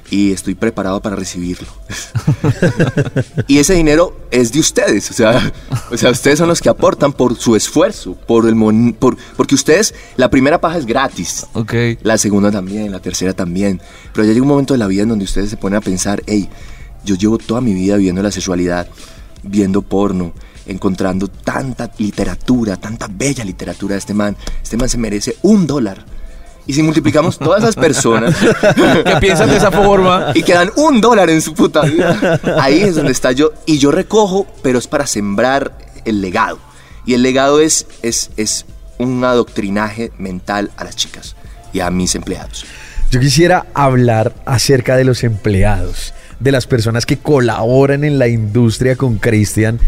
Y 0.09 0.31
estoy 0.31 0.55
preparado 0.55 1.01
para 1.01 1.17
recibirlo. 1.17 1.67
y 3.47 3.57
ese 3.59 3.73
dinero 3.73 4.15
es 4.31 4.51
de 4.53 4.59
ustedes, 4.59 5.09
o 5.11 5.13
sea, 5.13 5.51
o 5.91 5.97
sea, 5.97 6.11
ustedes 6.11 6.39
son 6.39 6.47
los 6.47 6.61
que 6.61 6.69
aportan 6.69 7.11
por 7.13 7.35
su 7.37 7.55
esfuerzo, 7.55 8.13
por 8.15 8.47
el 8.47 8.55
mon- 8.55 8.93
por, 8.93 9.17
porque 9.35 9.55
ustedes, 9.55 9.93
la 10.15 10.29
primera 10.29 10.61
paja 10.61 10.77
es 10.77 10.85
gratis, 10.85 11.45
Ok. 11.53 11.73
la 12.03 12.17
segunda 12.17 12.51
también, 12.51 12.91
la 12.91 12.99
tercera 13.01 13.33
también. 13.33 13.81
Pero 14.13 14.25
ya 14.25 14.31
llega 14.33 14.43
un 14.43 14.47
momento 14.49 14.73
de 14.73 14.77
la 14.77 14.87
vida 14.87 15.03
en 15.03 15.09
donde 15.09 15.25
ustedes 15.25 15.49
se 15.49 15.57
ponen 15.57 15.77
a 15.77 15.81
pensar, 15.81 16.23
hey, 16.25 16.47
yo 17.03 17.15
llevo 17.15 17.37
toda 17.37 17.59
mi 17.61 17.73
vida 17.73 17.97
viendo 17.97 18.21
la 18.23 18.31
sexualidad, 18.31 18.87
viendo 19.43 19.81
porno, 19.81 20.31
encontrando 20.67 21.27
tanta 21.27 21.91
literatura, 21.97 22.77
tanta 22.77 23.07
bella 23.09 23.43
literatura 23.43 23.95
de 23.95 23.99
este 23.99 24.13
man. 24.13 24.35
Este 24.63 24.77
man 24.77 24.87
se 24.89 24.97
merece 24.97 25.35
un 25.41 25.67
dólar. 25.67 26.05
Y 26.67 26.73
si 26.73 26.83
multiplicamos 26.83 27.39
todas 27.39 27.63
esas 27.63 27.75
personas 27.75 28.35
¿Qué 29.05 29.15
piensan 29.21 29.49
de 29.49 29.57
esa 29.57 29.71
forma? 29.71 30.31
y 30.35 30.43
quedan 30.43 30.69
un 30.75 30.99
dólar 30.99 31.29
en 31.29 31.41
su 31.41 31.53
puta 31.53 31.81
vida, 31.81 32.39
ahí 32.59 32.81
es 32.81 32.95
donde 32.95 33.13
está 33.13 33.31
yo. 33.31 33.53
Y 33.65 33.77
yo 33.77 33.89
recojo, 33.91 34.45
pero 34.61 34.77
es 34.77 34.87
para 34.87 35.07
sembrar 35.07 35.77
el 36.03 36.21
legado. 36.21 36.59
Y 37.05 37.13
el 37.13 37.23
legado 37.23 37.61
es, 37.61 37.87
es, 38.01 38.31
es 38.35 38.65
un 38.97 39.23
adoctrinaje 39.23 40.11
mental 40.17 40.71
a 40.75 40.83
las 40.83 40.95
chicas 40.95 41.35
y 41.71 41.79
a 41.79 41.89
mis 41.89 42.15
empleados. 42.15 42.65
Yo 43.09 43.21
quisiera 43.21 43.67
hablar 43.73 44.33
acerca 44.45 44.97
de 44.97 45.05
los 45.05 45.23
empleados, 45.23 46.13
de 46.39 46.51
las 46.51 46.67
personas 46.67 47.05
que 47.05 47.17
colaboran 47.17 48.03
en 48.03 48.19
la 48.19 48.27
industria 48.27 48.95
con 48.95 49.17
Cristian 49.17 49.79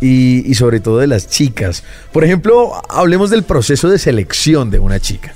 y, 0.00 0.48
y 0.50 0.54
sobre 0.54 0.80
todo 0.80 0.98
de 0.98 1.06
las 1.06 1.28
chicas. 1.28 1.82
Por 2.12 2.24
ejemplo, 2.24 2.72
hablemos 2.88 3.30
del 3.30 3.42
proceso 3.42 3.88
de 3.90 3.98
selección 3.98 4.70
de 4.70 4.78
una 4.78 5.00
chica. 5.00 5.32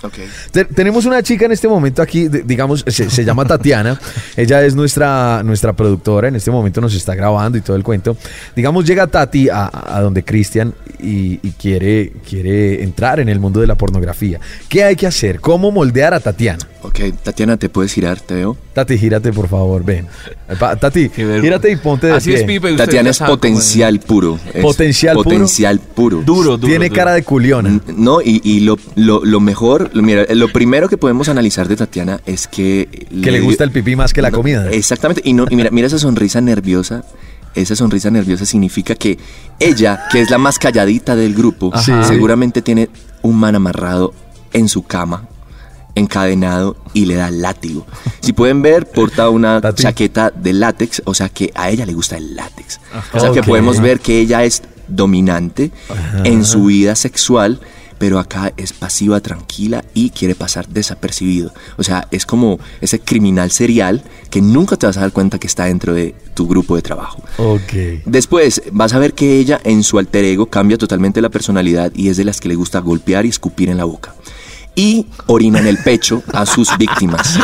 Te- 0.50 0.64
tenemos 0.64 1.04
una 1.04 1.22
chica 1.22 1.44
en 1.46 1.52
este 1.52 1.68
momento 1.68 2.00
aquí, 2.02 2.28
de- 2.28 2.42
digamos, 2.42 2.84
se, 2.86 3.10
se 3.10 3.24
llama 3.24 3.44
Tatiana. 3.44 4.00
Ella 4.36 4.62
es 4.64 4.74
nuestra, 4.74 5.42
nuestra 5.44 5.72
productora. 5.74 6.28
En 6.28 6.36
este 6.36 6.50
momento 6.50 6.80
nos 6.80 6.94
está 6.94 7.14
grabando 7.14 7.58
y 7.58 7.60
todo 7.60 7.76
el 7.76 7.82
cuento. 7.82 8.16
Digamos, 8.56 8.86
llega 8.86 9.06
Tati 9.06 9.48
a, 9.50 9.70
a 9.72 10.00
donde 10.00 10.24
Cristian 10.24 10.74
y, 11.00 11.38
y 11.46 11.52
quiere, 11.52 12.12
quiere 12.28 12.82
entrar 12.82 13.20
en 13.20 13.28
el 13.28 13.40
mundo 13.40 13.60
de 13.60 13.66
la 13.66 13.74
pornografía. 13.74 14.40
¿Qué 14.68 14.84
hay 14.84 14.96
que 14.96 15.06
hacer? 15.06 15.40
¿Cómo 15.40 15.70
moldear 15.70 16.14
a 16.14 16.20
Tatiana? 16.20 16.60
Ok, 16.82 17.00
Tatiana, 17.22 17.56
¿te 17.56 17.68
puedes 17.68 17.92
girar? 17.92 18.20
¿Te 18.20 18.34
veo? 18.34 18.56
Tati, 18.72 18.96
gírate, 18.96 19.32
por 19.32 19.48
favor, 19.48 19.84
ven. 19.84 20.06
Tati, 20.80 21.10
gírate 21.10 21.70
y 21.70 21.76
ponte 21.76 22.06
de 22.06 22.14
Así 22.14 22.30
pie. 22.30 22.40
es, 22.40 22.44
Pipe. 22.44 22.72
Tatiana 22.74 23.10
es 23.10 23.18
potencial 23.18 24.00
puro. 24.00 24.38
es 24.54 24.62
¿Potencial 24.62 25.14
puro? 25.16 25.24
Potencial 25.24 25.78
puro. 25.78 26.22
Duro, 26.24 26.56
duro. 26.56 26.68
Tiene 26.68 26.88
duro. 26.88 26.96
cara 26.96 27.12
de 27.12 27.22
culiona. 27.22 27.80
No, 27.96 28.22
y, 28.22 28.40
y 28.44 28.60
lo, 28.60 28.78
lo, 28.96 29.24
lo 29.24 29.40
mejor, 29.40 29.90
lo- 29.92 30.02
mira, 30.02 30.24
lo 30.34 30.48
primero 30.52 30.88
que 30.88 30.96
podemos 30.96 31.28
analizar 31.28 31.68
de 31.68 31.76
Tatiana 31.76 32.20
es 32.24 32.46
que... 32.46 33.06
Que 33.22 33.30
le 33.30 33.40
gusta 33.40 33.64
el 33.64 33.72
pipí 33.72 33.94
más 33.94 34.12
que 34.14 34.22
la 34.22 34.30
No, 34.30 34.38
comida. 34.38 34.70
Exactamente, 34.70 35.20
y, 35.24 35.34
no, 35.34 35.46
y 35.50 35.56
mira, 35.56 35.70
mira 35.70 35.86
esa 35.86 35.98
sonrisa 35.98 36.40
nerviosa. 36.40 37.04
Esa 37.54 37.76
sonrisa 37.76 38.10
nerviosa 38.10 38.46
significa 38.46 38.94
que 38.94 39.18
ella, 39.60 40.04
que 40.10 40.22
es 40.22 40.30
la 40.30 40.38
más 40.38 40.58
calladita 40.58 41.14
del 41.14 41.34
grupo, 41.34 41.70
Ajá. 41.74 42.04
seguramente 42.04 42.62
tiene 42.62 42.88
un 43.20 43.36
man 43.38 43.54
amarrado 43.54 44.14
en 44.54 44.68
su 44.70 44.82
cama, 44.84 45.28
encadenado 45.94 46.76
y 46.92 47.06
le 47.06 47.16
da 47.16 47.30
látigo. 47.30 47.86
Si 48.20 48.32
pueden 48.32 48.62
ver, 48.62 48.86
porta 48.86 49.28
una 49.28 49.60
chaqueta 49.74 50.30
de 50.30 50.52
látex, 50.52 51.02
o 51.04 51.14
sea 51.14 51.28
que 51.28 51.50
a 51.54 51.70
ella 51.70 51.86
le 51.86 51.94
gusta 51.94 52.16
el 52.16 52.34
látex. 52.34 52.80
O 53.12 53.20
sea 53.20 53.32
que 53.32 53.42
podemos 53.42 53.80
ver 53.80 54.00
que 54.00 54.18
ella 54.18 54.44
es 54.44 54.62
dominante 54.88 55.70
en 56.24 56.44
su 56.44 56.66
vida 56.66 56.94
sexual, 56.94 57.60
pero 57.98 58.18
acá 58.18 58.52
es 58.56 58.72
pasiva, 58.72 59.20
tranquila 59.20 59.84
y 59.94 60.10
quiere 60.10 60.34
pasar 60.34 60.66
desapercibido. 60.66 61.52
O 61.76 61.84
sea, 61.84 62.08
es 62.10 62.26
como 62.26 62.58
ese 62.80 62.98
criminal 62.98 63.52
serial 63.52 64.02
que 64.28 64.42
nunca 64.42 64.76
te 64.76 64.86
vas 64.86 64.96
a 64.96 65.02
dar 65.02 65.12
cuenta 65.12 65.38
que 65.38 65.46
está 65.46 65.66
dentro 65.66 65.94
de 65.94 66.14
tu 66.34 66.48
grupo 66.48 66.74
de 66.74 66.82
trabajo. 66.82 67.22
Ok. 67.38 68.02
Después 68.04 68.62
vas 68.72 68.92
a 68.92 68.98
ver 68.98 69.14
que 69.14 69.38
ella 69.38 69.60
en 69.62 69.84
su 69.84 70.00
alter 70.00 70.24
ego 70.24 70.46
cambia 70.46 70.78
totalmente 70.78 71.20
la 71.20 71.28
personalidad 71.28 71.92
y 71.94 72.08
es 72.08 72.16
de 72.16 72.24
las 72.24 72.40
que 72.40 72.48
le 72.48 72.56
gusta 72.56 72.80
golpear 72.80 73.24
y 73.24 73.28
escupir 73.28 73.68
en 73.68 73.76
la 73.76 73.84
boca. 73.84 74.16
Y 74.74 75.06
orina 75.26 75.58
en 75.58 75.66
el 75.66 75.78
pecho 75.78 76.22
a 76.32 76.46
sus 76.46 76.76
víctimas. 76.78 77.38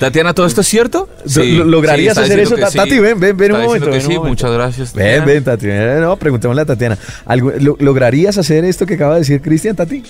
Tatiana, 0.00 0.32
¿todo 0.32 0.46
esto 0.46 0.62
es 0.62 0.66
cierto? 0.66 1.08
¿Lo- 1.36 1.64
lograrías 1.64 2.16
hacer 2.16 2.40
eso? 2.40 2.56
Tati, 2.56 2.98
ven, 2.98 3.20
ven, 3.20 3.36
ven 3.36 3.52
un 3.52 3.62
momento, 3.62 3.86
que 3.86 3.90
ven 3.92 4.00
un 4.00 4.06
sí, 4.06 4.14
momento. 4.16 4.28
muchas 4.28 4.50
gracias. 4.50 4.92
Ven, 4.94 5.04
Tatiana. 5.18 5.24
ven, 5.26 5.44
Tatiana. 5.44 6.00
No, 6.00 6.16
preguntémosle 6.16 6.62
a 6.62 6.64
Tatiana. 6.66 6.98
¿Algo- 7.26 7.52
lo- 7.60 7.76
¿Lograrías 7.78 8.38
hacer 8.38 8.64
esto 8.64 8.86
que 8.86 8.94
acaba 8.94 9.14
de 9.14 9.20
decir 9.20 9.40
Cristian, 9.42 9.76
Tati? 9.76 10.02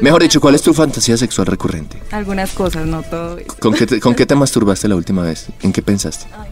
Mejor 0.00 0.22
dicho, 0.22 0.40
¿cuál 0.40 0.54
es 0.54 0.62
tu 0.62 0.72
fantasía 0.74 1.16
sexual 1.16 1.46
recurrente? 1.46 1.98
Algunas 2.12 2.50
cosas, 2.52 2.86
no 2.86 3.02
todo 3.02 3.38
eso. 3.38 3.48
¿Con 3.58 3.72
qué 3.74 3.86
te, 3.86 3.98
con 4.00 4.14
qué 4.14 4.26
te 4.26 4.34
masturbaste 4.34 4.88
la 4.88 4.94
última 4.96 5.22
vez? 5.22 5.46
¿En 5.62 5.72
qué 5.72 5.82
pensaste? 5.82 6.26
Ay, 6.38 6.48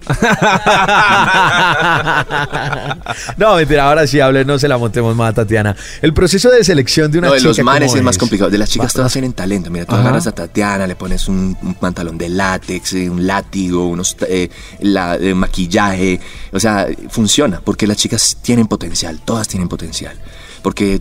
no 3.36 3.56
mentira, 3.56 3.88
ahora 3.88 4.06
sí 4.06 4.20
hable, 4.20 4.44
no 4.44 4.58
se 4.58 4.68
la 4.68 4.78
montemos 4.78 5.14
más 5.16 5.30
a 5.30 5.34
Tatiana. 5.34 5.76
El 6.02 6.12
proceso 6.14 6.50
de 6.50 6.62
selección 6.64 7.10
de 7.10 7.18
una 7.18 7.28
no, 7.28 7.34
chica. 7.36 7.48
de 7.50 7.56
los 7.56 7.64
manes 7.64 7.88
¿cómo 7.88 7.98
es 7.98 8.04
más 8.04 8.18
complicado. 8.18 8.50
De 8.50 8.58
las 8.58 8.70
chicas 8.70 8.92
todas 8.92 9.12
tienen 9.12 9.32
talento. 9.32 9.70
Mira, 9.70 9.84
tú 9.86 9.92
Ajá. 9.94 10.02
agarras 10.02 10.26
a 10.26 10.32
Tatiana, 10.32 10.86
le 10.86 10.96
pones 10.96 11.28
un, 11.28 11.56
un 11.62 11.74
pantalón 11.74 12.18
de 12.18 12.28
látex, 12.28 12.92
eh, 12.94 13.10
un 13.10 13.26
látigo, 13.26 13.86
unos 13.86 14.16
eh, 14.28 14.50
la- 14.80 15.16
eh, 15.16 15.34
maquillaje. 15.34 16.20
O 16.52 16.60
sea, 16.60 16.86
funciona 17.08 17.60
porque 17.64 17.86
las 17.86 17.96
chicas 17.96 18.36
tienen 18.42 18.66
potencial, 18.66 19.20
todas 19.24 19.48
tienen 19.48 19.68
potencial. 19.68 20.16
Porque 20.62 21.00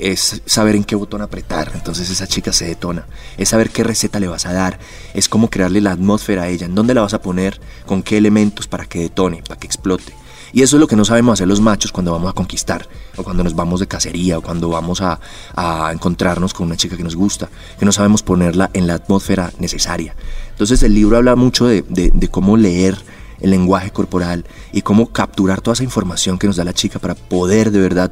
es 0.00 0.42
saber 0.46 0.74
en 0.76 0.84
qué 0.84 0.94
botón 0.96 1.22
apretar, 1.22 1.70
entonces 1.74 2.10
esa 2.10 2.26
chica 2.26 2.52
se 2.52 2.66
detona. 2.66 3.06
Es 3.38 3.50
saber 3.50 3.70
qué 3.70 3.84
receta 3.84 4.20
le 4.20 4.28
vas 4.28 4.46
a 4.46 4.52
dar, 4.52 4.78
es 5.14 5.28
cómo 5.28 5.50
crearle 5.50 5.80
la 5.80 5.92
atmósfera 5.92 6.42
a 6.44 6.48
ella, 6.48 6.66
en 6.66 6.74
dónde 6.74 6.94
la 6.94 7.02
vas 7.02 7.14
a 7.14 7.22
poner, 7.22 7.60
con 7.86 8.02
qué 8.02 8.16
elementos 8.16 8.66
para 8.66 8.84
que 8.86 9.00
detone, 9.00 9.42
para 9.46 9.58
que 9.60 9.66
explote. 9.66 10.12
Y 10.52 10.62
eso 10.62 10.76
es 10.76 10.80
lo 10.80 10.86
que 10.86 10.96
no 10.96 11.04
sabemos 11.04 11.34
hacer 11.34 11.48
los 11.48 11.60
machos 11.60 11.92
cuando 11.92 12.12
vamos 12.12 12.30
a 12.30 12.32
conquistar, 12.32 12.88
o 13.16 13.22
cuando 13.24 13.42
nos 13.44 13.54
vamos 13.54 13.80
de 13.80 13.88
cacería, 13.88 14.38
o 14.38 14.42
cuando 14.42 14.68
vamos 14.68 15.00
a, 15.02 15.20
a 15.54 15.90
encontrarnos 15.92 16.54
con 16.54 16.66
una 16.66 16.76
chica 16.76 16.96
que 16.96 17.02
nos 17.02 17.16
gusta, 17.16 17.48
que 17.78 17.84
no 17.84 17.92
sabemos 17.92 18.22
ponerla 18.22 18.70
en 18.72 18.86
la 18.86 18.94
atmósfera 18.94 19.52
necesaria. 19.58 20.14
Entonces 20.50 20.82
el 20.82 20.94
libro 20.94 21.16
habla 21.16 21.36
mucho 21.36 21.66
de, 21.66 21.82
de- 21.88 22.10
de 22.14 22.28
cómo 22.28 22.56
leer 22.56 22.96
el 23.40 23.50
lenguaje 23.50 23.90
corporal 23.90 24.46
y 24.72 24.80
cómo 24.80 25.08
capturar 25.12 25.60
toda 25.60 25.74
esa 25.74 25.84
información 25.84 26.38
que 26.38 26.46
nos 26.46 26.56
da 26.56 26.64
la 26.64 26.72
chica 26.72 26.98
para 27.00 27.14
poder 27.14 27.70
de 27.70 27.80
verdad 27.80 28.10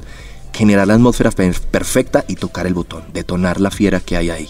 generar 0.54 0.86
la 0.86 0.94
atmósfera 0.94 1.30
per- 1.30 1.60
perfecta 1.60 2.24
y 2.26 2.36
tocar 2.36 2.66
el 2.66 2.72
botón, 2.72 3.04
detonar 3.12 3.60
la 3.60 3.70
fiera 3.70 4.00
que 4.00 4.16
hay 4.16 4.30
ahí. 4.30 4.48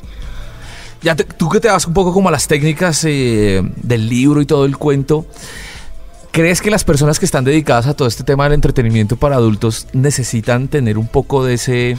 Ya 1.03 1.17
tú 1.17 1.49
que 1.49 1.61
te 1.61 1.69
vas 1.69 1.87
un 1.87 1.95
poco 1.95 2.12
como 2.12 2.29
a 2.29 2.33
las 2.33 2.47
técnicas 2.47 3.03
eh, 3.05 3.61
del 3.77 4.09
libro 4.09 4.40
y 4.40 4.47
todo 4.47 4.64
el 4.64 4.77
cuento, 4.79 5.27
¿crees 6.31 6.61
que 6.62 6.71
las 6.71 6.85
personas 6.85 7.19
que 7.19 7.27
están 7.27 7.45
dedicadas 7.45 7.87
a 7.87 7.95
todo 7.95 8.07
este 8.09 8.23
tema 8.25 8.45
del 8.45 8.53
entretenimiento 8.55 9.17
para 9.17 9.37
adultos 9.37 9.87
necesitan 9.93 10.69
tener 10.69 10.97
un 10.97 11.09
poco 11.09 11.45
de 11.45 11.55
ese, 11.55 11.99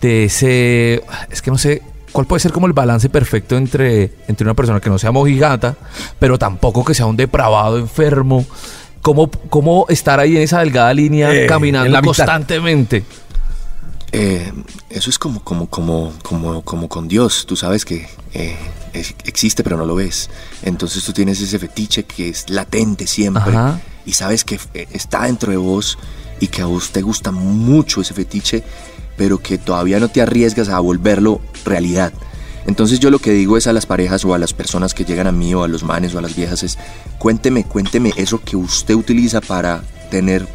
de 0.00 0.24
ese, 0.24 1.02
es 1.30 1.40
que 1.40 1.50
no 1.50 1.58
sé, 1.58 1.82
cuál 2.12 2.26
puede 2.26 2.40
ser 2.40 2.52
como 2.52 2.66
el 2.66 2.72
balance 2.72 3.08
perfecto 3.08 3.56
entre, 3.56 4.12
entre 4.28 4.44
una 4.44 4.54
persona 4.54 4.80
que 4.80 4.90
no 4.90 4.98
sea 4.98 5.10
mojigata, 5.12 5.76
pero 6.18 6.38
tampoco 6.38 6.84
que 6.84 6.94
sea 6.94 7.06
un 7.06 7.16
depravado 7.16 7.78
enfermo? 7.78 8.44
¿Cómo, 9.02 9.30
cómo 9.30 9.86
estar 9.88 10.18
ahí 10.20 10.36
en 10.36 10.42
esa 10.42 10.60
delgada 10.60 10.92
línea 10.92 11.32
Eh, 11.32 11.46
caminando 11.46 12.00
constantemente? 12.02 13.04
Eh, 14.12 14.52
eso 14.90 15.10
es 15.10 15.18
como, 15.18 15.42
como, 15.42 15.68
como, 15.68 16.12
como, 16.22 16.62
como 16.62 16.88
con 16.88 17.08
Dios. 17.08 17.44
Tú 17.46 17.56
sabes 17.56 17.84
que 17.84 18.06
eh, 18.34 18.56
es- 18.92 19.14
existe 19.24 19.62
pero 19.62 19.76
no 19.76 19.84
lo 19.84 19.94
ves. 19.96 20.30
Entonces 20.62 21.04
tú 21.04 21.12
tienes 21.12 21.40
ese 21.40 21.58
fetiche 21.58 22.04
que 22.04 22.28
es 22.28 22.48
latente 22.48 23.06
siempre. 23.06 23.42
Ajá. 23.54 23.80
Y 24.04 24.12
sabes 24.12 24.44
que 24.44 24.58
eh, 24.74 24.86
está 24.92 25.24
dentro 25.24 25.50
de 25.50 25.58
vos 25.58 25.98
y 26.40 26.48
que 26.48 26.62
a 26.62 26.66
vos 26.66 26.90
te 26.90 27.02
gusta 27.02 27.30
mucho 27.32 28.00
ese 28.00 28.14
fetiche, 28.14 28.62
pero 29.16 29.38
que 29.38 29.58
todavía 29.58 29.98
no 30.00 30.08
te 30.08 30.22
arriesgas 30.22 30.68
a 30.68 30.78
volverlo 30.80 31.40
realidad. 31.64 32.12
Entonces 32.66 32.98
yo 32.98 33.10
lo 33.10 33.18
que 33.18 33.32
digo 33.32 33.56
es 33.56 33.66
a 33.66 33.72
las 33.72 33.86
parejas 33.86 34.24
o 34.24 34.34
a 34.34 34.38
las 34.38 34.52
personas 34.52 34.92
que 34.92 35.04
llegan 35.04 35.26
a 35.26 35.32
mí 35.32 35.54
o 35.54 35.62
a 35.62 35.68
los 35.68 35.84
manes 35.84 36.14
o 36.14 36.18
a 36.18 36.22
las 36.22 36.34
viejas 36.34 36.62
es 36.62 36.78
cuénteme, 37.18 37.64
cuénteme 37.64 38.12
eso 38.16 38.40
que 38.42 38.56
usted 38.56 38.94
utiliza 38.94 39.40
para 39.40 39.82
tener 40.10 40.46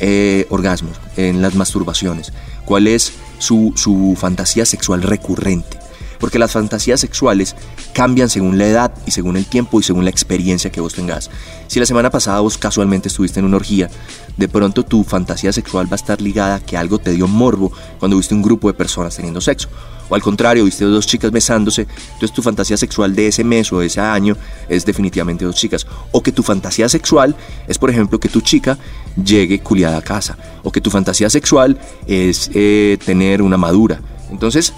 eh, 0.00 0.46
orgasmos 0.50 1.00
en 1.16 1.42
las 1.42 1.56
masturbaciones. 1.56 2.32
¿Cuál 2.64 2.86
es 2.86 3.12
su, 3.38 3.72
su 3.76 4.16
fantasía 4.18 4.64
sexual 4.64 5.02
recurrente? 5.02 5.78
Porque 6.18 6.38
las 6.38 6.52
fantasías 6.52 7.00
sexuales 7.00 7.54
cambian 7.92 8.28
según 8.28 8.58
la 8.58 8.66
edad 8.66 8.92
y 9.06 9.10
según 9.10 9.36
el 9.36 9.46
tiempo 9.46 9.80
y 9.80 9.82
según 9.82 10.04
la 10.04 10.10
experiencia 10.10 10.70
que 10.70 10.80
vos 10.80 10.94
tengas. 10.94 11.30
Si 11.66 11.78
la 11.78 11.86
semana 11.86 12.10
pasada 12.10 12.40
vos 12.40 12.58
casualmente 12.58 13.08
estuviste 13.08 13.40
en 13.40 13.46
una 13.46 13.56
orgía, 13.56 13.90
de 14.36 14.48
pronto 14.48 14.84
tu 14.84 15.04
fantasía 15.04 15.52
sexual 15.52 15.86
va 15.86 15.94
a 15.94 15.96
estar 15.96 16.20
ligada 16.20 16.56
a 16.56 16.60
que 16.60 16.76
algo 16.76 16.98
te 16.98 17.12
dio 17.12 17.28
morbo 17.28 17.72
cuando 17.98 18.16
viste 18.16 18.34
un 18.34 18.42
grupo 18.42 18.68
de 18.68 18.74
personas 18.74 19.16
teniendo 19.16 19.40
sexo. 19.40 19.68
O 20.08 20.14
al 20.14 20.22
contrario, 20.22 20.64
viste 20.64 20.84
dos 20.84 21.06
chicas 21.06 21.30
besándose, 21.30 21.82
entonces 22.14 22.32
tu 22.32 22.42
fantasía 22.42 22.76
sexual 22.76 23.14
de 23.14 23.28
ese 23.28 23.44
mes 23.44 23.72
o 23.72 23.80
de 23.80 23.86
ese 23.86 24.00
año 24.00 24.36
es 24.68 24.86
definitivamente 24.86 25.44
dos 25.44 25.56
chicas. 25.56 25.86
O 26.12 26.22
que 26.22 26.32
tu 26.32 26.42
fantasía 26.42 26.88
sexual 26.88 27.36
es, 27.66 27.78
por 27.78 27.90
ejemplo, 27.90 28.18
que 28.18 28.28
tu 28.28 28.40
chica 28.40 28.78
llegue 29.22 29.60
culiada 29.60 29.98
a 29.98 30.02
casa. 30.02 30.38
O 30.62 30.72
que 30.72 30.80
tu 30.80 30.90
fantasía 30.90 31.28
sexual 31.28 31.78
es 32.06 32.50
eh, 32.54 32.96
tener 33.04 33.42
una 33.42 33.56
madura. 33.56 34.00
Entonces, 34.30 34.72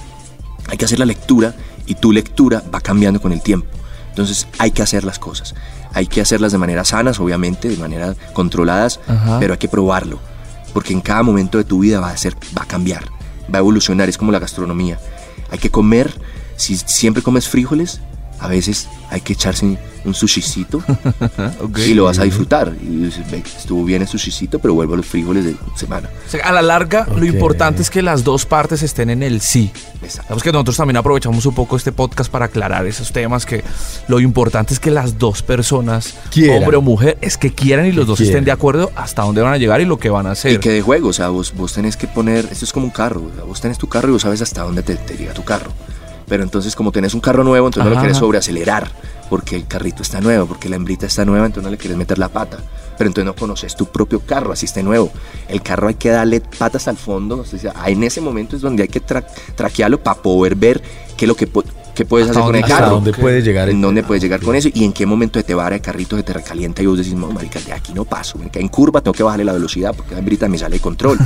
hay 0.71 0.77
que 0.79 0.85
hacer 0.85 0.99
la 0.99 1.05
lectura 1.05 1.55
y 1.87 1.97
tu 1.97 2.13
lectura 2.13 2.63
va 2.73 2.81
cambiando 2.81 3.21
con 3.21 3.33
el 3.33 3.43
tiempo. 3.43 3.67
Entonces 4.09 4.47
hay 4.59 4.71
que 4.71 4.83
hacer 4.83 5.05
las 5.05 5.19
cosas. 5.19 5.55
Hay 5.93 6.07
que 6.07 6.21
hacerlas 6.21 6.53
de 6.53 6.59
manera 6.59 6.85
sanas, 6.85 7.19
obviamente, 7.19 7.69
de 7.69 7.77
manera 7.77 8.15
controladas, 8.33 9.01
Ajá. 9.09 9.39
pero 9.41 9.53
hay 9.53 9.59
que 9.59 9.69
probarlo. 9.69 10.21
Porque 10.73 10.93
en 10.93 11.01
cada 11.01 11.23
momento 11.23 11.59
de 11.59 11.65
tu 11.65 11.81
vida 11.81 11.99
va 12.01 12.11
a, 12.11 12.17
ser, 12.17 12.35
va 12.57 12.63
a 12.63 12.67
cambiar, 12.67 13.05
va 13.53 13.59
a 13.59 13.59
evolucionar. 13.59 14.09
Es 14.09 14.17
como 14.17 14.31
la 14.31 14.39
gastronomía. 14.39 14.99
Hay 15.51 15.59
que 15.59 15.71
comer, 15.71 16.15
si 16.57 16.77
siempre 16.77 17.23
comes 17.23 17.49
frijoles, 17.49 18.01
a 18.41 18.49
veces 18.49 18.89
hay 19.11 19.21
que 19.21 19.33
echarse 19.35 19.79
un 20.03 20.15
sushicito 20.15 20.83
y 21.87 21.93
lo 21.95 22.05
vas 22.05 22.19
a 22.19 22.23
disfrutar. 22.25 22.73
Y 22.81 22.87
dices, 23.05 23.31
"Ve, 23.31 23.43
estuvo 23.45 23.85
bien 23.85 24.01
el 24.03 24.09
sushicito, 24.09 24.59
pero 24.59 24.73
vuelvo 24.73 24.95
a 24.95 24.97
los 24.97 25.07
frijoles 25.07 25.45
de 25.45 25.55
semana. 25.77 26.09
O 26.27 26.31
sea, 26.31 26.45
a 26.49 26.53
la 26.53 26.63
larga, 26.63 27.07
Ok. 27.11 27.19
lo 27.19 27.27
importante 27.27 27.83
es 27.83 27.91
que 27.91 28.01
las 28.01 28.25
dos 28.25 28.47
partes 28.47 28.83
estén 28.83 29.11
en 29.11 29.23
el 29.23 29.41
sí. 29.43 29.71
Exacto. 30.03 30.23
Sabemos 30.23 30.43
que 30.43 30.53
nosotros 30.53 30.77
también 30.79 30.97
aprovechamos 30.97 31.45
un 31.45 31.55
poco 31.55 31.77
este 31.77 31.93
podcast 31.93 32.31
para 32.31 32.47
aclarar 32.47 32.87
esos 32.87 33.13
temas, 33.13 33.45
que 33.45 33.63
lo 34.09 34.21
importante 34.21 34.73
es 34.73 34.81
que 34.81 34.91
las 34.91 35.19
dos 35.19 35.43
personas, 35.43 36.15
Quieran. 36.31 36.59
hombre 36.63 36.79
o 36.79 36.81
mujer, 36.83 37.19
es 37.21 37.37
que 37.37 37.53
quieran 37.53 37.85
y 37.87 37.93
los 37.93 38.07
dos 38.07 38.17
quieran. 38.17 38.31
estén 38.37 38.45
de 38.47 38.53
acuerdo 38.53 38.91
hasta 38.97 39.23
dónde 39.23 39.43
van 39.43 39.53
a 39.53 39.59
llegar 39.59 39.83
y 39.83 39.85
lo 39.85 39.99
que 39.99 40.09
van 40.09 40.27
a 40.27 40.31
hacer. 40.31 40.53
Y 40.53 40.59
que 40.59 40.71
de 40.71 40.81
juego, 40.81 41.09
o 41.09 41.13
sea, 41.13 41.29
vos, 41.29 41.53
vos 41.55 41.75
tenés 41.75 41.99
que 41.99 42.07
poner, 42.07 42.49
esto 42.51 42.65
es 42.65 42.73
como 42.73 42.87
un 42.87 42.93
carro, 42.93 43.23
o 43.31 43.35
sea, 43.35 43.45
vos 43.45 43.61
tenés 43.61 43.77
tu 43.77 43.87
carro 43.89 44.09
y 44.09 44.13
vos 44.13 44.23
sabes 44.23 44.41
hasta 44.41 44.63
dónde 44.63 44.83
te, 44.83 44.95
te 44.97 45.15
llega 45.19 45.35
tu 45.35 45.45
carro. 45.45 45.71
Pero 46.31 46.43
entonces 46.45 46.75
como 46.75 46.93
tenés 46.93 47.13
un 47.13 47.21
carro 47.21 47.45
nuevo, 47.45 47.67
entonces 47.67 47.85
no 47.85 47.91
lo 47.91 47.97
Ajá. 47.97 48.05
quieres 48.05 48.17
sobreacelerar, 48.17 48.91
porque 49.29 49.57
el 49.57 49.67
carrito 49.67 50.01
está 50.03 50.21
nuevo, 50.23 50.47
porque 50.47 50.71
la 50.71 50.77
hembrita 50.77 51.05
está 51.05 51.27
nueva, 51.27 51.45
entonces 51.45 51.65
no 51.65 51.71
le 51.71 51.77
quieres 51.77 51.99
meter 51.99 52.19
la 52.19 52.29
pata. 52.29 52.59
Pero 52.97 53.09
entonces 53.09 53.25
no 53.27 53.35
conoces 53.35 53.75
tu 53.77 53.87
propio 53.87 54.21
carro, 54.21 54.53
así 54.53 54.67
esté 54.67 54.83
nuevo. 54.83 55.11
El 55.49 55.61
carro 55.63 55.89
hay 55.89 55.95
que 55.95 56.11
darle 56.11 56.41
patas 56.41 56.87
al 56.87 56.97
fondo, 56.97 57.39
o 57.41 57.45
sea, 57.45 57.75
en 57.87 58.03
ese 58.05 58.21
momento 58.21 58.57
es 58.57 58.63
donde 58.63 58.83
hay 58.85 58.89
que 58.89 59.03
tra- 59.05 59.27
traquearlo 59.57 60.03
para 60.03 60.21
poder 60.23 60.55
ver 60.55 60.83
qué 61.17 61.25
es 61.25 61.29
lo 61.29 61.35
que, 61.35 61.49
qué 61.95 62.05
puedes 62.05 62.29
Hasta 62.29 62.41
hacer 62.41 62.47
con 62.49 62.57
el 62.57 62.65
¿Hasta 62.65 62.77
carro. 62.79 62.91
dónde 62.97 63.13
puede 63.13 63.43
llegar? 63.43 63.69
¿En 63.69 63.81
dónde 63.81 64.03
puedes 64.03 64.23
llegar 64.23 64.41
con 64.41 64.55
eso? 64.57 64.69
Y 64.73 64.85
en 64.85 64.93
qué 64.93 65.07
momento 65.07 65.43
te 65.43 65.55
vara 65.55 65.77
el 65.77 65.83
carrito 65.83 66.17
se 66.17 66.23
te 66.23 66.33
recalienta 66.33 66.83
y 66.83 66.87
vos 66.87 66.99
decís, 66.99 67.15
no, 67.15 67.31
marica, 67.31 67.61
de 67.61 67.73
aquí 67.73 67.93
no 67.93 68.05
paso. 68.05 68.39
En 68.55 68.69
curva 68.69 69.01
tengo 69.01 69.15
que 69.15 69.23
bajarle 69.23 69.45
la 69.45 69.53
velocidad 69.53 69.95
porque 69.97 70.13
la 70.13 70.21
hembrita 70.21 70.49
me 70.49 70.59
sale 70.59 70.77
de 70.77 70.81
control. 70.81 71.19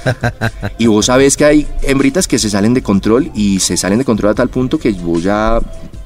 y 0.78 0.86
vos 0.86 1.06
sabés 1.06 1.36
que 1.36 1.44
hay 1.44 1.66
hembritas 1.82 2.26
que 2.26 2.38
se 2.38 2.50
salen 2.50 2.74
de 2.74 2.82
control 2.82 3.30
y 3.34 3.60
se 3.60 3.76
salen 3.76 3.98
de 3.98 4.04
control 4.04 4.32
a 4.32 4.34
tal 4.34 4.48
punto 4.48 4.78
que 4.78 4.92
vos 4.92 5.22
ya, 5.22 5.60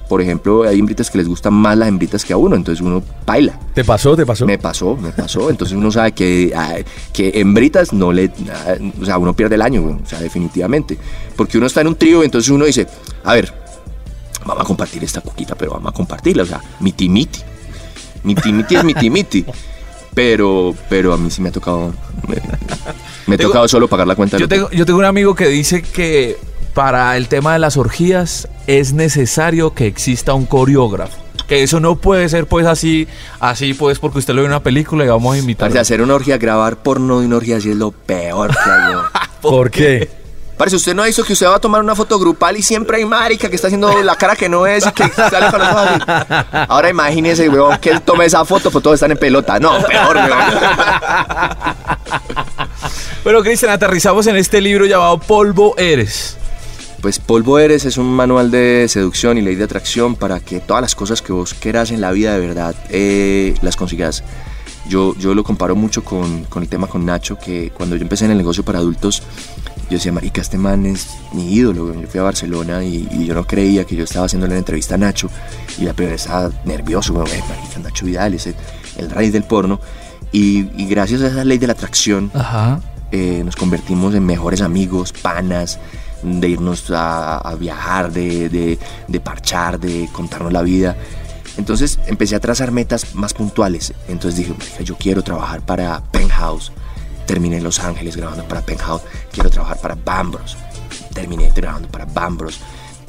por 0.08 0.20
ejemplo, 0.20 0.62
hay 0.64 0.78
hembritas 0.78 1.10
que 1.10 1.18
les 1.18 1.26
gustan 1.28 1.52
más 1.54 1.76
las 1.76 1.88
hembritas 1.88 2.24
que 2.24 2.32
a 2.32 2.36
uno, 2.36 2.54
entonces 2.56 2.80
uno 2.84 3.02
baila. 3.26 3.58
¿Te 3.74 3.84
pasó? 3.84 4.14
¿Te 4.16 4.24
pasó? 4.24 4.46
Me 4.46 4.58
pasó, 4.58 4.96
me 4.96 5.10
pasó. 5.10 5.50
Entonces 5.50 5.76
uno 5.76 5.90
sabe 5.90 6.12
que, 6.12 6.52
ah, 6.56 6.74
que 7.12 7.32
hembritas 7.40 7.92
no 7.92 8.12
le. 8.12 8.30
ah, 8.52 8.74
O 9.00 9.04
sea, 9.04 9.18
uno 9.18 9.34
pierde 9.34 9.56
el 9.56 9.62
año, 9.62 10.00
o 10.02 10.06
sea, 10.08 10.20
definitivamente. 10.20 10.96
Porque 11.36 11.58
uno 11.58 11.66
está 11.66 11.80
en 11.80 11.88
un 11.88 11.96
trío, 11.96 12.22
entonces 12.22 12.50
uno 12.50 12.64
dice, 12.64 12.86
a 13.24 13.34
ver, 13.34 13.52
vamos 14.46 14.64
a 14.64 14.66
compartir 14.66 15.02
esta 15.04 15.20
coquita, 15.20 15.54
pero 15.54 15.72
vamos 15.72 15.90
a 15.90 15.94
compartirla. 15.94 16.42
O 16.42 16.46
sea, 16.46 16.60
miti 16.80 17.08
miti. 17.08 17.40
Miti 18.24 18.52
miti 18.52 18.76
es 18.76 18.84
miti 18.84 19.10
miti. 19.10 19.44
Pero, 20.14 20.74
pero 20.88 21.12
a 21.12 21.16
mí 21.18 21.30
sí 21.30 21.42
me 21.42 21.50
ha 21.50 21.52
tocado. 21.52 21.92
Me, 22.26 22.36
me 23.26 23.34
ha 23.34 23.38
Tengo- 23.38 23.50
tocado 23.50 23.68
solo 23.68 23.86
pagar 23.88 24.06
la 24.06 24.14
cuenta. 24.16 24.38
Yo 24.38 24.48
tengo, 24.48 24.70
yo 24.70 24.86
tengo 24.86 24.98
un 24.98 25.04
amigo 25.04 25.34
que 25.34 25.46
dice 25.48 25.82
que 25.82 26.36
para 26.72 27.16
el 27.16 27.28
tema 27.28 27.52
de 27.52 27.58
las 27.58 27.76
orgías 27.76 28.48
es 28.66 28.92
necesario 28.94 29.74
que 29.74 29.86
exista 29.86 30.32
un 30.34 30.46
coreógrafo. 30.46 31.16
Que 31.46 31.62
eso 31.62 31.78
no 31.80 31.96
puede 31.96 32.28
ser 32.28 32.46
pues 32.46 32.66
así, 32.66 33.06
así 33.38 33.72
pues 33.74 33.98
porque 34.00 34.18
usted 34.18 34.34
lo 34.34 34.40
ve 34.40 34.46
en 34.46 34.52
una 34.52 34.62
película 34.62 35.04
y 35.04 35.08
vamos 35.08 35.34
a 35.34 35.38
imitar. 35.38 35.76
Hacer 35.78 36.00
una 36.02 36.14
orgía, 36.14 36.38
grabar 36.38 36.78
porno 36.82 37.20
de 37.20 37.26
una 37.26 37.36
orgía 37.36 37.60
sí 37.60 37.70
es 37.70 37.76
lo 37.76 37.92
peor 37.92 38.50
que 38.50 38.70
hay. 38.70 38.94
¿Por 39.42 39.70
qué? 39.70 40.08
Parece, 40.56 40.76
usted 40.76 40.94
no 40.94 41.02
ha 41.02 41.06
visto 41.06 41.22
que 41.22 41.34
usted 41.34 41.46
va 41.46 41.56
a 41.56 41.60
tomar 41.60 41.82
una 41.82 41.94
foto 41.94 42.18
grupal 42.18 42.56
y 42.56 42.62
siempre 42.62 42.96
hay 42.96 43.04
marica 43.04 43.50
que 43.50 43.56
está 43.56 43.68
haciendo 43.68 44.02
la 44.02 44.16
cara 44.16 44.34
que 44.34 44.48
no 44.48 44.66
es 44.66 44.86
y 44.86 44.92
que 44.92 45.06
sale 45.08 45.50
con 45.50 45.60
los 45.60 45.68
ojos 45.68 45.88
así. 45.90 46.02
Ahora 46.68 46.88
imagínese, 46.88 47.48
weón, 47.50 47.76
que 47.78 47.90
él 47.90 48.00
tome 48.00 48.24
esa 48.24 48.44
foto, 48.44 48.70
pues 48.70 48.82
todos 48.82 48.94
están 48.94 49.10
en 49.10 49.18
pelota. 49.18 49.60
No, 49.60 49.82
peor, 49.82 50.16
weón. 50.16 50.38
Pero 53.22 53.42
Cristian, 53.42 53.72
aterrizamos 53.72 54.26
en 54.28 54.36
este 54.36 54.60
libro 54.60 54.86
llamado 54.86 55.18
Polvo 55.18 55.76
Eres. 55.76 56.38
Pues 57.02 57.18
Polvo 57.18 57.58
Eres 57.58 57.84
es 57.84 57.98
un 57.98 58.06
manual 58.06 58.50
de 58.50 58.86
seducción 58.88 59.36
y 59.36 59.42
ley 59.42 59.56
de 59.56 59.64
atracción 59.64 60.16
para 60.16 60.40
que 60.40 60.60
todas 60.60 60.80
las 60.80 60.94
cosas 60.94 61.20
que 61.20 61.32
vos 61.32 61.52
quieras 61.52 61.90
en 61.90 62.00
la 62.00 62.12
vida 62.12 62.32
de 62.32 62.40
verdad 62.40 62.74
eh, 62.88 63.54
las 63.60 63.76
consigas. 63.76 64.24
Yo, 64.88 65.14
yo 65.16 65.34
lo 65.34 65.42
comparo 65.42 65.74
mucho 65.74 66.04
con, 66.04 66.44
con 66.44 66.62
el 66.62 66.68
tema 66.68 66.86
con 66.86 67.04
Nacho, 67.04 67.36
que 67.38 67.70
cuando 67.70 67.96
yo 67.96 68.02
empecé 68.02 68.24
en 68.26 68.30
el 68.30 68.36
negocio 68.38 68.64
para 68.64 68.78
adultos, 68.78 69.22
yo 69.90 69.96
decía, 69.96 70.12
marica, 70.12 70.40
este 70.40 70.58
man 70.58 70.86
es 70.86 71.08
mi 71.32 71.52
ídolo. 71.52 71.84
weón". 71.86 72.02
Yo 72.02 72.08
fui 72.08 72.20
a 72.20 72.22
Barcelona 72.24 72.84
y, 72.84 73.08
y 73.10 73.26
yo 73.26 73.34
no 73.34 73.44
creía 73.46 73.84
que 73.84 73.96
yo 73.96 74.04
estaba 74.04 74.26
haciendo 74.26 74.46
la 74.46 74.56
entrevista 74.56 74.94
a 74.94 74.98
Nacho. 74.98 75.28
Y 75.78 75.84
la 75.84 75.92
primera 75.92 76.16
estaba 76.16 76.50
nervioso, 76.64 77.12
"Eh, 77.26 77.42
marica, 77.48 77.78
Nacho 77.82 78.06
Vidal, 78.06 78.34
ese 78.34 78.54
el 78.96 79.10
rey 79.10 79.30
del 79.30 79.44
porno. 79.44 79.80
Y, 80.32 80.68
y 80.80 80.86
gracias 80.86 81.22
a 81.22 81.28
esa 81.28 81.44
ley 81.44 81.58
de 81.58 81.66
la 81.68 81.72
atracción, 81.74 82.30
Ajá. 82.34 82.80
eh, 83.12 83.42
nos 83.44 83.54
convertimos 83.56 84.14
en 84.14 84.24
mejores 84.24 84.60
amigos, 84.60 85.12
panas, 85.12 85.78
de 86.22 86.48
irnos 86.48 86.90
a, 86.90 87.38
a 87.38 87.54
viajar, 87.54 88.10
de, 88.12 88.48
de- 88.48 88.78
de 89.06 89.20
parchar, 89.20 89.78
de 89.78 90.08
contarnos 90.12 90.52
la 90.52 90.62
vida. 90.62 90.96
Entonces 91.56 91.98
empecé 92.06 92.36
a 92.36 92.40
trazar 92.40 92.70
metas 92.70 93.14
más 93.14 93.32
puntuales. 93.34 93.94
Entonces 94.08 94.38
dije, 94.38 94.52
"Marica, 94.56 94.82
yo 94.82 94.96
quiero 94.96 95.22
trabajar 95.22 95.60
para 95.62 96.02
Penthouse. 96.10 96.72
Terminé 97.26 97.56
en 97.56 97.64
Los 97.64 97.80
Ángeles 97.80 98.16
grabando 98.16 98.44
para 98.44 98.60
Penthouse. 98.60 99.02
Quiero 99.32 99.50
trabajar 99.50 99.78
para 99.80 99.96
Bambros. 99.96 100.56
Terminé 101.12 101.50
grabando 101.54 101.88
para 101.88 102.04
Bambros. 102.04 102.60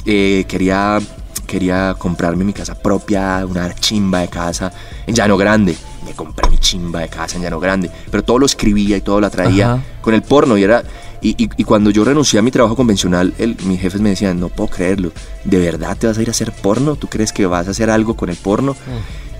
Eh, 0.05 0.45
quería, 0.47 0.99
quería 1.45 1.95
comprarme 1.97 2.43
mi 2.43 2.53
casa 2.53 2.73
propia, 2.75 3.45
una 3.45 3.73
chimba 3.75 4.19
de 4.19 4.29
casa 4.29 4.71
en 5.05 5.13
Llano 5.13 5.37
Grande. 5.37 5.77
Me 6.05 6.13
compré 6.13 6.49
mi 6.49 6.57
chimba 6.57 7.01
de 7.01 7.09
casa 7.09 7.35
en 7.35 7.43
Llano 7.43 7.59
Grande. 7.59 7.91
Pero 8.09 8.23
todo 8.23 8.39
lo 8.39 8.45
escribía 8.45 8.97
y 8.97 9.01
todo 9.01 9.19
lo 9.19 9.29
traía 9.29 9.83
con 10.01 10.13
el 10.13 10.23
porno 10.23 10.57
y 10.57 10.63
era 10.63 10.83
y, 11.21 11.29
y- 11.43 11.49
y 11.57 11.63
cuando 11.63 11.89
yo 11.89 12.03
renuncié 12.03 12.39
a 12.39 12.41
mi 12.43 12.51
trabajo 12.51 12.75
convencional 12.75 13.33
el- 13.37 13.57
mis 13.65 13.79
jefes 13.81 14.01
me 14.01 14.09
decían 14.09 14.39
no 14.39 14.49
puedo 14.49 14.69
creerlo. 14.69 15.11
De 15.43 15.57
verdad 15.59 15.97
te 15.97 16.07
vas 16.07 16.17
a 16.17 16.21
ir 16.21 16.27
a 16.27 16.31
hacer 16.31 16.51
porno 16.51 16.95
tú 16.95 17.07
crees 17.07 17.31
que 17.33 17.45
vas 17.45 17.67
a 17.67 17.71
hacer 17.71 17.89
algo 17.89 18.15
con 18.15 18.29
el 18.29 18.35
porno 18.35 18.75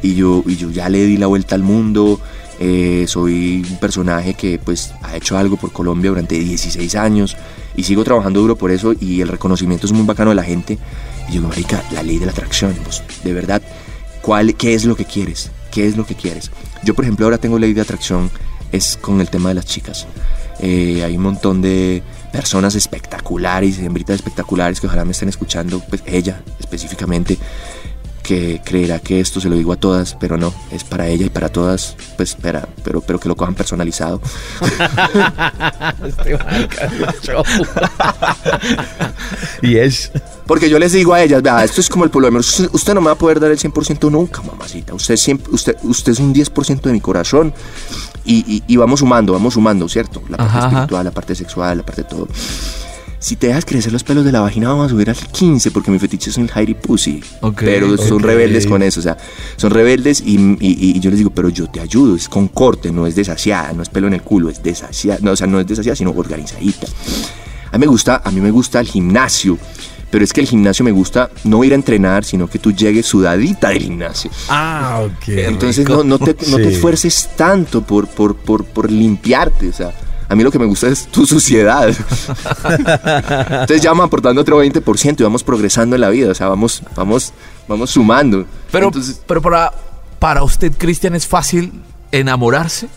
y 0.02 0.16
yo 0.16 0.44
y 0.48 0.56
yo 0.58 0.72
ya 0.72 0.90
le 0.90 1.06
di 1.06 1.18
la 1.18 1.28
vuelta 1.28 1.56
al 1.56 1.64
mundo. 1.64 2.20
Eh, 2.60 3.06
soy 3.08 3.64
un 3.70 3.78
personaje 3.78 4.34
que 4.34 4.58
pues 4.58 4.92
ha 5.04 5.16
hecho 5.16 5.38
algo 5.38 5.58
por 5.58 5.72
Colombia 5.72 6.10
durante 6.10 6.40
16 6.40 6.96
años 6.96 7.38
y 7.76 7.84
sigo 7.84 8.04
trabajando 8.04 8.42
duro 8.42 8.56
por 8.56 8.72
eso 8.72 8.94
y 9.00 9.22
el 9.22 9.28
reconocimiento 9.28 9.86
es 9.86 9.92
muy 9.94 10.06
bacano 10.08 10.32
de 10.32 10.36
la 10.38 10.44
gente. 10.44 10.80
Y 11.30 11.34
yo 11.34 11.42
marica 11.44 11.84
la 11.92 12.02
ley 12.02 12.18
de 12.18 12.26
la 12.26 12.32
atracción 12.32 12.74
pues, 12.84 13.04
de 13.24 13.34
verdad 13.34 13.62
¿cuál, 14.24 14.56
qué 14.56 14.74
es 14.74 14.86
lo 14.86 14.96
que 14.96 15.06
quieres 15.06 15.52
qué 15.72 15.86
es 15.86 15.96
lo 15.98 16.06
que 16.06 16.16
quieres 16.16 16.50
yo 16.84 16.96
por 16.96 17.04
ejemplo 17.06 17.26
ahora 17.26 17.38
tengo 17.38 17.60
ley 17.60 17.74
de 17.74 17.82
atracción 17.82 18.32
es 18.72 18.98
con 19.00 19.20
el 19.22 19.30
tema 19.30 19.50
de 19.50 19.56
las 19.56 19.66
chicas 19.66 20.08
eh, 20.60 21.04
hay 21.04 21.16
un 21.16 21.24
montón 21.24 21.62
de 21.62 22.04
personas 22.32 22.76
espectaculares, 22.76 23.80
hembritas 23.80 24.16
espectaculares 24.16 24.80
que 24.80 24.88
ojalá 24.88 25.06
me 25.06 25.12
estén 25.12 25.30
escuchando, 25.30 25.82
pues 25.90 26.04
ella 26.06 26.42
específicamente, 26.60 27.38
que 28.28 28.62
creerá 28.64 29.00
que 29.00 29.22
esto 29.22 29.40
se 29.40 29.48
lo 29.48 29.56
digo 29.56 29.72
a 29.72 29.78
todas, 29.78 30.16
pero 30.20 30.38
no, 30.38 30.54
es 30.70 30.84
para 30.84 31.08
ella 31.08 31.26
y 31.26 31.30
para 31.30 31.48
todas, 31.48 31.96
pues 32.18 32.32
espera, 32.32 32.68
pero, 32.84 33.00
pero 33.00 33.22
que 33.22 33.30
lo 33.30 33.36
cojan 33.36 33.56
personalizado. 33.56 34.22
Y 39.62 39.78
es. 39.78 40.12
Porque 40.46 40.70
yo 40.70 40.78
les 40.80 40.94
digo 40.94 41.14
a 41.14 41.22
ellas, 41.22 41.42
vea, 41.42 41.64
esto 41.64 41.82
es 41.82 41.90
como 41.90 42.04
el 42.04 42.10
problema, 42.10 42.40
usted, 42.40 42.70
usted 42.72 42.94
no 42.94 43.02
me 43.02 43.08
va 43.08 43.14
a 43.14 43.18
poder 43.18 43.40
dar 43.40 43.52
el 43.52 43.58
100% 43.58 44.10
nunca, 44.12 44.42
mamacita, 44.42 44.94
usted, 44.94 45.18
siempre, 45.18 45.52
usted, 45.54 45.76
usted 45.84 46.14
es 46.14 46.20
un 46.20 46.34
10% 46.34 46.82
de 46.82 46.94
mi 46.94 47.02
corazón 47.02 47.54
y, 48.28 48.46
y- 48.48 48.64
y 48.68 48.76
vamos 48.76 49.00
sumando, 49.00 49.34
vamos 49.34 49.54
sumando, 49.56 49.88
¿cierto? 49.90 50.22
La 50.30 50.38
parte 50.38 50.50
Ajá, 50.52 50.60
ajá. 50.60 50.68
espiritual, 50.76 51.06
la 51.06 51.12
parte 51.12 51.34
sexual, 51.36 51.78
la 51.78 51.86
parte 51.86 52.04
de 52.04 52.10
todo. 52.10 52.28
Si 53.20 53.36
te 53.36 53.48
dejas 53.48 53.66
crecer 53.66 53.92
los 53.92 54.04
pelos 54.04 54.24
de 54.24 54.32
la 54.32 54.42
vagina, 54.42 54.70
vamos 54.70 54.86
a 54.86 54.90
subir 54.90 55.10
al 55.10 55.16
15 55.16 55.72
porque 55.72 55.90
mi 55.90 55.98
fetiche 55.98 56.30
es 56.30 56.38
un 56.38 56.48
hairy 56.54 56.76
pussy. 56.76 57.20
Pero 57.58 57.98
son 57.98 58.20
rebeldes 58.20 58.68
con 58.68 58.84
eso, 58.84 59.00
o 59.00 59.04
sea, 59.04 59.18
son 59.56 59.72
rebeldes 59.72 60.22
y 60.24 61.00
yo 61.00 61.10
les 61.10 61.18
digo, 61.18 61.32
pero 61.32 61.50
yo 61.50 61.68
te 61.68 61.80
ayudo, 61.80 62.16
es 62.16 62.30
con 62.30 62.48
corte, 62.48 62.92
no 62.92 63.08
es 63.08 63.16
desasiada, 63.16 63.74
no 63.74 63.82
es 63.82 63.90
pelo 63.90 64.06
en 64.06 64.14
el 64.14 64.22
culo, 64.22 64.50
es 64.52 64.62
desasiada, 64.62 65.18
no, 65.24 65.32
o 65.32 65.36
sea, 65.36 65.48
no 65.48 65.60
es 65.60 65.66
desasiada, 65.66 65.96
sino 65.96 66.12
organizadita. 66.12 66.86
A 67.72 67.78
mí 67.78 67.80
me 67.80 67.88
gusta, 67.88 68.22
a 68.24 68.30
mí 68.32 68.40
me 68.40 68.52
gusta 68.52 68.80
el 68.80 68.88
gimnasio, 68.88 69.58
pero 70.10 70.24
es 70.24 70.34
que 70.34 70.42
el 70.42 70.48
gimnasio 70.48 70.86
me 70.86 70.92
gusta 70.92 71.30
no 71.44 71.64
ir 71.64 71.74
a 71.74 71.76
entrenar, 71.76 72.24
sino 72.24 72.48
que 72.48 72.60
tú 72.60 72.72
llegues 72.72 73.06
sudadita 73.06 73.70
del 73.70 73.84
gimnasio. 73.84 74.32
Ah, 74.50 75.02
ok. 75.04 75.28
Entonces 75.28 75.88
no, 75.88 76.04
no 76.04 76.18
te, 76.20 76.36
no 76.50 76.58
te 76.58 76.70
esfuerces 76.70 77.30
tanto 77.36 77.82
por, 77.82 78.08
por, 78.08 78.36
por, 78.36 78.66
por 78.66 78.92
limpiarte, 78.92 79.70
o 79.70 79.74
sea, 79.74 79.94
a 80.30 80.36
mí 80.36 80.44
lo 80.44 80.52
que 80.52 80.60
me 80.60 80.66
gusta 80.66 80.88
es 80.88 81.08
tu 81.08 81.26
suciedad. 81.26 81.88
Entonces 81.88 83.82
ya 83.82 83.92
vamos 83.92 84.08
aportando 84.08 84.42
otro 84.42 84.64
20% 84.64 85.20
y 85.20 85.24
vamos 85.24 85.44
progresando 85.44 85.96
en 85.96 86.02
la 86.02 86.10
vida, 86.10 86.32
o 86.32 86.36
sea, 86.36 86.50
vamos, 86.50 86.84
vamos, 86.96 87.34
vamos 87.68 87.90
sumando. 87.90 88.46
Pero, 88.72 88.88
Entonces, 88.88 89.22
pero 89.26 89.42
para, 89.42 89.72
para 90.20 90.44
usted, 90.44 90.74
Cristian, 90.78 91.16
¿es 91.16 91.26
fácil 91.26 91.72
enamorarse? 92.12 92.90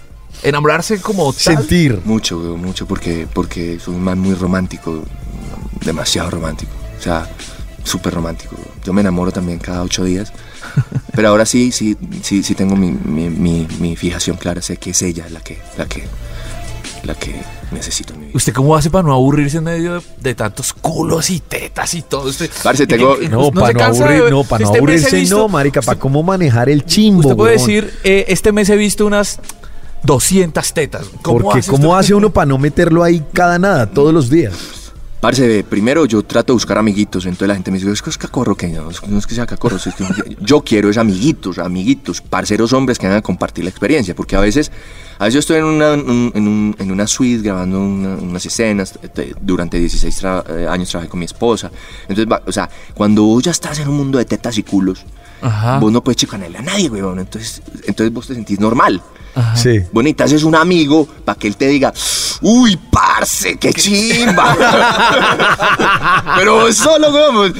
Enamorarse 0.42 1.00
como 1.00 1.32
tal. 1.32 1.56
Sentir. 1.56 2.00
mucho, 2.04 2.38
mucho, 2.56 2.86
porque, 2.86 3.28
porque 3.32 3.78
soy 3.78 3.94
un 3.94 4.02
man 4.02 4.18
muy 4.18 4.34
romántico, 4.34 5.02
demasiado 5.84 6.30
romántico, 6.30 6.72
o 7.00 7.02
sea, 7.02 7.26
súper 7.82 8.14
romántico. 8.14 8.54
Yo 8.84 8.92
me 8.92 9.00
enamoro 9.00 9.32
también 9.32 9.58
cada 9.58 9.82
ocho 9.82 10.04
días, 10.04 10.32
pero 11.14 11.28
ahora 11.28 11.44
sí, 11.46 11.72
sí, 11.72 11.96
sí, 12.22 12.42
sí 12.42 12.54
tengo 12.54 12.76
mi, 12.76 12.92
mi, 12.92 13.28
mi- 13.28 13.66
mi 13.80 13.96
fijación 13.96 14.36
clara, 14.36 14.62
sé 14.62 14.76
que 14.76 14.90
es 14.90 15.02
ella 15.02 15.26
la 15.30 15.40
que, 15.40 15.58
la 15.78 15.86
que, 15.86 16.04
la 17.04 17.14
que 17.14 17.40
necesito 17.72 18.12
en 18.14 18.20
mi 18.20 18.26
vida. 18.26 18.36
¿Usted 18.36 18.52
cómo 18.52 18.76
hace 18.76 18.90
para 18.90 19.02
no 19.04 19.12
aburrirse 19.14 19.58
en 19.58 19.64
medio 19.64 19.94
de, 19.94 20.02
de 20.20 20.34
tantos 20.34 20.72
culos 20.74 21.30
y 21.30 21.40
tetas 21.40 21.94
y 21.94 22.02
todo? 22.02 22.28
Usted, 22.28 22.50
Parce, 22.62 22.86
tengo- 22.86 23.16
¿Y 23.16 23.20
qué- 23.22 23.28
No, 23.30 23.46
se 23.46 23.52
para 23.52 23.72
no, 23.72 23.78
cansa 23.78 23.98
de 24.00 24.04
aburrir, 24.04 24.22
ver? 24.24 24.32
no, 24.32 24.44
para 24.44 24.64
no 24.64 24.74
aburrirse, 24.74 25.16
visto- 25.16 25.38
no, 25.38 25.48
marica, 25.48 25.80
para 25.82 25.98
cómo 25.98 26.22
manejar 26.22 26.68
el 26.68 26.84
chimbo. 26.84 27.20
Usted 27.20 27.36
puede 27.36 27.52
decir, 27.54 27.92
eh, 28.04 28.26
este 28.28 28.52
mes 28.52 28.68
he 28.68 28.76
visto 28.76 29.06
unas 29.06 29.40
200 30.02 30.72
tetas. 30.74 31.06
¿Cómo 31.22 31.40
Porque 31.40 31.60
hace 31.60 31.70
¿cómo 31.70 31.88
usted? 31.90 31.98
hace 32.00 32.14
uno 32.14 32.30
para 32.30 32.46
no 32.46 32.58
meterlo 32.58 33.02
ahí 33.04 33.22
cada 33.32 33.58
nada, 33.58 33.86
todos 33.90 34.12
los 34.14 34.28
días? 34.30 34.54
Parce, 35.20 35.64
primero 35.68 36.06
yo 36.06 36.22
trato 36.22 36.52
de 36.52 36.54
buscar 36.54 36.78
amiguitos, 36.78 37.26
entonces 37.26 37.48
la 37.48 37.54
gente 37.54 37.70
me 37.70 37.78
dice, 37.78 37.90
es 37.92 38.00
que 38.00 38.08
es 38.08 38.16
cacorro, 38.16 38.56
que 38.56 38.68
no, 38.68 38.88
no 39.08 39.18
es 39.18 39.26
que 39.26 39.34
sea 39.34 39.44
cacorro, 39.46 39.76
es 39.76 39.84
que 39.94 40.36
yo 40.40 40.62
quiero 40.62 40.88
es 40.88 40.96
amiguitos, 40.96 41.58
amiguitos, 41.58 42.22
parceros 42.22 42.72
hombres 42.72 42.98
que 42.98 43.06
van 43.06 43.16
a 43.18 43.20
compartir 43.22 43.64
la 43.64 43.70
experiencia, 43.70 44.14
porque 44.14 44.34
a 44.36 44.40
veces, 44.40 44.72
a 45.18 45.24
veces 45.24 45.34
yo 45.34 45.40
estoy 45.40 45.56
en 45.58 45.64
una, 45.64 45.92
un- 45.92 46.32
en, 46.34 46.74
en 46.78 46.90
una 46.90 47.06
suite 47.06 47.42
grabando 47.42 47.80
una- 47.80 48.14
unas 48.16 48.46
escenas, 48.46 48.98
te- 49.12 49.34
durante 49.42 49.78
16 49.78 50.22
tra- 50.22 50.44
eh, 50.48 50.66
años 50.66 50.88
trabajé 50.88 51.10
con 51.10 51.18
mi 51.20 51.26
esposa, 51.26 51.70
entonces, 52.08 52.26
o 52.46 52.52
sea, 52.52 52.70
cuando 52.94 53.22
vos 53.24 53.42
ya 53.42 53.50
estás 53.50 53.78
en 53.78 53.88
un 53.88 53.98
mundo 53.98 54.16
de 54.16 54.24
tetas 54.24 54.56
y 54.56 54.62
culos, 54.62 55.04
Ajá. 55.42 55.78
vos 55.78 55.90
no 55.92 56.02
puedes 56.02 56.16
chicanarle 56.16 56.58
a 56.58 56.62
nadie, 56.62 56.88
weón, 56.90 57.18
entonces, 57.18 57.62
entonces 57.86 58.12
vos 58.12 58.26
te 58.26 58.34
sentís 58.34 58.60
normal. 58.60 59.00
Ajá. 59.34 59.54
Sí. 59.56 59.78
Bueno, 59.92 60.08
y 60.08 60.14
te 60.14 60.24
haces 60.24 60.42
un 60.42 60.56
amigo 60.56 61.06
para 61.24 61.38
que 61.38 61.46
él 61.46 61.56
te 61.56 61.68
diga, 61.68 61.92
uy, 62.42 62.76
parce, 62.90 63.56
qué 63.58 63.72
chimba. 63.72 64.56
Pero 66.36 66.54
vos 66.60 66.74
solo, 66.76 67.10
weón, 67.10 67.54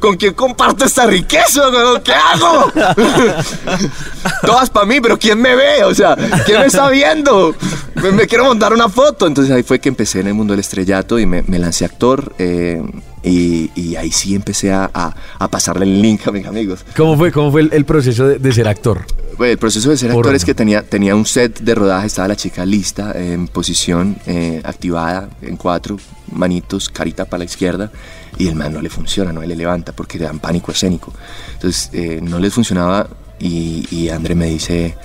¿con 0.00 0.16
quién 0.16 0.34
comparto 0.34 0.84
esta 0.84 1.06
riqueza, 1.06 1.68
weón? 1.70 2.02
¿Qué 2.02 2.12
hago? 2.12 2.72
Todas 4.42 4.70
para 4.70 4.86
mí, 4.86 5.00
pero 5.00 5.18
¿quién 5.18 5.40
me 5.40 5.54
ve? 5.54 5.84
O 5.84 5.94
sea, 5.94 6.16
¿quién 6.46 6.60
me 6.60 6.66
está 6.66 6.88
viendo? 6.90 7.54
Me, 7.94 8.10
me 8.12 8.26
quiero 8.26 8.44
montar 8.44 8.72
una 8.72 8.88
foto. 8.88 9.26
Entonces 9.26 9.54
ahí 9.54 9.62
fue 9.62 9.78
que 9.80 9.88
empecé 9.88 10.20
en 10.20 10.28
el 10.28 10.34
mundo 10.34 10.52
del 10.52 10.60
estrellato 10.60 11.18
y 11.18 11.26
me, 11.26 11.42
me 11.42 11.58
lancé 11.58 11.84
actor. 11.84 12.34
eh, 12.38 12.82
y, 13.22 13.70
y 13.74 13.96
ahí 13.96 14.10
sí 14.10 14.34
empecé 14.34 14.72
a, 14.72 14.90
a- 14.92 15.14
a 15.38 15.48
pasarle 15.48 15.84
el 15.84 16.00
link 16.02 16.26
a 16.26 16.32
mis 16.32 16.46
amigos. 16.46 16.84
¿Cómo 16.96 17.16
fue, 17.16 17.30
cómo 17.32 17.50
fue 17.52 17.62
el, 17.62 17.70
el 17.72 17.84
proceso 17.84 18.26
de, 18.26 18.38
de 18.38 18.52
ser 18.52 18.68
actor? 18.68 19.04
Bueno, 19.38 19.52
el 19.52 19.58
proceso 19.58 19.90
de 19.90 19.96
ser 19.96 20.10
actor 20.10 20.34
es 20.34 20.44
que 20.44 20.54
tenía, 20.54 20.82
tenía 20.82 21.14
un 21.16 21.24
set 21.24 21.60
de 21.60 21.74
rodaje, 21.74 22.06
estaba 22.06 22.28
la 22.28 22.36
chica 22.36 22.66
lista, 22.66 23.12
en 23.16 23.48
posición, 23.48 24.16
eh, 24.26 24.60
activada, 24.64 25.30
en 25.40 25.56
cuatro, 25.56 25.98
manitos, 26.32 26.88
carita 26.88 27.24
para 27.24 27.38
la 27.38 27.44
izquierda, 27.44 27.90
y 28.38 28.48
el 28.48 28.54
man 28.54 28.72
no 28.72 28.82
le 28.82 28.90
funciona, 28.90 29.32
no 29.32 29.40
le 29.42 29.56
levanta 29.56 29.92
porque 29.92 30.18
le 30.18 30.24
dan 30.24 30.38
pánico 30.38 30.72
escénico. 30.72 31.12
Entonces, 31.54 31.90
eh, 31.92 32.20
no 32.22 32.38
les 32.38 32.52
funcionaba 32.52 33.08
y, 33.38 33.86
y 33.90 34.08
André 34.10 34.34
me 34.34 34.46
dice... 34.46 34.96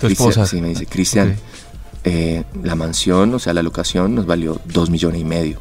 Tu 0.00 0.08
esposa. 0.08 0.44
Sí, 0.46 0.60
me 0.60 0.68
dice, 0.68 0.84
Cristian, 0.86 1.30
Ok. 1.30 1.36
eh, 2.04 2.44
la 2.62 2.74
mansión, 2.74 3.32
o 3.34 3.38
sea, 3.38 3.54
la 3.54 3.62
locación 3.62 4.14
nos 4.14 4.26
valió 4.26 4.60
dos 4.66 4.90
millones 4.90 5.20
y 5.20 5.24
medio. 5.24 5.58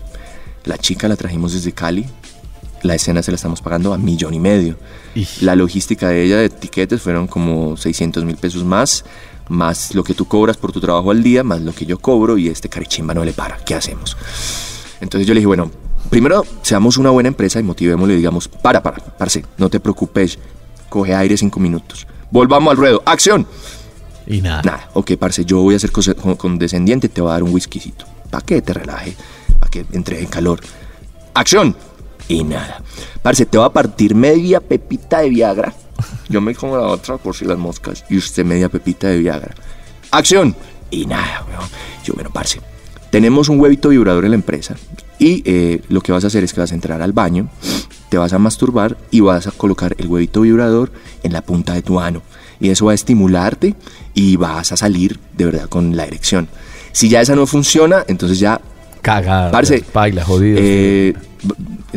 La 0.66 0.78
chica 0.78 1.08
la 1.08 1.16
trajimos 1.16 1.54
desde 1.54 1.72
Cali, 1.72 2.06
la 2.82 2.96
escena 2.96 3.22
se 3.24 3.32
la 3.32 3.36
estamos 3.36 3.62
pagando 3.62 3.94
a 3.94 3.98
millón 3.98 4.34
y 4.34 4.40
medio. 4.40 4.78
Ij. 5.16 5.42
La 5.42 5.56
logística 5.56 6.10
de 6.10 6.24
ella 6.24 6.38
de 6.38 6.50
tiquetes 6.50 7.02
fueron 7.02 7.28
como 7.28 7.78
600 7.78 8.24
mil 8.26 8.38
pesos 8.38 8.64
más, 8.64 9.06
más 9.50 9.94
lo 9.96 10.04
que 10.04 10.14
tú 10.14 10.26
cobras 10.26 10.58
por 10.58 10.72
tu 10.72 10.80
trabajo 10.80 11.12
al 11.12 11.24
día, 11.24 11.44
más 11.44 11.62
lo 11.62 11.74
que 11.74 11.86
yo 11.86 11.98
cobro 12.00 12.38
y 12.38 12.48
este 12.48 12.70
carichimba 12.70 13.14
no 13.14 13.26
le 13.26 13.34
para. 13.34 13.58
¿Qué 13.58 13.76
hacemos? 13.76 14.18
Entonces 15.02 15.28
yo 15.28 15.34
le 15.34 15.40
dije, 15.40 15.48
bueno, 15.48 15.72
primero 16.10 16.46
seamos 16.62 16.98
una 16.98 17.10
buena 17.10 17.28
empresa 17.28 17.60
y 17.60 17.64
motivémosle 17.64 18.14
y 18.14 18.18
digamos, 18.18 18.48
para, 18.48 18.82
para, 18.82 18.98
parce, 18.98 19.44
no 19.58 19.70
te 19.70 19.80
preocupes, 19.80 20.40
coge 20.90 21.14
aire 21.14 21.38
cinco 21.38 21.60
minutos. 21.60 22.08
Volvamos 22.32 22.72
al 22.72 22.78
ruedo, 22.78 23.04
acción. 23.06 23.48
Y 24.28 24.42
nada. 24.42 24.62
Nada, 24.64 24.90
ok, 24.94 25.14
parce, 25.18 25.46
yo 25.46 25.62
voy 25.62 25.76
a 25.76 25.80
ser 25.80 25.92
condescendiente, 25.92 27.10
te 27.10 27.22
voy 27.22 27.30
a 27.30 27.34
dar 27.34 27.44
un 27.44 27.54
whiskycito. 27.54 28.06
¿Para 28.30 28.44
que 28.44 28.62
te 28.62 28.74
relaje? 28.74 29.16
¿Para 29.66 29.72
que 29.72 29.98
entre 29.98 30.20
en 30.20 30.28
calor? 30.28 30.60
¡Acción! 31.34 31.76
Y 32.28 32.44
nada. 32.44 32.84
Parce, 33.24 33.48
te 33.48 33.58
va 33.58 33.66
a 33.66 33.74
partir 33.74 34.14
media 34.14 34.60
pepita 34.60 35.22
de 35.22 35.30
Viagra. 35.30 35.74
Yo 36.30 36.40
me 36.40 36.54
como 36.54 36.78
la 36.78 36.88
otra 36.88 37.18
por 37.18 37.36
si 37.36 37.46
las 37.46 37.58
moscas. 37.58 38.06
Y 38.08 38.18
usted 38.18 38.46
media 38.46 38.70
pepita 38.70 39.08
de 39.08 39.18
Viagra. 39.18 39.56
¡Acción! 40.12 40.56
Y 40.92 41.08
nada, 41.08 41.44
weón. 41.48 41.68
Yo, 42.04 42.14
bueno, 42.14 42.30
parce. 42.32 42.62
Tenemos 43.10 43.50
un 43.50 43.60
huevito 43.60 43.90
vibrador 43.90 44.26
en 44.26 44.32
la 44.32 44.36
empresa. 44.36 44.76
Y 45.18 45.42
eh, 45.46 45.82
lo 45.90 46.02
que 46.02 46.12
vas 46.12 46.24
a 46.24 46.28
hacer 46.28 46.44
es 46.44 46.54
que 46.54 46.62
vas 46.62 46.72
a 46.72 46.76
entrar 46.76 47.02
al 47.02 47.14
baño, 47.14 47.50
te 48.10 48.18
vas 48.20 48.34
a 48.34 48.40
masturbar 48.40 48.98
y 49.10 49.22
vas 49.22 49.48
a 49.48 49.52
colocar 49.52 49.96
el 49.98 50.08
huevito 50.08 50.42
vibrador 50.42 50.92
en 51.24 51.34
la 51.34 51.42
punta 51.42 51.74
de 51.74 51.82
tu 51.82 52.00
ano. 52.00 52.22
y 52.60 52.70
eso 52.70 52.86
va 52.86 52.92
a 52.92 52.96
estimularte 52.96 53.74
y 54.14 54.36
vas 54.36 54.72
a 54.72 54.78
salir 54.78 55.20
de 55.34 55.46
verdad 55.46 55.70
con 55.70 55.96
la 55.96 56.06
erección. 56.06 56.50
Si 56.92 57.10
ya 57.10 57.20
esa 57.20 57.36
no 57.36 57.46
funciona, 57.46 58.06
entonces 58.08 58.40
ya 58.40 58.62
Cagada. 59.06 59.52
Parce, 59.52 59.84
Baila, 59.94 60.24
jodido. 60.26 60.58
eh, 60.60 61.14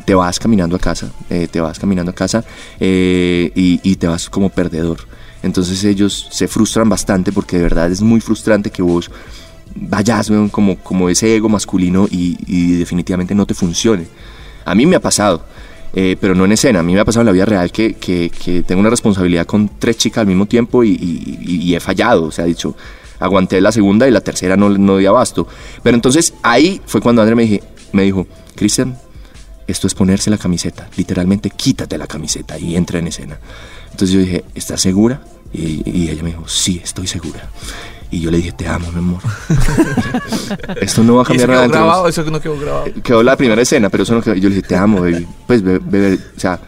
te 0.05 0.15
vas 0.15 0.39
caminando 0.39 0.77
a 0.77 0.79
casa, 0.79 1.11
eh, 1.31 1.49
te 1.51 1.61
vas 1.61 1.79
caminando 1.79 2.11
a 2.11 2.15
casa 2.15 2.45
eh, 2.79 3.51
y, 3.55 3.81
y 3.83 3.97
te 3.97 4.07
vas 4.07 4.29
como 4.29 4.51
perdedor. 4.51 4.99
Entonces 5.43 5.83
ellos 5.85 6.29
se 6.31 6.47
frustran 6.49 6.89
bastante 6.89 7.33
porque 7.33 7.57
de 7.57 7.63
verdad 7.63 7.91
es 7.91 8.03
muy 8.03 8.21
frustrante 8.21 8.71
que 8.71 8.83
vos 8.83 9.11
vayas 9.75 10.29
weón, 10.31 10.49
como, 10.51 10.77
como 10.77 11.09
ese 11.09 11.35
ego 11.35 11.49
masculino 11.49 12.07
y, 12.11 12.37
y 12.47 12.73
definitivamente 12.77 13.35
no 13.35 13.47
te 13.47 13.55
funcione. 13.55 14.07
A 14.67 14.75
mí 14.75 14.85
me 14.85 14.97
ha 14.97 15.01
pasado, 15.01 15.43
eh, 15.95 16.17
pero 16.21 16.35
no 16.35 16.45
en 16.45 16.53
escena, 16.53 16.81
a 16.81 16.83
mí 16.83 16.93
me 16.93 17.01
ha 17.01 17.05
pasado 17.07 17.23
en 17.23 17.27
la 17.27 17.33
vida 17.33 17.47
real 17.47 17.73
que, 17.73 17.95
que- 17.95 18.31
que 18.31 18.63
tengo 18.63 18.81
una 18.81 18.91
responsabilidad 18.91 19.47
con 19.47 19.71
tres 19.79 19.97
chicas 19.97 20.21
al 20.23 20.27
mismo 20.27 20.45
tiempo 20.47 20.85
y, 20.85 20.91
y- 20.91 21.39
y- 21.41 21.63
y 21.71 21.75
he 21.75 21.81
fallado, 21.81 22.25
o 22.25 22.31
sea, 22.31 22.45
he 22.45 22.49
dicho, 22.49 22.77
aguanté 23.19 23.61
la 23.61 23.73
segunda 23.73 24.07
y 24.09 24.11
la 24.11 24.21
tercera 24.21 24.57
no, 24.57 24.69
no 24.71 24.97
di 24.99 25.07
abasto. 25.07 25.47
Pero 25.83 25.95
entonces 25.95 26.35
ahí 26.43 26.81
fue 26.87 27.01
cuando 27.01 27.23
André 27.23 27.35
me, 27.35 27.43
dije, 27.43 27.63
me 27.93 28.03
dijo, 28.05 28.27
Cristian, 28.55 28.97
esto 29.67 29.87
es 29.87 29.95
ponerse 29.95 30.31
la 30.31 30.39
camiseta, 30.39 30.89
literalmente 30.97 31.51
quítate 31.51 31.99
la 31.99 32.07
camiseta 32.07 32.59
y 32.59 32.77
entra 32.77 32.99
en 32.99 33.09
escena. 33.09 33.39
Entonces 33.91 34.11
yo 34.11 34.21
dije, 34.21 34.45
¿estás 34.55 34.81
segura? 34.81 35.21
Y, 35.53 35.83
y 35.89 36.09
ella 36.11 36.23
me 36.23 36.31
dijo, 36.31 36.47
sí, 36.49 36.81
estoy 36.83 37.07
segura. 37.07 37.49
Y 38.11 38.21
yo 38.21 38.31
le 38.31 38.39
dije, 38.39 38.53
te 38.53 38.67
amo, 38.67 38.91
mi 38.93 38.99
amor. 39.01 39.21
esto 40.81 41.03
no 41.03 41.17
va 41.17 41.23
a 41.23 41.33
¿Y 41.33 41.37
eso 41.37 41.47
cambiar 41.47 41.49
nada 41.51 41.63
quedó 41.69 41.73
grabado? 41.73 42.03
nos". 42.07 42.19
¿Eso 42.19 42.31
no 42.31 42.41
quedó 42.41 42.59
grabado? 42.59 42.85
Quedó 43.03 43.23
la 43.23 43.37
primera 43.37 43.61
escena, 43.63 43.91
pero 43.91 44.03
eso 44.05 44.15
no 44.15 44.23
quedó. 44.23 44.35
Yo 44.35 44.49
le 44.49 44.57
dije, 44.57 44.69
te 44.69 44.77
amo, 44.77 45.01
baby. 45.01 45.27
Pues, 45.47 45.63
be- 45.63 45.79
bebé, 45.79 46.19
o 46.37 46.41
sea, 46.41 46.59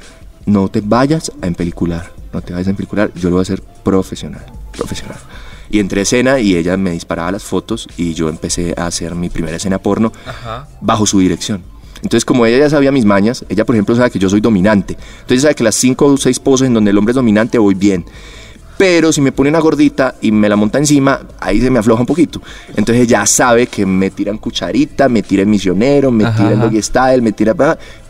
no 0.46 0.68
te 0.68 0.80
vayas 0.82 1.32
a 1.40 1.46
empelicular. 1.46 2.12
No 2.32 2.42
te 2.42 2.52
vayas 2.52 2.66
a 2.68 2.70
empelicular. 2.70 3.10
Yo 3.14 3.30
lo 3.30 3.36
voy 3.36 3.40
a 3.40 3.42
hacer 3.42 3.62
profesional. 3.62 4.44
Profesional. 4.72 5.16
Y 5.70 5.78
entré 5.78 6.00
a 6.00 6.02
escena 6.02 6.40
y 6.40 6.56
ella 6.56 6.76
me 6.76 6.90
disparaba 6.90 7.33
las 7.33 7.44
fotos 7.44 7.88
y 7.96 8.14
yo 8.14 8.28
empecé 8.28 8.74
a 8.76 8.87
hacer 8.87 9.14
mi 9.14 9.28
primera 9.28 9.56
escena 9.56 9.78
porno 9.78 10.12
Ajá. 10.26 10.68
bajo 10.80 11.06
su 11.06 11.20
dirección. 11.20 11.62
Entonces, 12.02 12.24
como 12.24 12.46
ella 12.46 12.59
ya 12.59 12.70
sabía 12.70 12.92
mis 12.92 13.04
mañas, 13.04 13.44
ella, 13.48 13.64
por 13.64 13.74
ejemplo, 13.74 13.94
sabe 13.94 14.11
que 14.11 14.18
yo 14.18 14.30
soy 14.30 14.40
dominante. 14.40 14.96
Entonces, 15.20 15.42
sabe 15.42 15.54
que 15.54 15.64
las 15.64 15.74
cinco 15.74 16.06
o 16.06 16.16
seis 16.16 16.40
poses 16.40 16.66
en 16.68 16.74
donde 16.74 16.90
el 16.90 16.98
hombre 16.98 17.12
es 17.12 17.16
dominante 17.16 17.59
voy 17.59 17.74
bien. 17.74 18.04
Pero 18.80 19.12
si 19.12 19.20
me 19.20 19.30
pone 19.30 19.50
una 19.50 19.60
gordita 19.60 20.14
y 20.22 20.32
me 20.32 20.48
la 20.48 20.56
monta 20.56 20.78
encima, 20.78 21.20
ahí 21.38 21.60
se 21.60 21.68
me 21.68 21.78
afloja 21.78 22.00
un 22.00 22.06
poquito. 22.06 22.40
Entonces 22.74 23.04
ella 23.04 23.26
sabe 23.26 23.66
que 23.66 23.84
me 23.84 24.08
tiran 24.08 24.38
cucharita, 24.38 25.06
me 25.06 25.22
tiran 25.22 25.50
misionero, 25.50 26.10
me 26.10 26.24
Ajá, 26.24 26.38
tiran 26.38 26.52
ajá. 26.54 26.64
doggy 26.64 26.80
style, 26.80 27.20
me 27.20 27.32
tira 27.32 27.54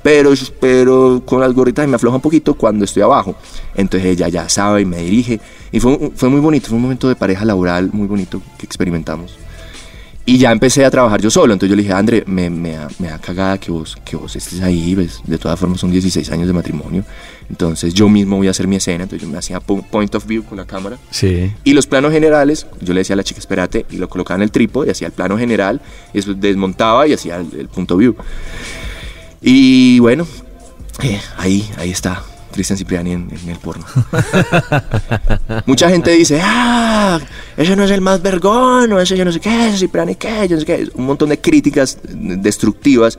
pero 0.00 0.32
pero 0.60 1.22
con 1.26 1.40
las 1.40 1.52
gorditas 1.54 1.88
me 1.88 1.96
afloja 1.96 2.14
un 2.14 2.22
poquito 2.22 2.54
cuando 2.54 2.84
estoy 2.84 3.02
abajo. 3.02 3.34
Entonces 3.74 4.10
ella 4.10 4.28
ya 4.28 4.48
sabe 4.48 4.82
y 4.82 4.84
me 4.84 4.98
dirige. 4.98 5.40
Y 5.72 5.80
fue, 5.80 6.12
fue 6.14 6.28
muy 6.28 6.40
bonito, 6.40 6.68
fue 6.68 6.76
un 6.76 6.82
momento 6.82 7.08
de 7.08 7.16
pareja 7.16 7.44
laboral 7.44 7.90
muy 7.92 8.06
bonito 8.06 8.40
que 8.56 8.64
experimentamos. 8.64 9.36
Y 10.30 10.38
ya 10.38 10.52
empecé 10.52 10.84
a 10.84 10.90
trabajar 10.92 11.20
yo 11.20 11.28
solo. 11.28 11.52
Entonces 11.54 11.70
yo 11.70 11.74
le 11.76 11.82
dije, 11.82 11.92
André, 11.92 12.22
me, 12.24 12.48
me, 12.50 12.70
da, 12.72 12.86
me 13.00 13.08
da 13.08 13.18
cagada 13.18 13.58
que 13.58 13.72
vos, 13.72 13.96
que 14.04 14.14
vos 14.14 14.36
estés 14.36 14.60
ahí. 14.60 14.94
¿ves? 14.94 15.20
De 15.24 15.38
todas 15.38 15.58
formas 15.58 15.80
son 15.80 15.90
16 15.90 16.30
años 16.30 16.46
de 16.46 16.52
matrimonio. 16.52 17.04
Entonces 17.48 17.92
yo 17.94 18.08
mismo 18.08 18.36
voy 18.36 18.46
a 18.46 18.52
hacer 18.52 18.68
mi 18.68 18.76
escena. 18.76 19.02
Entonces 19.02 19.26
yo 19.26 19.32
me 19.32 19.38
hacía 19.38 19.58
po- 19.58 19.82
point 19.82 20.14
of 20.14 20.24
view 20.26 20.44
con 20.44 20.58
la 20.58 20.66
cámara. 20.66 20.98
Sí. 21.10 21.50
Y 21.64 21.72
los 21.72 21.88
planos 21.88 22.12
generales, 22.12 22.68
yo 22.80 22.94
le 22.94 23.00
decía 23.00 23.14
a 23.14 23.16
la 23.16 23.24
chica, 23.24 23.40
espérate, 23.40 23.86
y 23.90 23.96
lo 23.96 24.08
colocaba 24.08 24.36
en 24.36 24.42
el 24.42 24.52
trípode 24.52 24.86
y 24.86 24.90
hacía 24.92 25.08
el 25.08 25.12
plano 25.14 25.36
general, 25.36 25.80
y 26.14 26.20
eso 26.20 26.32
desmontaba 26.32 27.08
y 27.08 27.12
hacía 27.12 27.36
el, 27.38 27.48
el 27.58 27.68
punto 27.68 27.96
view. 27.96 28.14
Y 29.42 29.98
bueno, 29.98 30.26
eh, 31.02 31.20
ahí, 31.38 31.68
ahí 31.76 31.90
está 31.90 32.22
Cristian 32.52 32.76
Cipriani 32.76 33.12
en, 33.12 33.28
en 33.30 33.48
el 33.48 33.58
porno. 33.58 33.84
Mucha 35.66 35.88
gente 35.88 36.10
dice, 36.10 36.40
ah, 36.42 37.20
ese 37.56 37.76
no 37.76 37.84
es 37.84 37.90
el 37.90 38.00
más 38.00 38.22
vergón, 38.22 38.92
o 38.92 39.00
ese 39.00 39.16
yo 39.16 39.24
no 39.24 39.32
sé 39.32 39.40
qué, 39.40 39.68
ese 39.68 39.78
Cipriani 39.78 40.16
qué, 40.16 40.46
yo 40.48 40.56
no 40.56 40.60
sé 40.60 40.66
qué. 40.66 40.88
Un 40.94 41.06
montón 41.06 41.28
de 41.28 41.40
críticas 41.40 41.98
destructivas, 42.02 43.18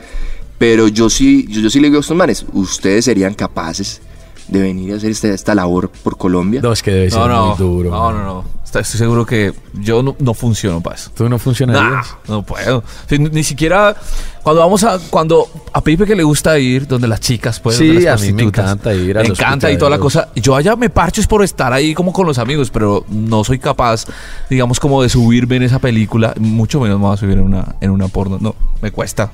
pero 0.58 0.88
yo 0.88 1.10
sí, 1.10 1.48
yo, 1.50 1.62
yo 1.62 1.70
sí 1.70 1.80
le 1.80 1.88
digo 1.88 1.98
a 1.98 2.02
estos 2.02 2.18
manes, 2.18 2.46
ustedes 2.54 3.06
serían 3.06 3.34
capaces 3.34 4.02
de 4.48 4.62
venir 4.62 4.94
a 4.94 4.98
hacer 4.98 5.12
esta, 5.12 5.28
esta 5.30 5.56
labor 5.56 5.90
por 6.04 6.18
Colombia. 6.18 6.62
No, 6.62 6.72
es 6.72 6.84
que 6.84 6.92
debe 6.92 7.10
ser 7.10 7.20
No, 7.20 7.28
no, 7.28 7.48
muy 7.48 7.58
duro. 7.58 7.90
no, 7.92 8.12
no, 8.12 8.24
no. 8.24 8.62
Estoy 8.80 8.86
seguro 8.86 9.26
que 9.26 9.54
yo 9.74 10.02
no, 10.02 10.16
no 10.20 10.34
funciono 10.34 10.82
eso. 10.96 11.12
¿Tú 11.14 11.26
no 11.26 11.32
Nah, 11.32 11.38
funcionarías? 11.40 12.16
no 12.30 12.42
puedo. 12.44 12.86
Sí, 13.10 13.20
ni, 13.20 13.44
siquiera 13.44 13.98
cuando 14.44 14.62
vamos 14.62 14.86
a 14.86 14.98
cuando 15.10 15.46
a 15.74 15.82
Pipe 15.82 16.06
que 16.06 16.16
le 16.16 16.24
gusta 16.24 16.58
ir 16.58 16.88
donde 16.88 17.08
las 17.10 17.20
chicas 17.20 17.60
pues 17.60 17.76
Sí, 17.76 17.88
donde 17.88 18.04
las 18.04 18.22
a 18.22 18.26
mí 18.26 18.32
me 18.32 18.44
encanta 18.44 18.94
ir 18.94 19.18
a 19.18 19.24
me 19.24 19.28
los 19.30 19.38
encanta 19.38 19.70
y 19.70 19.78
toda 19.78 19.92
la 19.92 20.00
cosa. 20.00 20.30
Yo 20.36 20.56
allá 20.56 20.78
me 20.78 20.90
parcho 20.90 21.20
es 21.20 21.28
por 21.28 21.44
estar 21.44 21.74
ahí 21.74 21.94
como 21.94 22.14
con 22.14 22.26
los 22.26 22.38
amigos, 22.38 22.70
pero 22.70 23.04
no 23.10 23.44
soy 23.44 23.60
capaz, 23.60 24.06
digamos 24.50 24.80
como 24.80 25.04
de 25.04 25.10
subirme 25.10 25.58
en 25.58 25.64
esa 25.64 25.80
película, 25.80 26.34
mucho 26.40 26.80
menos 26.80 26.98
me 26.98 27.06
voy 27.08 27.14
a 27.14 27.18
subir 27.18 27.40
en 27.40 27.44
una 27.44 27.76
en 27.82 27.92
una 27.92 28.08
porno. 28.08 28.38
No, 28.40 28.56
me 28.82 28.92
cuesta. 28.92 29.32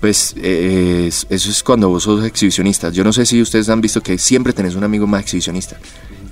Pues 0.00 0.34
eh, 0.38 1.04
es- 1.08 1.26
eso 1.28 1.50
es 1.50 1.62
cuando 1.62 1.88
vos 1.90 2.04
sos 2.04 2.24
exhibicionista. 2.24 2.90
Yo 2.90 3.04
no 3.04 3.12
sé 3.12 3.26
si 3.26 3.40
ustedes 3.42 3.68
han 3.68 3.80
visto 3.82 4.00
que 4.02 4.16
siempre 4.18 4.52
tenés 4.52 4.74
un 4.74 4.84
amigo 4.84 5.06
más 5.06 5.22
exhibicionista. 5.22 5.78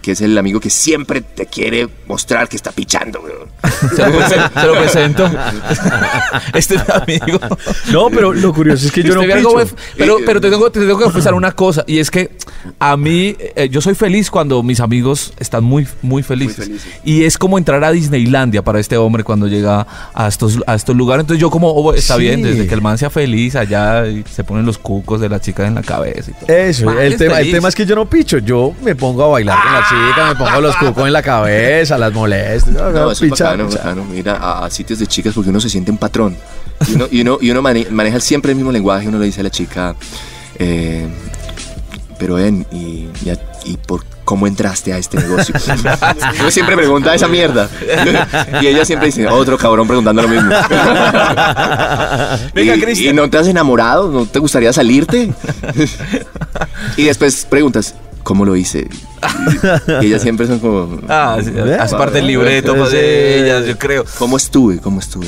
Que 0.02 0.12
es 0.12 0.20
el 0.20 0.36
amigo 0.38 0.60
que 0.60 0.70
siempre 0.70 1.20
te 1.20 1.46
quiere 1.46 1.88
mostrar 2.06 2.48
que 2.48 2.56
está 2.56 2.72
pichando, 2.72 3.20
weón. 3.20 3.48
Se 3.96 4.06
lo, 4.08 4.18
presen- 4.18 4.60
se 4.60 4.66
lo 4.66 4.72
presento. 4.74 5.30
este 6.54 6.76
es 6.76 6.82
mi 7.06 7.14
amigo. 7.16 7.38
No, 7.92 8.08
pero 8.10 8.32
lo 8.32 8.52
curioso 8.52 8.86
es 8.86 8.92
que 8.92 9.02
yo 9.02 9.14
no 9.14 9.20
algo 9.22 9.34
picho. 9.36 9.50
muy- 9.54 9.64
pero, 9.96 10.16
pero 10.24 10.40
te, 10.40 10.50
tengo, 10.50 10.70
te 10.70 10.80
tengo 10.80 10.98
que 10.98 11.04
confesar 11.04 11.34
una 11.34 11.52
cosa, 11.52 11.84
y 11.86 11.98
es 11.98 12.10
que 12.10 12.30
a 12.78 12.96
mí, 12.96 13.36
eh, 13.38 13.68
yo 13.70 13.80
soy 13.80 13.94
feliz 13.94 14.30
cuando 14.30 14.62
mis 14.62 14.80
amigos 14.80 15.32
están 15.38 15.64
muy, 15.64 15.86
muy 16.02 16.22
felices. 16.22 16.66
felices. 16.66 16.92
Y 17.04 17.24
es 17.24 17.38
como 17.38 17.58
entrar 17.58 17.82
a 17.84 17.90
Disneylandia 17.92 18.62
para 18.62 18.80
este 18.80 18.96
hombre 18.96 19.24
cuando 19.24 19.46
llega 19.46 19.86
a 20.14 20.28
estos, 20.28 20.58
a 20.66 20.74
estos 20.74 20.96
lugares. 20.96 21.22
Entonces 21.24 21.40
yo 21.40 21.50
como, 21.50 21.70
oh, 21.70 21.92
está 21.94 22.14
Sí. 22.16 22.20
bien, 22.22 22.42
desde 22.42 22.66
que 22.66 22.74
el 22.74 22.82
man 22.82 22.98
sea 22.98 23.10
feliz 23.10 23.54
allá 23.56 24.06
y 24.06 24.24
se 24.30 24.44
ponen 24.44 24.64
los 24.66 24.78
cucos 24.78 25.20
de 25.20 25.28
la 25.28 25.40
chica 25.40 25.66
en 25.66 25.74
la 25.74 25.82
cabeza 25.82 26.30
y 26.30 26.34
todo. 26.34 26.48
Eso, 26.56 26.90
el 26.98 27.12
es 27.12 27.18
tema, 27.18 27.40
el 27.40 27.50
tema 27.52 27.68
es 27.68 27.74
que 27.74 27.86
yo 27.86 27.94
no 27.94 28.08
picho, 28.08 28.38
yo 28.38 28.74
me 28.82 28.94
pongo 28.96 29.24
a 29.24 29.28
bailar 29.28 29.58
con 29.62 29.72
la 29.72 29.87
chica, 29.88 30.26
me 30.28 30.34
pongo 30.36 30.60
los 30.60 30.76
cucos 30.76 31.06
en 31.06 31.12
la 31.12 31.22
cabeza, 31.22 31.98
las 31.98 32.12
molesto. 32.12 32.70
yo, 32.72 32.90
No, 32.90 33.10
eso 33.10 33.24
es 33.24 33.30
bacano, 33.30 33.66
picha. 33.66 33.78
bacano. 33.78 34.14
Ir 34.14 34.28
a, 34.30 34.64
a 34.64 34.70
sitios 34.70 34.98
de 34.98 35.06
chicas 35.06 35.34
porque 35.34 35.50
uno 35.50 35.60
se 35.60 35.68
siente 35.68 35.90
un 35.90 35.98
patrón. 35.98 36.36
Y 36.88 36.94
uno, 36.94 37.06
y 37.10 37.20
uno, 37.22 37.38
y 37.40 37.50
uno 37.50 37.62
mane- 37.62 37.88
maneja 37.90 38.20
siempre 38.20 38.52
el 38.52 38.56
mismo 38.56 38.72
lenguaje. 38.72 39.08
Uno 39.08 39.18
le 39.18 39.26
dice 39.26 39.40
a 39.40 39.44
la 39.44 39.50
chica, 39.50 39.94
eh, 40.58 41.06
pero 42.18 42.34
ven, 42.34 42.66
y, 42.70 43.08
y, 43.24 43.30
a- 43.30 43.38
y 43.64 43.76
por 43.76 44.04
cómo 44.24 44.46
entraste 44.46 44.92
a 44.92 44.98
este 44.98 45.16
negocio. 45.16 45.54
uno 46.40 46.50
siempre 46.50 46.76
pregunta 46.76 47.14
esa 47.14 47.28
mierda. 47.28 47.68
y 48.62 48.66
ella 48.66 48.84
siempre 48.84 49.06
dice, 49.06 49.26
otro 49.26 49.56
cabrón 49.56 49.86
preguntando 49.88 50.22
lo 50.22 50.28
mismo. 50.28 50.50
Venga, 52.54 52.76
y, 52.76 52.80
Cristian. 52.80 53.14
¿Y 53.14 53.16
no 53.16 53.30
te 53.30 53.38
has 53.38 53.46
enamorado? 53.48 54.10
¿No 54.10 54.26
te 54.26 54.38
gustaría 54.38 54.72
salirte? 54.72 55.32
y 56.96 57.04
después 57.04 57.46
preguntas, 57.48 57.94
¿cómo 58.22 58.44
lo 58.44 58.56
hice? 58.56 58.88
Y, 60.00 60.06
ellas 60.06 60.22
siempre 60.22 60.46
son 60.46 60.58
como... 60.60 61.00
Ah, 61.08 61.38
sí, 61.42 61.50
hace 61.78 61.96
parte 61.96 62.18
del 62.18 62.26
libreto 62.28 62.72
Sí, 62.72 62.78
pues, 62.78 62.90
sí. 62.90 62.96
de 62.96 63.44
ellas, 63.44 63.66
yo 63.66 63.76
creo. 63.76 64.04
¿Cómo 64.18 64.36
estuve? 64.36 64.78
¿Cómo 64.78 65.00
estuve? 65.00 65.26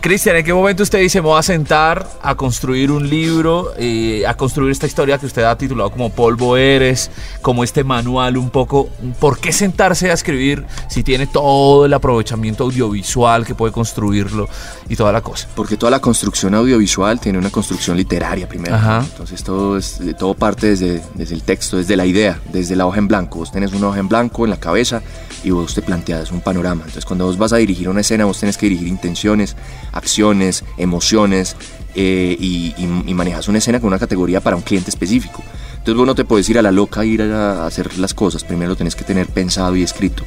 Cristian, 0.00 0.36
¿en 0.36 0.44
qué 0.44 0.54
momento 0.54 0.84
usted 0.84 1.00
dice, 1.00 1.20
me 1.20 1.26
voy 1.28 1.38
a 1.38 1.42
sentar 1.42 2.08
a 2.22 2.36
construir 2.36 2.92
un 2.92 3.08
libro, 3.08 3.72
eh, 3.76 4.24
a 4.24 4.34
construir 4.34 4.70
esta 4.70 4.86
historia 4.86 5.18
que 5.18 5.26
usted 5.26 5.42
ha 5.42 5.58
titulado 5.58 5.90
como 5.90 6.10
Polvo 6.10 6.56
Eres, 6.56 7.10
como 7.42 7.64
este 7.64 7.82
manual 7.82 8.36
un 8.36 8.50
poco? 8.50 8.88
¿Por 9.18 9.40
qué 9.40 9.52
sentarse 9.52 10.10
a 10.10 10.14
escribir 10.14 10.64
si 10.88 11.02
tiene 11.02 11.26
todo 11.26 11.86
el 11.86 11.92
aprovechamiento 11.92 12.64
audiovisual 12.64 13.44
que 13.44 13.56
puede 13.56 13.72
construirlo 13.72 14.48
y 14.88 14.94
toda 14.94 15.10
la 15.10 15.22
cosa? 15.22 15.48
Porque 15.56 15.76
toda 15.76 15.90
la 15.90 16.00
construcción 16.00 16.54
audiovisual 16.54 17.18
tiene 17.18 17.38
una 17.38 17.50
construcción 17.50 17.96
literaria 17.96 18.48
primero. 18.48 18.76
Ajá. 18.76 19.00
Entonces 19.00 19.42
todo, 19.42 19.76
es, 19.76 20.00
todo 20.16 20.34
parte 20.34 20.68
desde, 20.68 21.02
desde 21.14 21.34
el 21.34 21.42
texto, 21.46 21.78
desde 21.78 21.96
la 21.96 22.04
idea, 22.04 22.38
desde 22.52 22.76
la 22.76 22.86
hoja 22.86 22.98
en 22.98 23.08
blanco. 23.08 23.38
Vos 23.38 23.50
tenés 23.50 23.72
una 23.72 23.88
hoja 23.88 24.00
en 24.00 24.08
blanco 24.08 24.44
en 24.44 24.50
la 24.50 24.58
cabeza 24.60 25.00
y 25.42 25.50
vos 25.50 25.74
te 25.74 25.80
planteas 25.80 26.30
un 26.32 26.42
panorama. 26.42 26.82
Entonces 26.82 27.06
cuando 27.06 27.24
vos 27.24 27.38
vas 27.38 27.54
a 27.54 27.56
dirigir 27.56 27.88
una 27.88 28.02
escena, 28.02 28.26
vos 28.26 28.38
tenés 28.38 28.58
que 28.58 28.66
dirigir 28.66 28.88
intenciones, 28.88 29.56
acciones, 29.92 30.64
emociones 30.76 31.56
eh, 31.94 32.36
y, 32.38 32.74
y- 32.76 33.02
y 33.06 33.14
manejas 33.14 33.48
una 33.48 33.58
escena 33.58 33.80
con 33.80 33.88
una 33.88 33.98
categoría 33.98 34.40
para 34.42 34.56
un 34.56 34.62
cliente 34.62 34.90
específico. 34.90 35.42
Entonces 35.78 35.96
vos 35.96 36.06
no 36.06 36.14
te 36.14 36.24
puedes 36.24 36.48
ir 36.50 36.58
a 36.58 36.62
la 36.62 36.72
loca 36.72 37.00
a 37.00 37.04
ir 37.06 37.22
a 37.22 37.64
hacer 37.66 37.96
las 37.98 38.12
cosas. 38.12 38.44
Primero 38.44 38.70
lo 38.70 38.76
tenés 38.76 38.94
que 38.96 39.04
tener 39.04 39.28
pensado 39.28 39.74
y 39.76 39.82
escrito. 39.82 40.24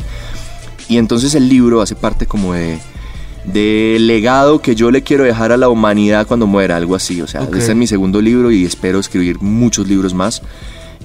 Y 0.87 0.97
entonces 0.97 1.35
el 1.35 1.47
libro 1.49 1.81
hace 1.81 1.95
parte 1.95 2.25
como 2.25 2.53
de 2.53 2.79
del 3.45 4.05
legado 4.05 4.61
que 4.61 4.75
yo 4.75 4.91
le 4.91 5.01
quiero 5.01 5.23
dejar 5.23 5.51
a 5.51 5.57
la 5.57 5.69
humanidad 5.69 6.27
cuando 6.27 6.45
muera, 6.45 6.75
algo 6.77 6.95
así. 6.95 7.21
O 7.21 7.27
sea, 7.27 7.41
Ok. 7.43 7.55
este 7.55 7.71
es 7.71 7.77
mi 7.77 7.87
segundo 7.87 8.21
libro 8.21 8.51
y 8.51 8.65
espero 8.65 8.99
escribir 8.99 9.39
muchos 9.41 9.87
libros 9.87 10.13
más. 10.13 10.41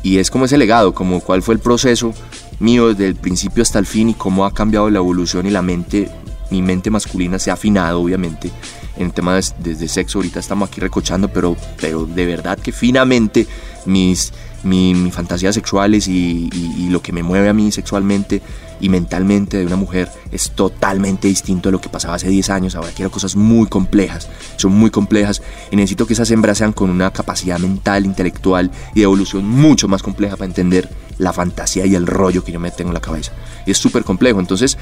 Y 0.05 0.19
es 0.19 0.31
como 0.31 0.45
ese 0.45 0.59
legado, 0.59 0.93
como 0.93 1.21
cuál 1.21 1.43
fue 1.43 1.55
el 1.55 1.61
proceso 1.61 2.13
mío 2.61 2.89
desde 2.89 3.09
el 3.09 3.17
principio 3.17 3.63
hasta 3.63 3.79
el 3.79 3.87
fin 3.87 4.11
y 4.11 4.15
cómo 4.15 4.45
ha 4.45 4.53
cambiado 4.53 4.89
la 4.91 4.99
evolución 4.99 5.47
y 5.47 5.51
la 5.51 5.63
mente, 5.63 6.11
mi 6.51 6.61
mente 6.61 6.91
masculina 6.91 7.39
se 7.39 7.51
ha 7.51 7.55
afinado, 7.55 8.01
obviamente. 8.01 8.51
En 8.99 9.07
el 9.07 9.13
tema 9.15 9.35
de, 9.35 9.43
desde 9.59 9.89
sexo, 9.89 10.19
ahorita 10.19 10.41
estamos 10.41 10.69
aquí 10.69 10.81
recochando, 10.81 11.29
pero, 11.29 11.57
pero 11.81 12.05
de 12.05 12.27
verdad 12.27 12.59
que 12.59 12.71
finamente 12.71 13.47
mis, 13.87 14.33
mi, 14.63 14.95
mi 14.95 15.11
fantasías 15.11 15.55
sexuales 15.55 16.07
y 16.07 16.89
lo 16.91 17.01
que 17.01 17.13
me 17.13 17.23
mueve 17.23 17.49
a 17.49 17.55
mí 17.55 17.73
sexualmente 17.73 18.43
y 18.81 18.89
mentalmente 18.89 19.59
de 19.59 19.67
una 19.67 19.77
mujer 19.77 20.11
es 20.31 20.51
totalmente 20.51 21.29
distinto 21.29 21.69
a 21.69 21.73
lo 21.73 21.81
que 21.81 21.89
pasaba 21.89 22.15
hace 22.15 22.29
10 22.29 22.51
años. 22.51 22.75
Ahora 22.75 22.91
quiero 22.95 23.11
cosas 23.11 23.37
muy 23.37 23.67
complejas, 23.69 24.29
son 24.57 24.73
muy 24.73 24.91
complejas 24.91 25.43
y 25.71 25.77
necesito 25.77 26.07
que 26.07 26.15
esas 26.15 26.31
hembras 26.31 26.59
sean 26.59 26.73
con 26.73 26.91
una 26.91 27.11
capacidad 27.13 27.59
mental, 27.59 28.05
intelectual 28.05 28.71
y 28.95 29.01
de 29.01 29.05
evolución 29.05 29.47
mucho 29.47 29.89
más 29.89 30.03
compleja 30.03 30.37
para 30.37 30.47
entender 30.47 30.89
la 31.19 31.33
fantasía 31.33 31.87
y 31.87 31.95
el 31.95 32.07
rollo 32.07 32.45
que 32.45 32.53
yo 32.53 32.61
me 32.61 32.71
tengo 32.71 32.91
en 32.91 32.95
la 32.95 33.01
cabeza. 33.01 33.33
Y 33.67 33.71
es 33.71 33.79
súper 33.79 34.05
complejo, 34.05 34.41
entonces 34.41 34.77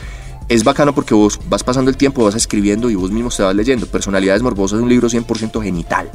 es 0.48 0.64
bacano 0.64 0.94
porque 0.94 1.14
vos 1.14 1.40
vas 1.48 1.64
pasando 1.64 1.90
el 1.90 1.96
tiempo, 1.96 2.24
vas 2.24 2.34
escribiendo 2.34 2.90
y 2.90 2.94
vos 2.94 3.10
mismo 3.10 3.30
te 3.30 3.42
vas 3.42 3.54
leyendo. 3.54 3.86
Personalidades 3.86 4.42
Morbosas 4.42 4.78
es 4.78 4.82
un 4.82 4.88
libro 4.88 5.08
100% 5.08 5.62
genital. 5.62 6.10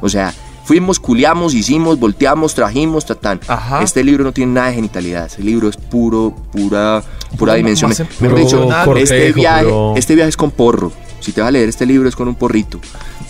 O 0.00 0.08
sea, 0.08 0.32
fuimos, 0.66 0.98
culiamos, 0.98 1.54
hicimos, 1.54 1.98
volteamos, 1.98 2.54
trajimos, 2.54 3.06
tatán. 3.06 3.40
Ajá. 3.46 3.82
Este 3.82 4.02
libro 4.02 4.24
no 4.24 4.32
tiene 4.32 4.52
nada 4.52 4.68
de 4.68 4.74
genitalidad. 4.74 5.26
Este 5.26 5.42
libro 5.42 5.68
es 5.68 5.76
puro, 5.76 6.34
pura, 6.52 7.02
pura 7.02 7.38
Puro 7.38 7.54
dimensión. 7.54 7.92
puro 8.18 8.36
dicho, 8.36 8.68
cortejo, 8.84 8.96
este 8.96 9.32
viaje, 9.32 9.70
este 9.94 10.14
viaje 10.16 10.30
es 10.30 10.36
con 10.36 10.50
porro. 10.50 10.92
Si 11.20 11.32
te 11.32 11.40
vas 11.40 11.48
a 11.48 11.52
leer 11.52 11.68
este 11.68 11.86
libro 11.86 12.08
es 12.08 12.16
con 12.16 12.28
un 12.28 12.34
porrito. 12.34 12.80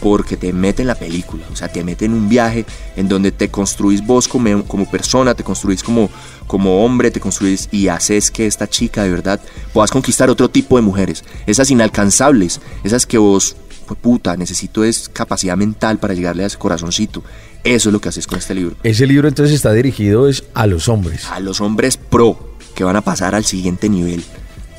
Porque 0.00 0.36
te 0.36 0.52
mete 0.52 0.82
en 0.82 0.88
la 0.88 0.94
película. 0.94 1.44
O 1.52 1.56
sea, 1.56 1.68
te 1.68 1.82
mete 1.82 2.04
en 2.04 2.12
un 2.12 2.28
viaje 2.28 2.66
en 2.96 3.08
donde 3.08 3.32
te 3.32 3.48
construís 3.48 4.06
vos 4.06 4.28
como, 4.28 4.64
como 4.64 4.90
persona, 4.90 5.34
te 5.34 5.42
construís 5.42 5.82
como, 5.82 6.10
como 6.46 6.84
hombre, 6.84 7.10
te 7.10 7.20
construís 7.20 7.68
y 7.72 7.88
haces 7.88 8.30
que 8.30 8.46
esta 8.46 8.68
chica 8.68 9.02
de 9.02 9.10
verdad 9.10 9.40
puedas 9.72 9.90
conquistar 9.90 10.28
otro 10.28 10.50
tipo 10.50 10.76
de 10.76 10.82
mujeres. 10.82 11.24
Esas 11.46 11.70
inalcanzables, 11.70 12.60
esas 12.84 13.06
que 13.06 13.16
vos, 13.18 13.56
pues 13.86 13.98
puta, 14.00 14.36
necesito 14.36 14.84
es 14.84 15.08
capacidad 15.08 15.56
mental 15.56 15.98
para 15.98 16.14
llegarle 16.14 16.44
a 16.44 16.46
ese 16.46 16.58
corazoncito. 16.58 17.22
Eso 17.64 17.88
es 17.88 17.92
lo 17.92 18.00
que 18.00 18.08
haces 18.08 18.26
con 18.26 18.38
este 18.38 18.54
libro. 18.54 18.76
Ese 18.82 19.06
libro 19.06 19.28
entonces 19.28 19.54
está 19.54 19.72
dirigido 19.72 20.28
es 20.28 20.44
a 20.54 20.66
los 20.66 20.88
hombres. 20.88 21.26
A 21.26 21.40
los 21.40 21.60
hombres 21.60 21.96
pro 21.96 22.54
que 22.74 22.84
van 22.84 22.96
a 22.96 23.00
pasar 23.00 23.34
al 23.34 23.44
siguiente 23.44 23.88
nivel. 23.88 24.22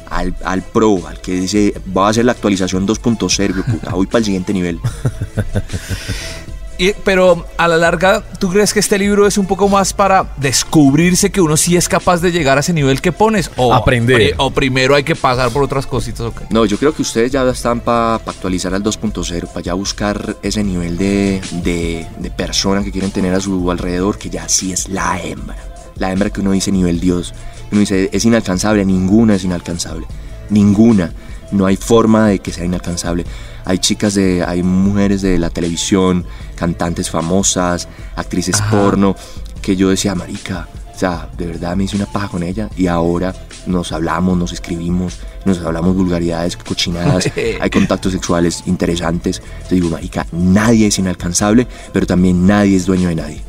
Al, 0.09 0.35
al 0.45 0.61
pro, 0.61 1.05
al 1.07 1.19
que 1.19 1.33
dice, 1.33 1.73
va 1.95 2.07
a 2.07 2.09
hacer 2.11 2.23
la 2.23 2.31
actualización 2.31 2.87
2.0, 2.87 3.65
puta, 3.65 3.91
voy 3.91 4.05
para 4.05 4.19
el 4.19 4.25
siguiente 4.25 4.53
nivel. 4.53 4.79
Y- 6.79 6.93
pero 7.03 7.45
a 7.57 7.67
la 7.67 7.77
larga, 7.77 8.23
¿tú 8.39 8.49
crees 8.49 8.71
que 8.73 8.79
este 8.79 8.99
libro 8.99 9.25
es 9.25 9.37
un 9.37 9.47
poco 9.47 9.67
más 9.67 9.93
para 9.93 10.27
descubrirse 10.37 11.31
que 11.31 11.41
uno 11.41 11.57
sí 11.57 11.75
es 11.75 11.89
capaz 11.89 12.21
de 12.21 12.31
llegar 12.31 12.57
a 12.57 12.59
ese 12.61 12.73
nivel 12.73 13.01
que 13.01 13.11
pones? 13.11 13.49
O, 13.55 13.73
Aprender. 13.73 14.35
o 14.37 14.51
primero 14.51 14.93
hay 14.95 15.03
que 15.03 15.15
pasar 15.15 15.49
por 15.49 15.63
otras 15.63 15.87
cositas. 15.87 16.21
¿o 16.21 16.33
qué? 16.35 16.45
No, 16.51 16.65
yo 16.65 16.77
creo 16.77 16.93
que 16.93 17.01
ustedes 17.01 17.31
ya 17.31 17.43
están 17.49 17.79
para 17.79 18.15
actualizar 18.15 18.73
al 18.73 18.83
2.0, 18.83 19.47
para 19.47 19.61
ya 19.61 19.73
buscar 19.73 20.37
ese 20.43 20.63
nivel 20.63 20.97
de, 20.97 21.41
de, 21.63 22.05
de 22.19 22.31
persona 22.31 22.83
que 22.83 22.91
quieren 22.91 23.11
tener 23.11 23.33
a 23.33 23.39
su 23.39 23.71
alrededor, 23.71 24.17
que 24.17 24.29
ya 24.29 24.47
sí 24.47 24.71
es 24.71 24.87
la 24.89 25.19
hembra. 25.21 25.57
La 25.95 26.11
hembra 26.11 26.29
que 26.29 26.41
uno 26.41 26.51
dice 26.51 26.71
nivel 26.71 26.99
Dios. 26.99 27.33
Uno 27.71 27.79
dice, 27.79 28.09
es 28.13 28.23
inalcanzable, 28.23 28.85
ninguna 28.85 29.33
es 29.35 29.43
inalcanzable. 29.43 30.05
Ninguna. 30.49 31.11
No 31.51 31.65
hay 31.65 31.75
forma 31.77 32.27
de 32.27 32.39
que 32.39 32.51
sea 32.51 32.65
inalcanzable. 32.65 33.25
Hay 33.65 33.79
chicas 33.79 34.13
de, 34.13 34.43
hay 34.43 34.63
mujeres 34.63 35.21
de 35.21 35.37
la 35.39 35.49
televisión, 35.49 36.25
cantantes 36.57 37.09
famosas, 37.09 37.87
actrices 38.15 38.61
porno, 38.69 39.15
que 39.61 39.75
yo 39.75 39.89
decía, 39.89 40.15
marica, 40.15 40.67
o 40.93 40.99
sea, 40.99 41.29
de 41.37 41.45
verdad 41.47 41.75
me 41.75 41.83
hice 41.83 41.95
una 41.95 42.07
paja 42.07 42.27
con 42.27 42.41
ella 42.43 42.69
y 42.75 42.87
ahora 42.87 43.33
nos 43.67 43.91
hablamos, 43.91 44.35
nos 44.37 44.51
escribimos, 44.51 45.19
nos 45.45 45.59
hablamos 45.59 45.95
vulgaridades, 45.95 46.57
cochinadas, 46.57 47.29
hay 47.61 47.69
contactos 47.69 48.13
sexuales 48.13 48.63
interesantes. 48.65 49.41
Te 49.69 49.75
digo, 49.75 49.89
marica, 49.89 50.25
nadie 50.31 50.87
es 50.87 50.97
inalcanzable, 50.97 51.67
pero 51.93 52.05
también 52.07 52.47
nadie 52.47 52.75
es 52.75 52.85
dueño 52.85 53.09
de 53.09 53.15
nadie. 53.15 53.41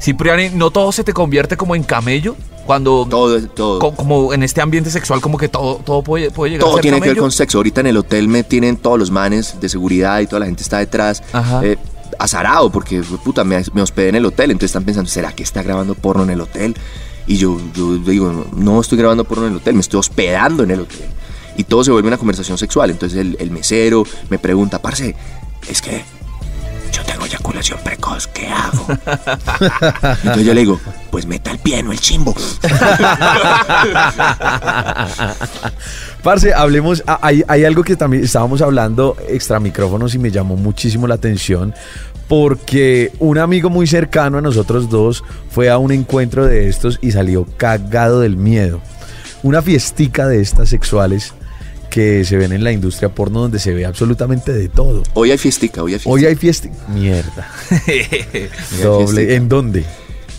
Cipriani, 0.00 0.50
¿no 0.50 0.70
todo 0.70 0.92
se 0.92 1.04
te 1.04 1.12
convierte 1.12 1.56
como 1.56 1.74
en 1.74 1.82
camello? 1.82 2.36
Cuando, 2.66 3.06
Todo, 3.08 3.40
todo. 3.48 3.78
co- 3.78 3.94
como 3.94 4.32
en 4.32 4.42
este 4.42 4.62
ambiente 4.62 4.90
sexual, 4.90 5.20
como 5.20 5.36
que 5.36 5.48
todo, 5.48 5.76
todo 5.84 6.02
puede, 6.02 6.30
puede 6.30 6.52
llegar 6.52 6.62
a 6.64 6.66
Todo 6.66 6.74
ser 6.76 6.82
tiene 6.82 6.96
que 6.96 7.00
ver 7.02 7.08
camello? 7.10 7.20
con 7.22 7.30
sexo. 7.30 7.58
Ahorita 7.58 7.82
en 7.82 7.88
el 7.88 7.96
hotel 7.98 8.26
me 8.26 8.42
tienen 8.42 8.78
todos 8.78 8.98
los 8.98 9.10
manes 9.10 9.60
de 9.60 9.68
seguridad 9.68 10.20
y 10.20 10.26
toda 10.26 10.40
la 10.40 10.46
gente 10.46 10.62
está 10.62 10.78
detrás. 10.78 11.22
Ajá. 11.32 11.60
eh, 11.62 11.76
azarado, 12.18 12.70
porque 12.70 13.02
puta, 13.02 13.44
me, 13.44 13.62
me 13.72 13.82
hospedé 13.82 14.10
en 14.10 14.16
el 14.16 14.26
hotel. 14.26 14.50
Entonces 14.50 14.70
están 14.70 14.84
pensando, 14.84 15.10
¿será 15.10 15.32
que 15.32 15.42
está 15.42 15.62
grabando 15.62 15.94
porno 15.94 16.22
en 16.22 16.30
el 16.30 16.40
hotel? 16.40 16.74
Y 17.26 17.36
yo, 17.36 17.58
yo 17.74 17.96
digo, 17.98 18.46
no, 18.54 18.80
estoy 18.80 18.98
grabando 18.98 19.24
porno 19.24 19.46
en 19.46 19.52
el 19.52 19.58
hotel, 19.58 19.74
me 19.74 19.80
estoy 19.80 20.00
hospedando 20.00 20.62
en 20.62 20.70
el 20.70 20.80
hotel. 20.80 21.06
Y 21.56 21.64
todo 21.64 21.84
se 21.84 21.90
vuelve 21.90 22.08
una 22.08 22.18
conversación 22.18 22.58
sexual. 22.58 22.90
Entonces 22.90 23.18
el, 23.18 23.36
el 23.40 23.50
mesero 23.50 24.04
me 24.28 24.38
pregunta, 24.38 24.80
parce, 24.80 25.14
es 25.68 25.80
que 25.80 26.04
yo 26.92 27.02
tengo 27.04 27.26
eyaculación 27.26 27.80
precoz, 27.82 28.28
¿qué 28.28 28.46
hago? 28.48 28.86
Entonces 30.22 30.44
yo 30.44 30.54
le 30.54 30.60
digo, 30.60 30.80
pues 31.10 31.26
meta 31.26 31.50
el 31.50 31.58
pie, 31.58 31.82
no 31.82 31.90
el 31.92 31.98
chimbo. 31.98 32.34
Parce, 36.24 36.54
hablemos, 36.54 37.04
ah, 37.06 37.18
hay, 37.20 37.44
hay 37.46 37.64
algo 37.64 37.84
que 37.84 37.96
también 37.96 38.24
estábamos 38.24 38.62
hablando 38.62 39.14
extra 39.28 39.60
micrófonos 39.60 40.14
y 40.14 40.18
me 40.18 40.30
llamó 40.30 40.56
muchísimo 40.56 41.06
la 41.06 41.16
atención 41.16 41.74
porque 42.28 43.12
un 43.18 43.36
amigo 43.36 43.68
muy 43.68 43.86
cercano 43.86 44.38
a 44.38 44.40
nosotros 44.40 44.88
dos 44.88 45.22
fue 45.50 45.68
a 45.68 45.76
un 45.76 45.92
encuentro 45.92 46.46
de 46.46 46.68
estos 46.68 46.98
y 47.02 47.12
salió 47.12 47.46
cagado 47.58 48.20
del 48.20 48.38
miedo. 48.38 48.80
Una 49.42 49.60
fiestica 49.60 50.26
de 50.26 50.40
estas 50.40 50.70
sexuales 50.70 51.34
que 51.90 52.24
se 52.24 52.38
ven 52.38 52.52
en 52.52 52.64
la 52.64 52.72
industria 52.72 53.10
porno 53.10 53.40
donde 53.40 53.58
se 53.58 53.74
ve 53.74 53.84
absolutamente 53.84 54.52
de 54.52 54.68
todo. 54.68 55.02
Hoy 55.12 55.30
hay 55.30 55.38
fiestica, 55.38 55.82
hoy 55.82 55.92
hay 55.92 55.98
fiestica. 55.98 56.10
Hoy 56.14 56.24
hay 56.24 56.36
fiesta. 56.36 56.68
Mierda. 56.88 57.50
Doble. 58.82 59.06
fiestica. 59.06 59.34
¿En 59.34 59.48
dónde? 59.48 59.84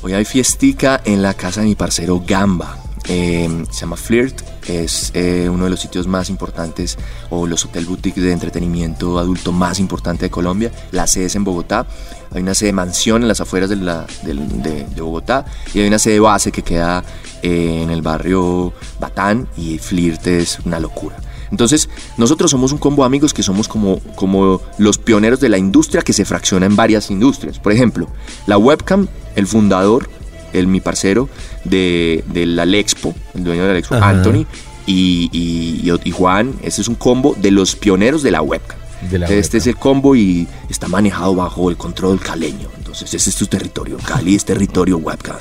Hoy 0.02 0.14
hay 0.14 0.26
fiestica 0.26 1.00
en 1.06 1.22
la 1.22 1.36
casa 1.36 1.62
de 1.62 1.68
mi 1.68 1.76
parcero 1.76 2.24
Gamba. 2.26 2.85
Eh, 3.08 3.48
se 3.72 3.82
llama 3.82 3.98
Flirt. 3.98 4.42
Es 4.68 5.12
eh, 5.14 5.48
uno 5.52 5.66
de 5.66 5.70
los 5.70 5.80
sitios 5.80 6.08
más 6.08 6.30
importantes 6.30 6.98
o 7.30 7.46
los 7.46 7.66
hotel 7.66 7.86
boutique 7.86 8.20
de 8.20 8.32
entretenimiento 8.32 9.20
adulto 9.20 9.52
más 9.52 9.80
importante 9.80 10.26
de 10.26 10.30
Colombia. 10.32 10.72
La 10.92 11.06
sede 11.08 11.26
es 11.26 11.36
en 11.36 11.44
Bogotá. 11.44 11.86
Hay 12.34 12.42
una 12.42 12.56
sede 12.56 12.72
mansión 12.74 13.22
en 13.22 13.28
las 13.28 13.42
afueras 13.42 13.70
de, 13.70 13.76
de- 13.76 14.86
de 14.96 15.02
Bogotá 15.02 15.46
y 15.74 15.80
hay 15.82 15.88
una 15.88 16.00
sede 16.00 16.20
base 16.20 16.52
que 16.52 16.64
queda 16.64 17.04
eh, 17.44 17.82
en 17.84 17.92
el 17.92 18.02
barrio 18.02 18.74
Batán 19.00 19.48
y 19.56 19.78
Flirt 19.78 20.26
es 20.28 20.60
una 20.66 20.80
locura. 20.80 21.16
Entonces, 21.52 21.88
nosotros 22.18 22.50
somos 22.50 22.72
un 22.72 22.80
combo 22.80 23.04
de 23.04 23.08
amigos 23.08 23.34
que 23.34 23.44
somos 23.44 23.68
como, 23.68 24.00
como 24.16 24.62
los 24.80 24.98
pioneros 24.98 25.40
de 25.40 25.48
la 25.50 25.60
industria 25.60 26.02
que 26.02 26.12
se 26.12 26.26
fracciona 26.26 26.66
en 26.66 26.76
varias 26.76 27.12
industrias. 27.12 27.60
Por 27.60 27.72
ejemplo, 27.72 28.08
la 28.48 28.58
webcam, 28.58 29.08
el 29.36 29.46
fundador, 29.46 30.10
el 30.58 30.68
mi 30.68 30.82
parcero 30.82 31.30
de, 31.64 32.24
de 32.34 32.46
la 32.46 32.66
Lexpo, 32.66 33.14
el 33.34 33.44
dueño 33.44 33.62
de 33.64 33.68
la 33.70 33.74
Lexpo, 33.76 33.96
Ajá. 33.96 34.10
Anthony, 34.10 34.46
y, 34.88 35.30
y- 35.32 36.12
Juan, 36.12 36.54
este 36.62 36.82
es 36.82 36.88
un 36.88 36.96
combo 36.96 37.36
de 37.38 37.52
los 37.52 37.76
pioneros 37.76 38.22
de 38.24 38.32
la 38.32 38.42
webcam. 38.42 38.78
De 39.10 39.20
la 39.20 39.26
este 39.26 39.36
webcam. 39.36 39.58
es 39.58 39.68
el 39.68 39.76
combo 39.78 40.16
y 40.16 40.48
está 40.70 40.88
manejado 40.88 41.36
bajo 41.36 41.70
el 41.70 41.78
control 41.78 42.20
caleño. 42.20 42.70
Entonces, 42.78 43.14
ese 43.14 43.30
es 43.30 43.36
tu 43.36 43.48
territorio. 43.48 43.98
Cali 43.98 44.36
es 44.36 44.46
territorio 44.46 44.98
webcam. 44.98 45.36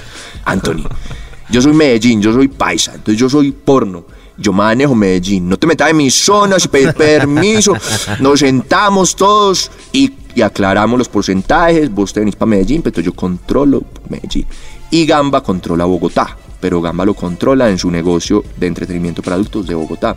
Anthony. 0.45 0.85
Yo 1.51 1.61
soy 1.61 1.75
Medellín, 1.75 2.23
yo 2.23 2.33
soy 2.33 2.49
paisa, 2.49 2.93
entonces 2.95 3.19
yo 3.19 3.29
soy 3.29 3.53
porno. 3.53 4.07
Yo 4.37 4.53
manejo 4.53 4.95
Medellín. 4.97 5.49
No 5.49 5.57
te 5.57 5.67
metas 5.67 5.91
en 5.91 5.97
mis 5.99 6.15
zonas, 6.15 6.67
pedir 6.67 6.93
permiso. 6.95 7.75
Nos 8.19 8.41
sentamos 8.41 9.15
todos 9.15 9.71
y, 9.93 10.13
y 10.35 10.43
aclaramos 10.43 10.99
los 10.99 11.09
porcentajes. 11.09 11.89
Vos 11.89 12.13
te 12.13 12.19
venís 12.19 12.35
para 12.35 12.49
Medellín, 12.49 12.83
pero 12.83 13.01
yo 13.01 13.13
controlo 13.13 13.85
Medellín. 14.09 14.47
Y 14.95 15.07
Gamba 15.07 15.43
controla 15.43 15.87
Bogotá, 15.87 16.37
pero 16.61 16.81
Gamba 16.81 17.05
lo 17.05 17.15
controla 17.15 17.69
en 17.69 17.79
su 17.79 17.91
negocio 17.91 18.45
de 18.57 18.69
entretenimiento 18.69 19.23
para 19.23 19.35
adultos 19.35 19.67
de 19.67 19.75
Bogotá. 19.75 20.17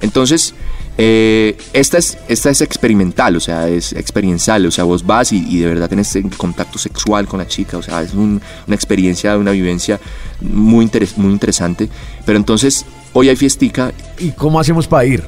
Entonces, 0.00 0.54
eh, 0.96 1.56
esta, 1.72 1.98
es, 1.98 2.16
esta 2.28 2.50
es 2.50 2.60
experimental, 2.60 3.34
o 3.34 3.40
sea, 3.40 3.68
es 3.68 3.92
experiencial, 3.92 4.64
o 4.66 4.70
sea, 4.70 4.84
vos 4.84 5.04
vas 5.04 5.32
y, 5.32 5.38
y 5.48 5.58
de 5.58 5.66
verdad 5.66 5.88
tenés 5.88 6.16
contacto 6.36 6.78
sexual 6.78 7.26
con 7.26 7.40
la 7.40 7.48
chica, 7.48 7.76
o 7.76 7.82
sea, 7.82 8.02
es 8.02 8.14
un- 8.14 8.40
una 8.68 8.76
experiencia, 8.76 9.36
una 9.36 9.50
vivencia 9.50 9.98
muy, 10.40 10.86
interes- 10.86 11.16
muy 11.16 11.32
interesante. 11.32 11.88
Pero 12.24 12.38
entonces, 12.38 12.86
hoy 13.14 13.30
hay 13.30 13.36
fiestica, 13.36 13.92
¿Y 14.20 14.30
cómo 14.30 14.60
hacemos 14.60 14.86
para 14.86 15.06
ir? 15.06 15.24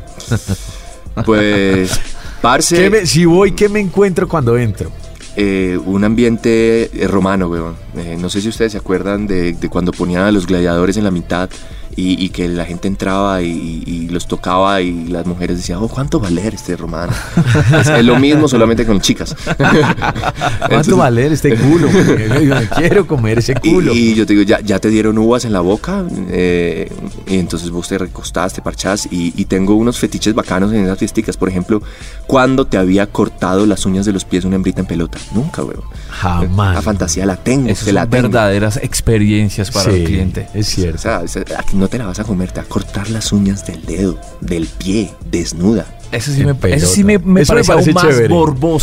pues, 1.24 1.90
parce, 2.40 2.76
¿Qué 2.76 2.90
me- 2.90 3.06
si 3.06 3.24
voy, 3.24 3.50
¿qué 3.50 3.68
me 3.68 3.80
encuentro 3.80 4.28
cuando 4.28 4.56
entro? 4.56 4.92
Eh, 5.36 5.78
un 5.84 6.04
ambiente 6.04 6.90
eh, 6.92 7.06
romano, 7.06 7.48
weón. 7.48 7.76
Eh, 7.96 8.16
no 8.18 8.30
sé 8.30 8.40
si 8.40 8.48
ustedes 8.48 8.72
se 8.72 8.78
acuerdan 8.78 9.26
de, 9.26 9.52
de 9.52 9.68
cuando 9.68 9.92
ponían 9.92 10.22
a 10.22 10.32
los 10.32 10.46
gladiadores 10.46 10.96
en 10.96 11.04
la 11.04 11.10
mitad 11.10 11.50
y, 11.96 12.22
y 12.22 12.28
que 12.28 12.48
la 12.48 12.64
gente 12.66 12.86
entraba 12.88 13.42
y, 13.42 13.82
y 13.86 14.08
los 14.08 14.26
tocaba 14.28 14.80
y 14.82 15.06
las 15.08 15.26
mujeres 15.26 15.56
decían, 15.56 15.78
oh, 15.82 15.88
¿cuánto 15.88 16.20
va 16.20 16.28
a 16.28 16.30
leer 16.30 16.54
este 16.54 16.76
romano? 16.76 17.12
es, 17.80 17.88
es 17.88 18.04
lo 18.04 18.18
mismo 18.18 18.48
solamente 18.48 18.84
con 18.86 19.00
chicas. 19.00 19.34
¿Cuánto 20.68 20.96
va 20.98 21.06
a 21.06 21.10
leer 21.10 21.32
este 21.32 21.56
culo? 21.56 21.88
Yo, 21.90 22.54
quiero 22.76 23.06
comer 23.06 23.38
ese 23.38 23.54
Y, 23.62 23.70
culo. 23.72 23.94
y 23.94 24.14
yo 24.14 24.26
te 24.26 24.34
digo, 24.34 24.44
ya, 24.44 24.60
ya 24.60 24.78
te 24.78 24.88
dieron 24.88 25.18
uvas 25.18 25.44
en 25.44 25.52
la 25.52 25.60
boca, 25.60 26.04
eh, 26.30 26.90
y 27.26 27.38
entonces 27.38 27.70
vos 27.70 27.88
te 27.88 27.98
recostás, 27.98 28.52
te 28.52 28.62
parchás, 28.62 29.06
y, 29.10 29.32
y 29.36 29.44
tengo 29.46 29.74
unos 29.74 29.98
fetiches 29.98 30.34
bacanos 30.34 30.72
en 30.72 30.84
esas 30.84 30.98
fiesticas. 30.98 31.36
Por 31.36 31.48
ejemplo, 31.48 31.82
¿cuándo 32.26 32.66
te 32.66 32.76
había 32.78 33.06
cortado 33.06 33.66
las 33.66 33.86
uñas 33.86 34.06
de 34.06 34.12
los 34.12 34.24
pies 34.24 34.44
una 34.44 34.56
hembrita 34.56 34.80
en 34.80 34.86
pelota? 34.86 35.18
Nunca, 35.34 35.62
weón. 35.62 35.82
Jamás. 36.10 36.74
La 36.74 36.82
fantasía 36.82 37.26
la 37.26 37.36
tengo, 37.36 37.68
Esas 37.68 37.86
te 37.86 37.92
la 37.92 38.02
son 38.02 38.10
tengo. 38.10 38.22
verdaderas 38.28 38.76
experiencias 38.82 39.70
para 39.70 39.90
Sí, 39.90 39.96
el 39.98 40.04
cliente. 40.04 40.48
Es 40.54 40.68
O 40.68 40.70
cierto. 40.76 40.98
sea, 40.98 41.22
es- 41.22 41.36
aquí 41.36 41.76
no 41.86 41.90
te 41.90 41.98
la 41.98 42.06
vas 42.06 42.18
a 42.18 42.24
comer, 42.24 42.50
te 42.50 42.58
va 42.58 42.66
a 42.66 42.68
cortar 42.68 43.08
las 43.10 43.30
uñas 43.30 43.64
del 43.64 43.80
dedo, 43.86 44.18
del 44.40 44.66
pie, 44.66 45.14
desnuda. 45.30 45.86
Ese 46.10 46.34
sí 46.34 46.44
me, 46.44 46.52
pelota. 46.56 46.84
ese 46.84 46.92
sí 46.92 47.04
me, 47.04 47.16
me 47.20 47.42
Eso 47.42 47.52
parece, 47.52 47.70
aún 47.70 47.94
más 47.94 48.06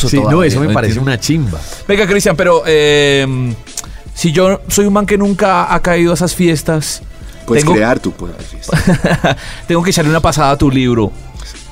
Sí, 0.10 0.22
no, 0.22 0.41
eso 0.41 0.62
me 0.62 0.68
¿no 0.68 0.74
parece 0.74 0.99
una 0.99 1.20
chimba. 1.20 1.60
Venga, 1.86 2.08
Cristian, 2.08 2.38
pero 2.38 2.64
eh, 2.66 3.54
si 4.16 4.32
yo 4.32 4.62
soy 4.70 4.86
un 4.86 4.93
man 4.93 5.06
que 5.06 5.18
nunca 5.18 5.74
ha 5.74 5.82
caído 5.82 6.12
a 6.12 6.14
esas 6.14 6.34
fiestas, 6.34 7.01
Puedes 7.45 7.66
tengo, 7.66 7.76
crear 7.76 7.99
tu 7.99 8.14
fiesta. 8.14 9.38
tengo 9.68 9.84
que 9.84 9.89
echarle 9.89 10.10
una 10.10 10.22
pasada 10.22 10.51
a 10.51 10.58
tu 10.58 10.72
libro. 10.72 11.12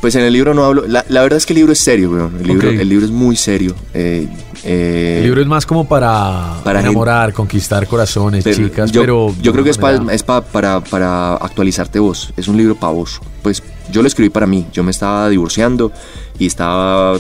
Pues 0.01 0.15
en 0.15 0.24
el 0.24 0.34
libro 0.34 0.53
no 0.53 0.65
hablo. 0.65 0.86
La, 0.88 1.05
la 1.09 1.22
verdad 1.22 1.38
es 1.38 1.45
que 1.45 1.53
el 1.53 1.57
libro 1.59 1.72
es 1.74 1.80
serio, 1.80 2.09
weón. 2.11 2.38
El 2.39 2.47
libro, 2.47 2.69
Ok. 2.69 2.76
el 2.80 2.89
libro 2.89 3.05
es 3.05 3.11
muy 3.11 3.36
serio. 3.36 3.76
Eh, 3.93 4.28
eh, 4.63 5.17
El 5.19 5.26
libro 5.26 5.41
es 5.41 5.47
más 5.47 5.65
como 5.65 5.88
para, 5.88 6.55
para 6.63 6.80
enamorar, 6.82 7.34
conquistar 7.34 7.86
corazones, 7.88 8.43
pero 8.43 8.55
chicas, 8.57 8.91
yo, 8.91 9.01
pero... 9.01 9.36
yo 9.41 9.51
creo 9.51 9.63
que 9.63 9.69
es, 9.72 9.80
manera- 9.80 10.13
es 10.13 10.24
pa- 10.24 10.41
para, 10.41 10.82
para 10.84 11.34
actualizarte 11.36 11.99
vos. 11.99 12.34
Es 12.38 12.47
un 12.47 12.57
libro 12.57 12.76
para 12.76 12.93
vos. 12.93 13.19
Pues 13.43 13.61
yo 13.91 14.01
lo 14.01 14.07
escribí 14.07 14.30
para 14.30 14.45
mí. 14.47 14.65
Yo 14.74 14.84
me 14.84 14.91
estaba 14.91 15.30
divorciando 15.30 15.91
y 16.39 16.45
estaba 16.47 17.17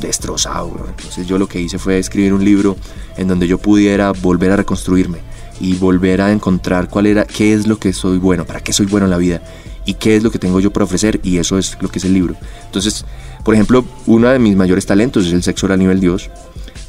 destrozado. 0.00 0.68
weón. 0.68 0.88
Entonces 0.96 1.26
yo 1.26 1.38
lo 1.38 1.48
que 1.48 1.60
hice 1.60 1.78
fue 1.78 1.98
escribir 1.98 2.32
un 2.32 2.44
libro 2.44 2.76
en 3.16 3.28
donde 3.28 3.46
yo 3.48 3.58
pudiera 3.58 4.12
volver 4.12 4.52
a 4.52 4.56
reconstruirme 4.56 5.18
y 5.60 5.74
volver 5.74 6.20
a 6.20 6.30
encontrar 6.30 6.88
cuál 6.88 7.06
era, 7.06 7.24
qué 7.24 7.52
es 7.52 7.66
lo 7.66 7.78
que 7.78 7.92
soy 7.92 8.18
bueno, 8.18 8.44
para 8.44 8.60
qué 8.60 8.72
soy 8.72 8.86
bueno 8.86 9.06
en 9.06 9.10
la 9.10 9.16
vida 9.18 9.42
y 9.88 9.94
qué 9.94 10.16
es 10.16 10.22
lo 10.22 10.30
que 10.30 10.38
tengo 10.38 10.60
yo 10.60 10.70
para 10.70 10.84
ofrecer 10.84 11.18
y 11.22 11.38
eso 11.38 11.56
es 11.56 11.78
lo 11.80 11.88
que 11.88 11.98
es 11.98 12.04
el 12.04 12.12
libro. 12.12 12.34
Entonces, 12.66 13.06
por 13.42 13.54
ejemplo, 13.54 13.86
uno 14.04 14.28
de 14.28 14.38
mis 14.38 14.54
mayores 14.54 14.84
talentos 14.84 15.26
es 15.26 15.32
el 15.32 15.42
sexo 15.42 15.64
oral 15.64 15.78
nivel 15.78 15.98
Dios. 15.98 16.28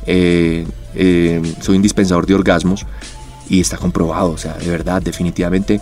Eh, 0.06 0.68
eh, 0.96 1.42
soy 1.62 1.78
un 1.78 1.82
dispensador 1.82 2.26
de 2.26 2.36
orgasmos 2.36 2.86
y 3.48 3.62
está 3.62 3.78
comprobado, 3.78 4.32
o 4.32 4.38
sea, 4.38 4.56
de 4.56 4.70
verdad, 4.70 5.02
definitivamente. 5.02 5.80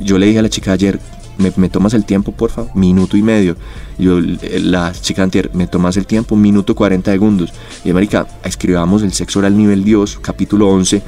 Yo 0.00 0.18
le 0.18 0.24
dije 0.24 0.38
a 0.38 0.42
la 0.42 0.48
chica 0.48 0.72
ayer, 0.72 0.98
¿me, 1.36 1.52
me 1.56 1.68
tomas 1.68 1.92
el 1.92 2.06
tiempo, 2.06 2.32
por 2.32 2.50
favor? 2.50 2.74
Minuto 2.74 3.18
y 3.18 3.22
medio. 3.22 3.58
Yo, 3.98 4.18
eh, 4.20 4.58
la 4.58 4.90
chica 4.92 5.22
anterior, 5.22 5.54
¿me 5.54 5.66
tomas 5.66 5.98
el 5.98 6.06
tiempo? 6.06 6.34
Minuto 6.34 6.74
40 6.74 7.12
segundos. 7.12 7.52
Y 7.84 7.92
marica, 7.92 8.26
escribamos 8.42 9.02
el 9.02 9.12
sexo 9.12 9.40
oral 9.40 9.54
nivel 9.54 9.84
Dios, 9.84 10.18
capítulo 10.18 10.68
11, 10.70 11.02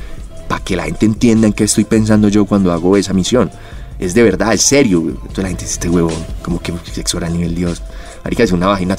para 0.48 0.62
que 0.62 0.76
la 0.76 0.84
gente 0.84 1.06
entienda 1.06 1.46
en 1.46 1.54
qué 1.54 1.64
estoy 1.64 1.84
pensando 1.84 2.28
yo 2.28 2.44
cuando 2.44 2.72
hago 2.72 2.94
esa 2.98 3.14
misión. 3.14 3.50
Es 3.98 4.14
de 4.14 4.22
verdad, 4.22 4.52
es 4.52 4.62
serio. 4.62 5.00
Entonces 5.00 5.38
la 5.38 5.48
gente 5.48 5.64
dice, 5.64 5.74
este 5.74 5.88
huevón, 5.88 6.26
como 6.42 6.60
que 6.60 6.72
sexo 6.92 7.16
oral 7.16 7.32
nivel 7.32 7.54
Dios. 7.54 7.82
Marica, 8.26 8.42
es 8.42 8.50
una 8.50 8.66
vagina. 8.66 8.96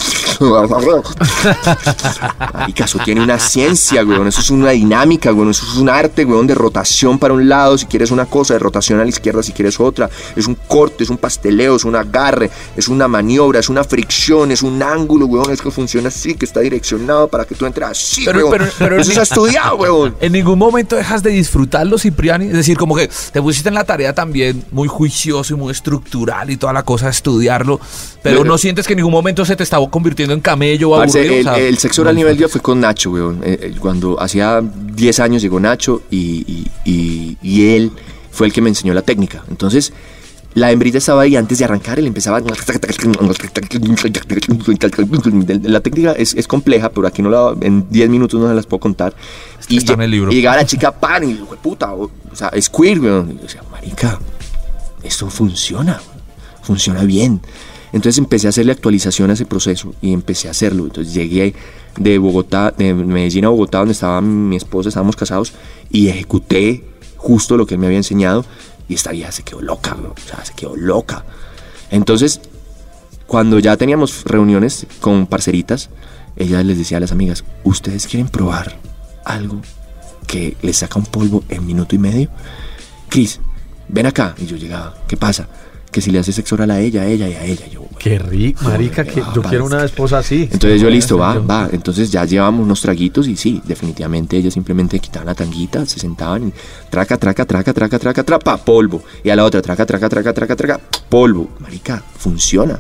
Marica, 2.53 2.85
eso 2.85 2.99
tiene 3.03 3.21
una 3.21 3.37
ciencia, 3.39 4.05
weón. 4.05 4.25
Eso 4.27 4.39
es 4.39 4.49
una 4.49 4.69
dinámica, 4.71 5.33
weón. 5.33 5.49
Eso 5.51 5.65
es 5.69 5.75
un 5.77 5.89
arte, 5.89 6.23
weón, 6.23 6.47
de 6.47 6.55
rotación 6.55 7.19
para 7.19 7.33
un 7.33 7.49
lado, 7.49 7.77
si 7.77 7.85
quieres 7.87 8.11
una 8.11 8.25
cosa, 8.25 8.53
de 8.53 8.59
rotación 8.59 9.01
a 9.01 9.03
la 9.03 9.09
izquierda 9.09 9.43
si 9.43 9.51
quieres 9.51 9.81
otra. 9.81 10.09
Es 10.35 10.47
un 10.47 10.55
corte, 10.55 11.03
es 11.03 11.09
un 11.09 11.17
pasteleo, 11.17 11.75
es 11.75 11.83
un 11.83 11.97
agarre, 11.97 12.49
es 12.77 12.87
una 12.87 13.09
maniobra, 13.09 13.59
es 13.59 13.67
una 13.67 13.83
fricción, 13.83 14.49
es 14.51 14.61
un 14.63 14.81
ángulo, 14.81 15.25
weón. 15.25 15.51
Es 15.51 15.61
que 15.61 15.71
funciona 15.71 16.07
así, 16.07 16.35
que 16.35 16.45
está 16.45 16.61
direccionado 16.61 17.27
para 17.27 17.43
que 17.43 17.53
tú 17.53 17.65
entres 17.65 17.89
así, 17.89 18.23
Pero- 18.23 18.39
weón. 18.39 18.51
pero- 18.51 18.71
pero- 18.79 19.01
eso 19.01 19.11
se 19.11 19.19
ha 19.19 19.23
estudiado, 19.23 19.75
weón. 19.75 20.15
En 20.21 20.31
ningún 20.31 20.57
momento 20.57 20.95
dejas 20.95 21.21
de 21.21 21.31
disfrutarlo, 21.31 21.97
Cipriani. 21.97 22.45
Es 22.45 22.53
decir, 22.53 22.77
como 22.77 22.95
que 22.95 23.09
te 23.33 23.41
pusiste 23.41 23.67
en 23.67 23.75
la 23.75 23.83
tarea 23.83 24.13
también 24.15 24.63
muy 24.71 24.87
juicioso 24.87 25.53
y 25.53 25.57
muy 25.57 25.71
estructural 25.71 26.49
y 26.49 26.55
toda 26.55 26.71
la 26.71 26.83
cosa 26.83 27.09
estudiarlo, 27.09 27.79
pero 28.23 28.37
Pero- 28.37 28.45
no 28.45 28.57
sientes 28.57 28.85
que 28.87 28.93
en 28.93 28.97
ningún 28.97 29.11
momento 29.11 29.16
se 29.45 29.55
te 29.55 29.63
estaba 29.63 29.89
convirtiendo 29.89 30.33
en 30.33 30.41
camello 30.41 30.91
o 30.91 30.97
Parce, 30.97 31.19
aburrido. 31.19 31.35
el, 31.41 31.47
O 31.47 31.53
sea, 31.55 31.57
el 31.67 31.77
sexo 31.77 32.01
no 32.01 32.05
oral 32.05 32.15
nivel 32.15 32.33
disfrutas. 32.33 32.39
Dios 32.39 32.51
fue 32.51 32.61
con 32.61 32.79
Nacho, 32.81 33.11
weón. 33.11 33.41
Eh, 33.43 33.59
eh, 33.61 33.75
Cuando 33.79 34.19
hacía 34.21 34.61
10 34.61 35.19
años 35.19 35.41
llegó 35.41 35.59
Nacho 35.59 36.03
y, 36.11 36.43
y- 36.47 36.67
y- 36.85 37.37
y 37.41 37.69
él 37.75 37.91
fue 38.31 38.47
el 38.47 38.53
que 38.53 38.61
me 38.61 38.69
enseñó 38.69 38.93
la 38.93 39.01
técnica. 39.01 39.43
Entonces, 39.49 39.93
la 40.53 40.71
hembrita 40.71 40.97
estaba 40.97 41.21
ahí 41.23 41.35
antes 41.35 41.59
de 41.59 41.65
arrancar, 41.65 41.99
él 41.99 42.07
empezaba. 42.07 42.39
La 45.63 45.79
técnica 45.81 46.11
es, 46.13 46.33
es 46.33 46.47
compleja, 46.47 46.89
pero 46.89 47.07
aquí 47.07 47.21
no 47.21 47.29
la, 47.29 47.53
en 47.61 47.85
10 47.89 48.09
minutos 48.09 48.39
no 48.39 48.47
se 48.49 48.55
las 48.55 48.65
puedo 48.65 48.79
contar. 48.79 49.13
Y, 49.69 49.77
está 49.77 49.93
en 49.93 50.01
el 50.01 50.11
libro. 50.11 50.31
y 50.31 50.35
llegaba 50.35 50.57
la 50.57 50.65
chica 50.65 50.91
pan 50.91 51.23
y 51.25 51.33
dijo, 51.33 51.45
puta, 51.61 51.93
o, 51.93 52.05
o 52.31 52.35
sea, 52.35 52.51
squirt, 52.61 53.01
weón. 53.01 53.31
Y 53.31 53.35
yo 53.35 53.41
decía, 53.43 53.61
marica, 53.71 54.19
esto 55.03 55.29
funciona, 55.29 55.99
funciona 56.63 57.03
bien. 57.03 57.41
Entonces 57.93 58.17
empecé 58.17 58.47
a 58.47 58.49
hacerle 58.49 58.73
actualización 58.73 59.29
a 59.29 59.33
ese 59.33 59.45
proceso 59.45 59.93
y 60.01 60.13
empecé 60.13 60.47
a 60.47 60.51
hacerlo. 60.51 60.85
Entonces 60.85 61.13
llegué 61.13 61.53
de 61.97 62.17
Bogotá, 62.17 62.71
de 62.77 62.93
Medellín 62.93 63.45
a 63.45 63.49
Bogotá, 63.49 63.79
donde 63.79 63.93
estaba 63.93 64.21
mi 64.21 64.55
esposa, 64.55 64.89
estábamos 64.89 65.15
casados, 65.15 65.53
y 65.89 66.09
ejecuté 66.09 66.83
justo 67.15 67.57
lo 67.57 67.65
que 67.65 67.75
él 67.75 67.79
me 67.79 67.87
había 67.87 67.97
enseñado. 67.97 68.45
Y 68.89 68.93
esta 68.93 69.11
vieja 69.11 69.31
se 69.31 69.43
quedó 69.43 69.61
loca, 69.61 69.93
bro. 69.93 70.13
o 70.15 70.27
sea, 70.27 70.43
se 70.45 70.53
quedó 70.53 70.75
loca. 70.75 71.25
Entonces, 71.89 72.41
cuando 73.25 73.59
ya 73.59 73.75
teníamos 73.75 74.23
reuniones 74.25 74.87
con 75.01 75.27
parceritas, 75.27 75.89
ella 76.35 76.63
les 76.63 76.77
decía 76.77 76.97
a 76.97 77.01
las 77.01 77.11
amigas, 77.11 77.43
¿ustedes 77.63 78.07
quieren 78.07 78.29
probar 78.29 78.77
algo 79.25 79.61
que 80.27 80.55
les 80.61 80.77
saca 80.77 80.99
un 80.99 81.05
polvo 81.05 81.43
en 81.49 81.65
minuto 81.65 81.95
y 81.95 81.99
medio? 81.99 82.29
Cris, 83.09 83.39
ven 83.87 84.05
acá. 84.05 84.35
Y 84.37 84.45
yo 84.45 84.55
llegaba, 84.55 84.95
¿qué 85.07 85.17
pasa? 85.17 85.49
Que 85.91 86.01
si 86.01 86.11
le 86.11 86.19
hace 86.19 86.31
sexo 86.33 86.55
oral 86.55 86.71
a 86.71 86.79
ella, 86.79 87.01
a 87.03 87.07
ella 87.07 87.27
y 87.29 87.33
a 87.33 87.43
ella. 87.45 87.67
Yo, 87.67 87.83
Qué 87.97 88.19
rico, 88.19 88.63
marica, 88.63 89.03
que 89.03 89.15
yo 89.33 89.41
Ah, 89.43 89.49
quiero 89.49 89.65
una 89.65 89.83
esposa 89.83 90.19
así. 90.19 90.47
entonces 90.51 90.79
yo 90.79 90.87
listo, 90.89 91.17
va, 91.17 91.39
va. 91.39 91.67
Entonces 91.71 92.11
ya 92.11 92.25
llevamos 92.25 92.63
unos 92.63 92.79
traguitos 92.81 93.27
y 93.27 93.35
sí, 93.35 93.59
definitivamente 93.65 94.37
ellas 94.37 94.53
simplemente 94.53 94.99
quitaban 94.99 95.25
la 95.25 95.33
tanguita, 95.33 95.83
se 95.87 95.99
sentaban 95.99 96.49
y 96.49 96.53
traca, 96.91 97.17
traca, 97.17 97.43
traca, 97.45 97.73
traca, 97.73 97.97
traca, 97.97 98.23
trapa, 98.23 98.57
polvo. 98.57 99.01
Y 99.23 99.29
a 99.31 99.35
la 99.35 99.43
otra, 99.45 99.61
traca, 99.63 99.85
traca, 99.85 100.07
traca, 100.09 100.31
traca, 100.33 100.55
traca, 100.55 100.79
polvo. 101.09 101.49
Marica, 101.59 102.03
funciona. 102.19 102.79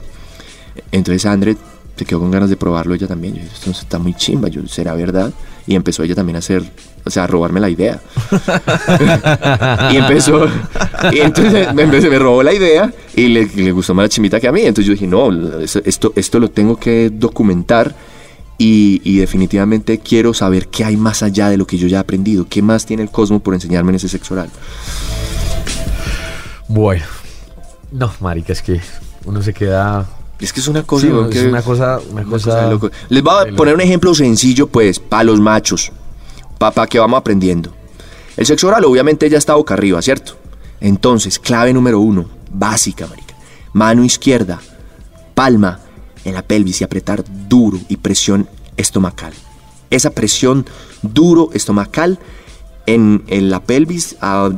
Entonces 0.91 1.25
André 1.25 1.57
se 1.95 2.05
quedó 2.05 2.19
con 2.19 2.29
ganas 2.29 2.49
de 2.51 2.57
probarlo 2.57 2.93
ella 2.93 3.07
también. 3.07 3.35
Yo 3.35 3.41
esto 3.41 3.71
está 3.71 3.97
muy 3.97 4.13
chimba, 4.13 4.49
yo, 4.49 4.67
¿será 4.67 4.93
verdad? 4.93 5.33
Y 5.67 5.75
empezó 5.75 6.03
ella 6.03 6.15
también 6.15 6.37
a 6.37 6.39
hacer, 6.39 6.63
o 7.03 7.09
sea, 7.09 7.25
a 7.25 7.27
robarme 7.27 7.59
la 7.59 7.69
idea. 7.69 7.99
y 9.91 9.97
empezó, 9.97 10.47
y 11.11 11.19
entonces 11.19 11.73
me, 11.73 12.19
robó 12.19 12.41
la 12.41 12.53
idea 12.53 12.91
y 13.15 13.27
le, 13.27 13.45
le 13.47 13.71
gustó 13.73 13.93
más 13.93 14.05
la 14.05 14.09
chimita 14.09 14.39
que 14.39 14.47
a 14.47 14.51
mí. 14.51 14.61
Entonces 14.61 14.85
yo 14.85 14.93
dije, 14.93 15.07
no, 15.07 15.29
esto, 15.61 16.13
esto 16.15 16.39
lo 16.39 16.49
tengo 16.49 16.77
que 16.77 17.09
documentar 17.09 17.93
y, 18.57 19.01
y 19.03 19.17
definitivamente 19.17 19.99
quiero 19.99 20.33
saber 20.33 20.69
qué 20.69 20.85
hay 20.85 20.97
más 20.97 21.21
allá 21.21 21.49
de 21.49 21.57
lo 21.57 21.67
que 21.67 21.77
yo 21.77 21.87
ya 21.87 21.97
he 21.97 21.99
aprendido. 21.99 22.47
¿Qué 22.49 22.61
más 22.61 22.85
tiene 22.85 23.03
el 23.03 23.09
cosmos 23.09 23.41
por 23.41 23.53
enseñarme 23.53 23.91
en 23.91 23.95
ese 23.97 24.07
sexo 24.07 24.33
oral? 24.33 24.49
Bueno. 26.67 27.03
No, 27.91 28.11
marica, 28.19 28.53
es 28.53 28.61
que 28.61 28.81
uno 29.25 29.41
se 29.41 29.53
queda... 29.53 30.05
Es 30.39 30.53
que 30.53 30.59
es 30.59 30.67
una 30.67 30.83
cosa, 30.83 31.07
Sí, 31.07 31.13
es 31.37 31.45
una 31.45 31.61
cosa... 31.61 31.99
Una, 32.11 32.21
Una 32.21 32.29
cosa, 32.29 32.45
cosa 32.51 32.61
de 32.65 32.69
loco. 32.71 32.91
Les 33.09 33.23
voy 33.23 33.33
a 33.33 33.55
poner 33.55 33.73
un 33.73 33.81
ejemplo 33.81 34.13
sencillo, 34.13 34.67
pues, 34.67 34.99
para 34.99 35.23
los 35.23 35.39
machos, 35.39 35.91
para 36.57 36.85
que 36.87 36.99
vamos 36.99 37.19
aprendiendo. 37.19 37.73
El 38.35 38.45
sexo 38.45 38.67
oral, 38.67 38.85
obviamente, 38.85 39.29
ya 39.29 39.37
está 39.37 39.55
boca 39.55 39.73
arriba, 39.73 40.01
¿cierto? 40.01 40.37
Entonces, 40.79 41.39
clave 41.39 41.73
número 41.73 41.99
uno, 41.99 42.29
básica, 42.51 43.07
marica. 43.07 43.35
Mano 43.73 44.03
izquierda, 44.03 44.59
palma 45.33 45.79
en 46.23 46.33
la 46.35 46.43
pelvis 46.43 46.81
y 46.81 46.83
apretar 46.83 47.23
duro 47.47 47.79
y 47.89 47.97
presión 47.97 48.47
estomacal. 48.75 49.33
Esa 49.89 50.11
presión 50.11 50.65
duro 51.01 51.49
estomacal 51.53 52.19
en, 52.85 53.23
en 53.27 53.49
la 53.49 53.61
pelvis 53.61 54.17
a 54.21 54.51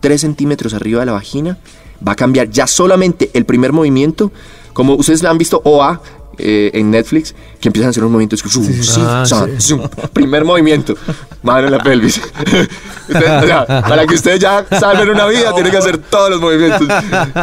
3 0.00 0.20
centímetros 0.20 0.74
arriba 0.74 1.00
de 1.00 1.06
la 1.06 1.12
vagina 1.12 1.58
va 2.06 2.12
a 2.12 2.16
cambiar 2.16 2.50
ya 2.50 2.66
solamente 2.66 3.30
el 3.34 3.44
primer 3.44 3.72
movimiento. 3.72 4.32
Como 4.72 4.94
ustedes 4.94 5.24
han 5.24 5.38
visto 5.38 5.60
OA 5.64 6.00
eh, 6.38 6.70
en 6.74 6.90
Netflix, 6.90 7.34
que 7.62 7.68
empiezan 7.68 7.86
a 7.86 7.90
hacer 7.90 8.02
unos 8.02 8.12
movimientos. 8.12 8.42
que 8.42 8.48
zoom, 8.50 8.66
zoom, 8.82 9.06
Ah, 9.08 9.24
zoom, 9.24 9.48
sí. 9.58 9.68
zoom. 9.68 9.88
Primer 10.12 10.44
movimiento, 10.44 10.94
mano 11.42 11.68
en 11.68 11.72
la 11.72 11.78
pelvis. 11.82 12.20
O 13.08 13.12
sea, 13.46 13.66
para 13.66 14.06
que 14.06 14.14
ustedes 14.14 14.38
ya 14.40 14.64
salven 14.80 15.10
una 15.10 15.26
vida, 15.26 15.52
tienen 15.52 15.70
que 15.70 15.76
hacer 15.76 15.98
todos 15.98 16.30
los 16.30 16.40
movimientos. 16.40 16.86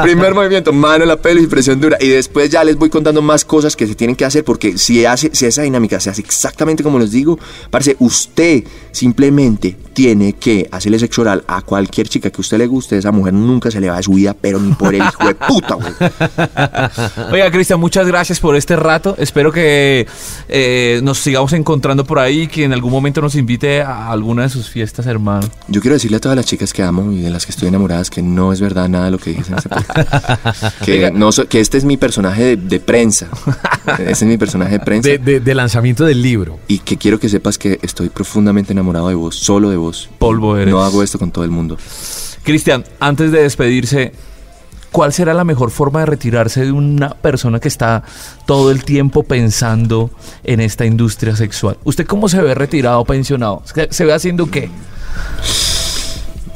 Primer 0.01 0.33
movimiento, 0.33 0.73
mano 0.73 1.03
en 1.03 1.09
la 1.09 1.17
pelvis 1.17 1.43
y 1.43 1.47
presión 1.47 1.79
dura. 1.79 1.97
Y 1.99 2.07
después 2.07 2.49
ya 2.49 2.63
les 2.63 2.75
voy 2.75 2.89
contando 2.89 3.21
más 3.21 3.45
cosas 3.45 3.75
que 3.75 3.85
se 3.85 3.93
tienen 3.93 4.15
que 4.15 4.25
hacer, 4.25 4.43
porque 4.43 4.77
si, 4.79 5.05
hace, 5.05 5.29
si 5.33 5.45
esa 5.45 5.61
dinámica 5.61 5.99
se 5.99 6.09
hace 6.09 6.21
exactamente 6.21 6.81
como 6.81 6.97
les 6.97 7.11
digo, 7.11 7.37
parece 7.69 7.95
usted 7.99 8.63
simplemente 8.91 9.77
tiene 9.93 10.33
que 10.33 10.67
hacerle 10.71 10.97
sexo 10.97 11.21
oral 11.21 11.43
a 11.45 11.61
cualquier 11.61 12.07
chica 12.09 12.29
que 12.31 12.37
a 12.37 12.41
usted 12.41 12.57
le 12.57 12.65
guste, 12.65 12.97
esa 12.97 13.11
mujer 13.11 13.33
nunca 13.33 13.69
se 13.69 13.79
le 13.79 13.89
va 13.89 13.97
de 13.97 14.03
su 14.03 14.13
vida, 14.13 14.35
pero 14.39 14.59
ni 14.59 14.73
por 14.73 14.95
el 14.95 15.03
hijo 15.03 15.27
de 15.27 15.35
puta, 15.35 15.75
güey. 15.75 15.93
Oiga, 17.31 17.51
Cristian, 17.51 17.79
muchas 17.79 18.07
gracias 18.07 18.39
por 18.39 18.55
este 18.55 18.75
rato. 18.75 19.13
Espero 19.19 19.51
que 19.51 20.07
eh, 20.47 20.99
nos 21.03 21.19
sigamos 21.19 21.53
encontrando 21.53 22.03
por 22.05 22.19
ahí, 22.19 22.47
que 22.47 22.63
en 22.63 22.73
algún 22.73 22.91
momento 22.91 23.21
nos 23.21 23.35
invite 23.35 23.81
a 23.81 24.09
alguna 24.11 24.43
de 24.43 24.49
sus 24.49 24.69
fiestas, 24.69 25.05
hermano. 25.07 25.47
Yo 25.67 25.81
quiero 25.81 25.93
decirle 25.95 26.17
a 26.17 26.19
todas 26.19 26.35
las 26.35 26.45
chicas 26.45 26.73
que 26.73 26.83
amo 26.83 27.11
y 27.11 27.19
de 27.21 27.29
las 27.29 27.45
que 27.45 27.51
estoy 27.51 27.67
enamoradas 27.69 28.09
que 28.09 28.21
no 28.21 28.51
es 28.53 28.61
verdad 28.61 28.89
nada 28.89 29.05
de 29.05 29.11
lo 29.11 29.17
que 29.17 29.31
dije 29.31 29.43
en 29.51 29.57
este 29.57 29.69
que, 30.85 31.11
no 31.11 31.29
que 31.49 31.59
este 31.59 31.77
es 31.77 31.85
mi 31.85 31.97
personaje 31.97 32.43
de, 32.43 32.57
de 32.57 32.79
prensa. 32.79 33.27
Este 33.97 34.11
es 34.11 34.23
mi 34.23 34.37
personaje 34.37 34.73
de 34.73 34.79
prensa. 34.79 35.09
De, 35.09 35.17
de- 35.17 35.39
de 35.39 35.55
lanzamiento 35.55 36.05
del 36.05 36.21
libro. 36.21 36.59
Y 36.67 36.79
que 36.79 36.97
quiero 36.97 37.19
que 37.19 37.29
sepas 37.29 37.57
que 37.57 37.79
estoy 37.81 38.09
profundamente 38.09 38.73
enamorado 38.73 39.07
de 39.09 39.15
vos, 39.15 39.35
solo 39.35 39.69
de 39.69 39.77
vos. 39.77 40.09
Polvo 40.19 40.57
eres. 40.57 40.73
No 40.73 40.83
hago 40.83 41.03
esto 41.03 41.17
con 41.19 41.31
todo 41.31 41.43
el 41.43 41.51
mundo. 41.51 41.77
Cristian, 42.43 42.83
antes 42.99 43.31
de 43.31 43.41
despedirse, 43.43 44.11
¿cuál 44.91 45.13
será 45.13 45.33
la 45.33 45.43
mejor 45.43 45.71
forma 45.71 45.99
de 46.01 46.05
retirarse 46.07 46.65
de 46.65 46.71
una 46.71 47.09
persona 47.09 47.59
que 47.59 47.67
está 47.67 48.03
todo 48.45 48.71
el 48.71 48.83
tiempo 48.83 49.23
pensando 49.23 50.09
en 50.43 50.59
esta 50.59 50.85
industria 50.85 51.35
sexual? 51.35 51.77
¿Usted 51.83 52.05
cómo 52.05 52.27
se 52.29 52.41
ve 52.41 52.53
retirado, 52.55 53.03
pensionado? 53.05 53.61
¿Se- 53.65 53.87
¿Se 53.91 54.05
ve 54.05 54.13
haciendo 54.13 54.49
qué? 54.49 54.69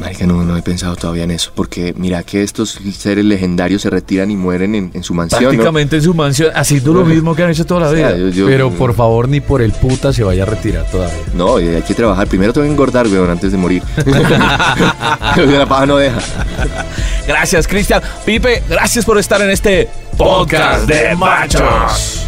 Marica, 0.03 0.25
no, 0.27 0.43
no 0.43 0.57
he 0.57 0.61
pensado 0.61 0.95
todavía 0.95 1.23
en 1.23 1.31
eso, 1.31 1.51
porque 1.55 1.93
mira 1.97 2.23
que 2.23 2.43
estos 2.43 2.77
seres 2.97 3.23
legendarios 3.25 3.81
se 3.83 3.89
retiran 3.89 4.29
y 4.31 4.35
mueren 4.35 4.75
en, 4.75 4.91
en 4.93 5.01
su 5.03 5.13
mansión. 5.13 5.41
¿no? 5.43 5.49
Prácticamente 5.49 5.95
en 5.95 6.01
su 6.01 6.13
mansión, 6.13 6.51
haciendo 6.53 6.93
lo 6.93 7.05
mismo 7.05 7.33
que 7.35 7.43
han 7.43 7.49
hecho 7.51 7.65
toda 7.65 7.81
la 7.81 7.87
O 7.91 7.95
sea, 7.95 8.09
vida. 8.11 8.17
yo- 8.17 8.29
yo- 8.29 8.45
Pero 8.45 8.69
por 8.71 8.93
favor, 8.95 9.29
ni 9.29 9.39
por 9.39 9.61
el 9.61 9.71
puta 9.71 10.11
se 10.11 10.23
vaya 10.23 10.43
a 10.43 10.45
retirar 10.45 10.85
todavía. 10.91 11.15
No, 11.33 11.55
hay 11.57 11.81
que 11.87 11.93
trabajar. 11.93 12.27
Primero 12.27 12.51
tengo 12.53 12.65
que 12.65 12.71
engordar, 12.71 13.07
weón, 13.07 13.29
antes 13.29 13.51
de 13.51 13.57
morir. 13.57 13.81
la 14.05 15.65
paja 15.67 15.85
no 15.85 15.97
deja. 15.97 16.19
Gracias, 17.27 17.67
Cristian. 17.67 18.01
Pipe, 18.25 18.63
gracias 18.69 19.05
por 19.05 19.17
estar 19.17 19.41
en 19.41 19.49
este 19.51 19.87
podcast 20.17 20.85
de 20.87 21.15
machos. 21.15 22.22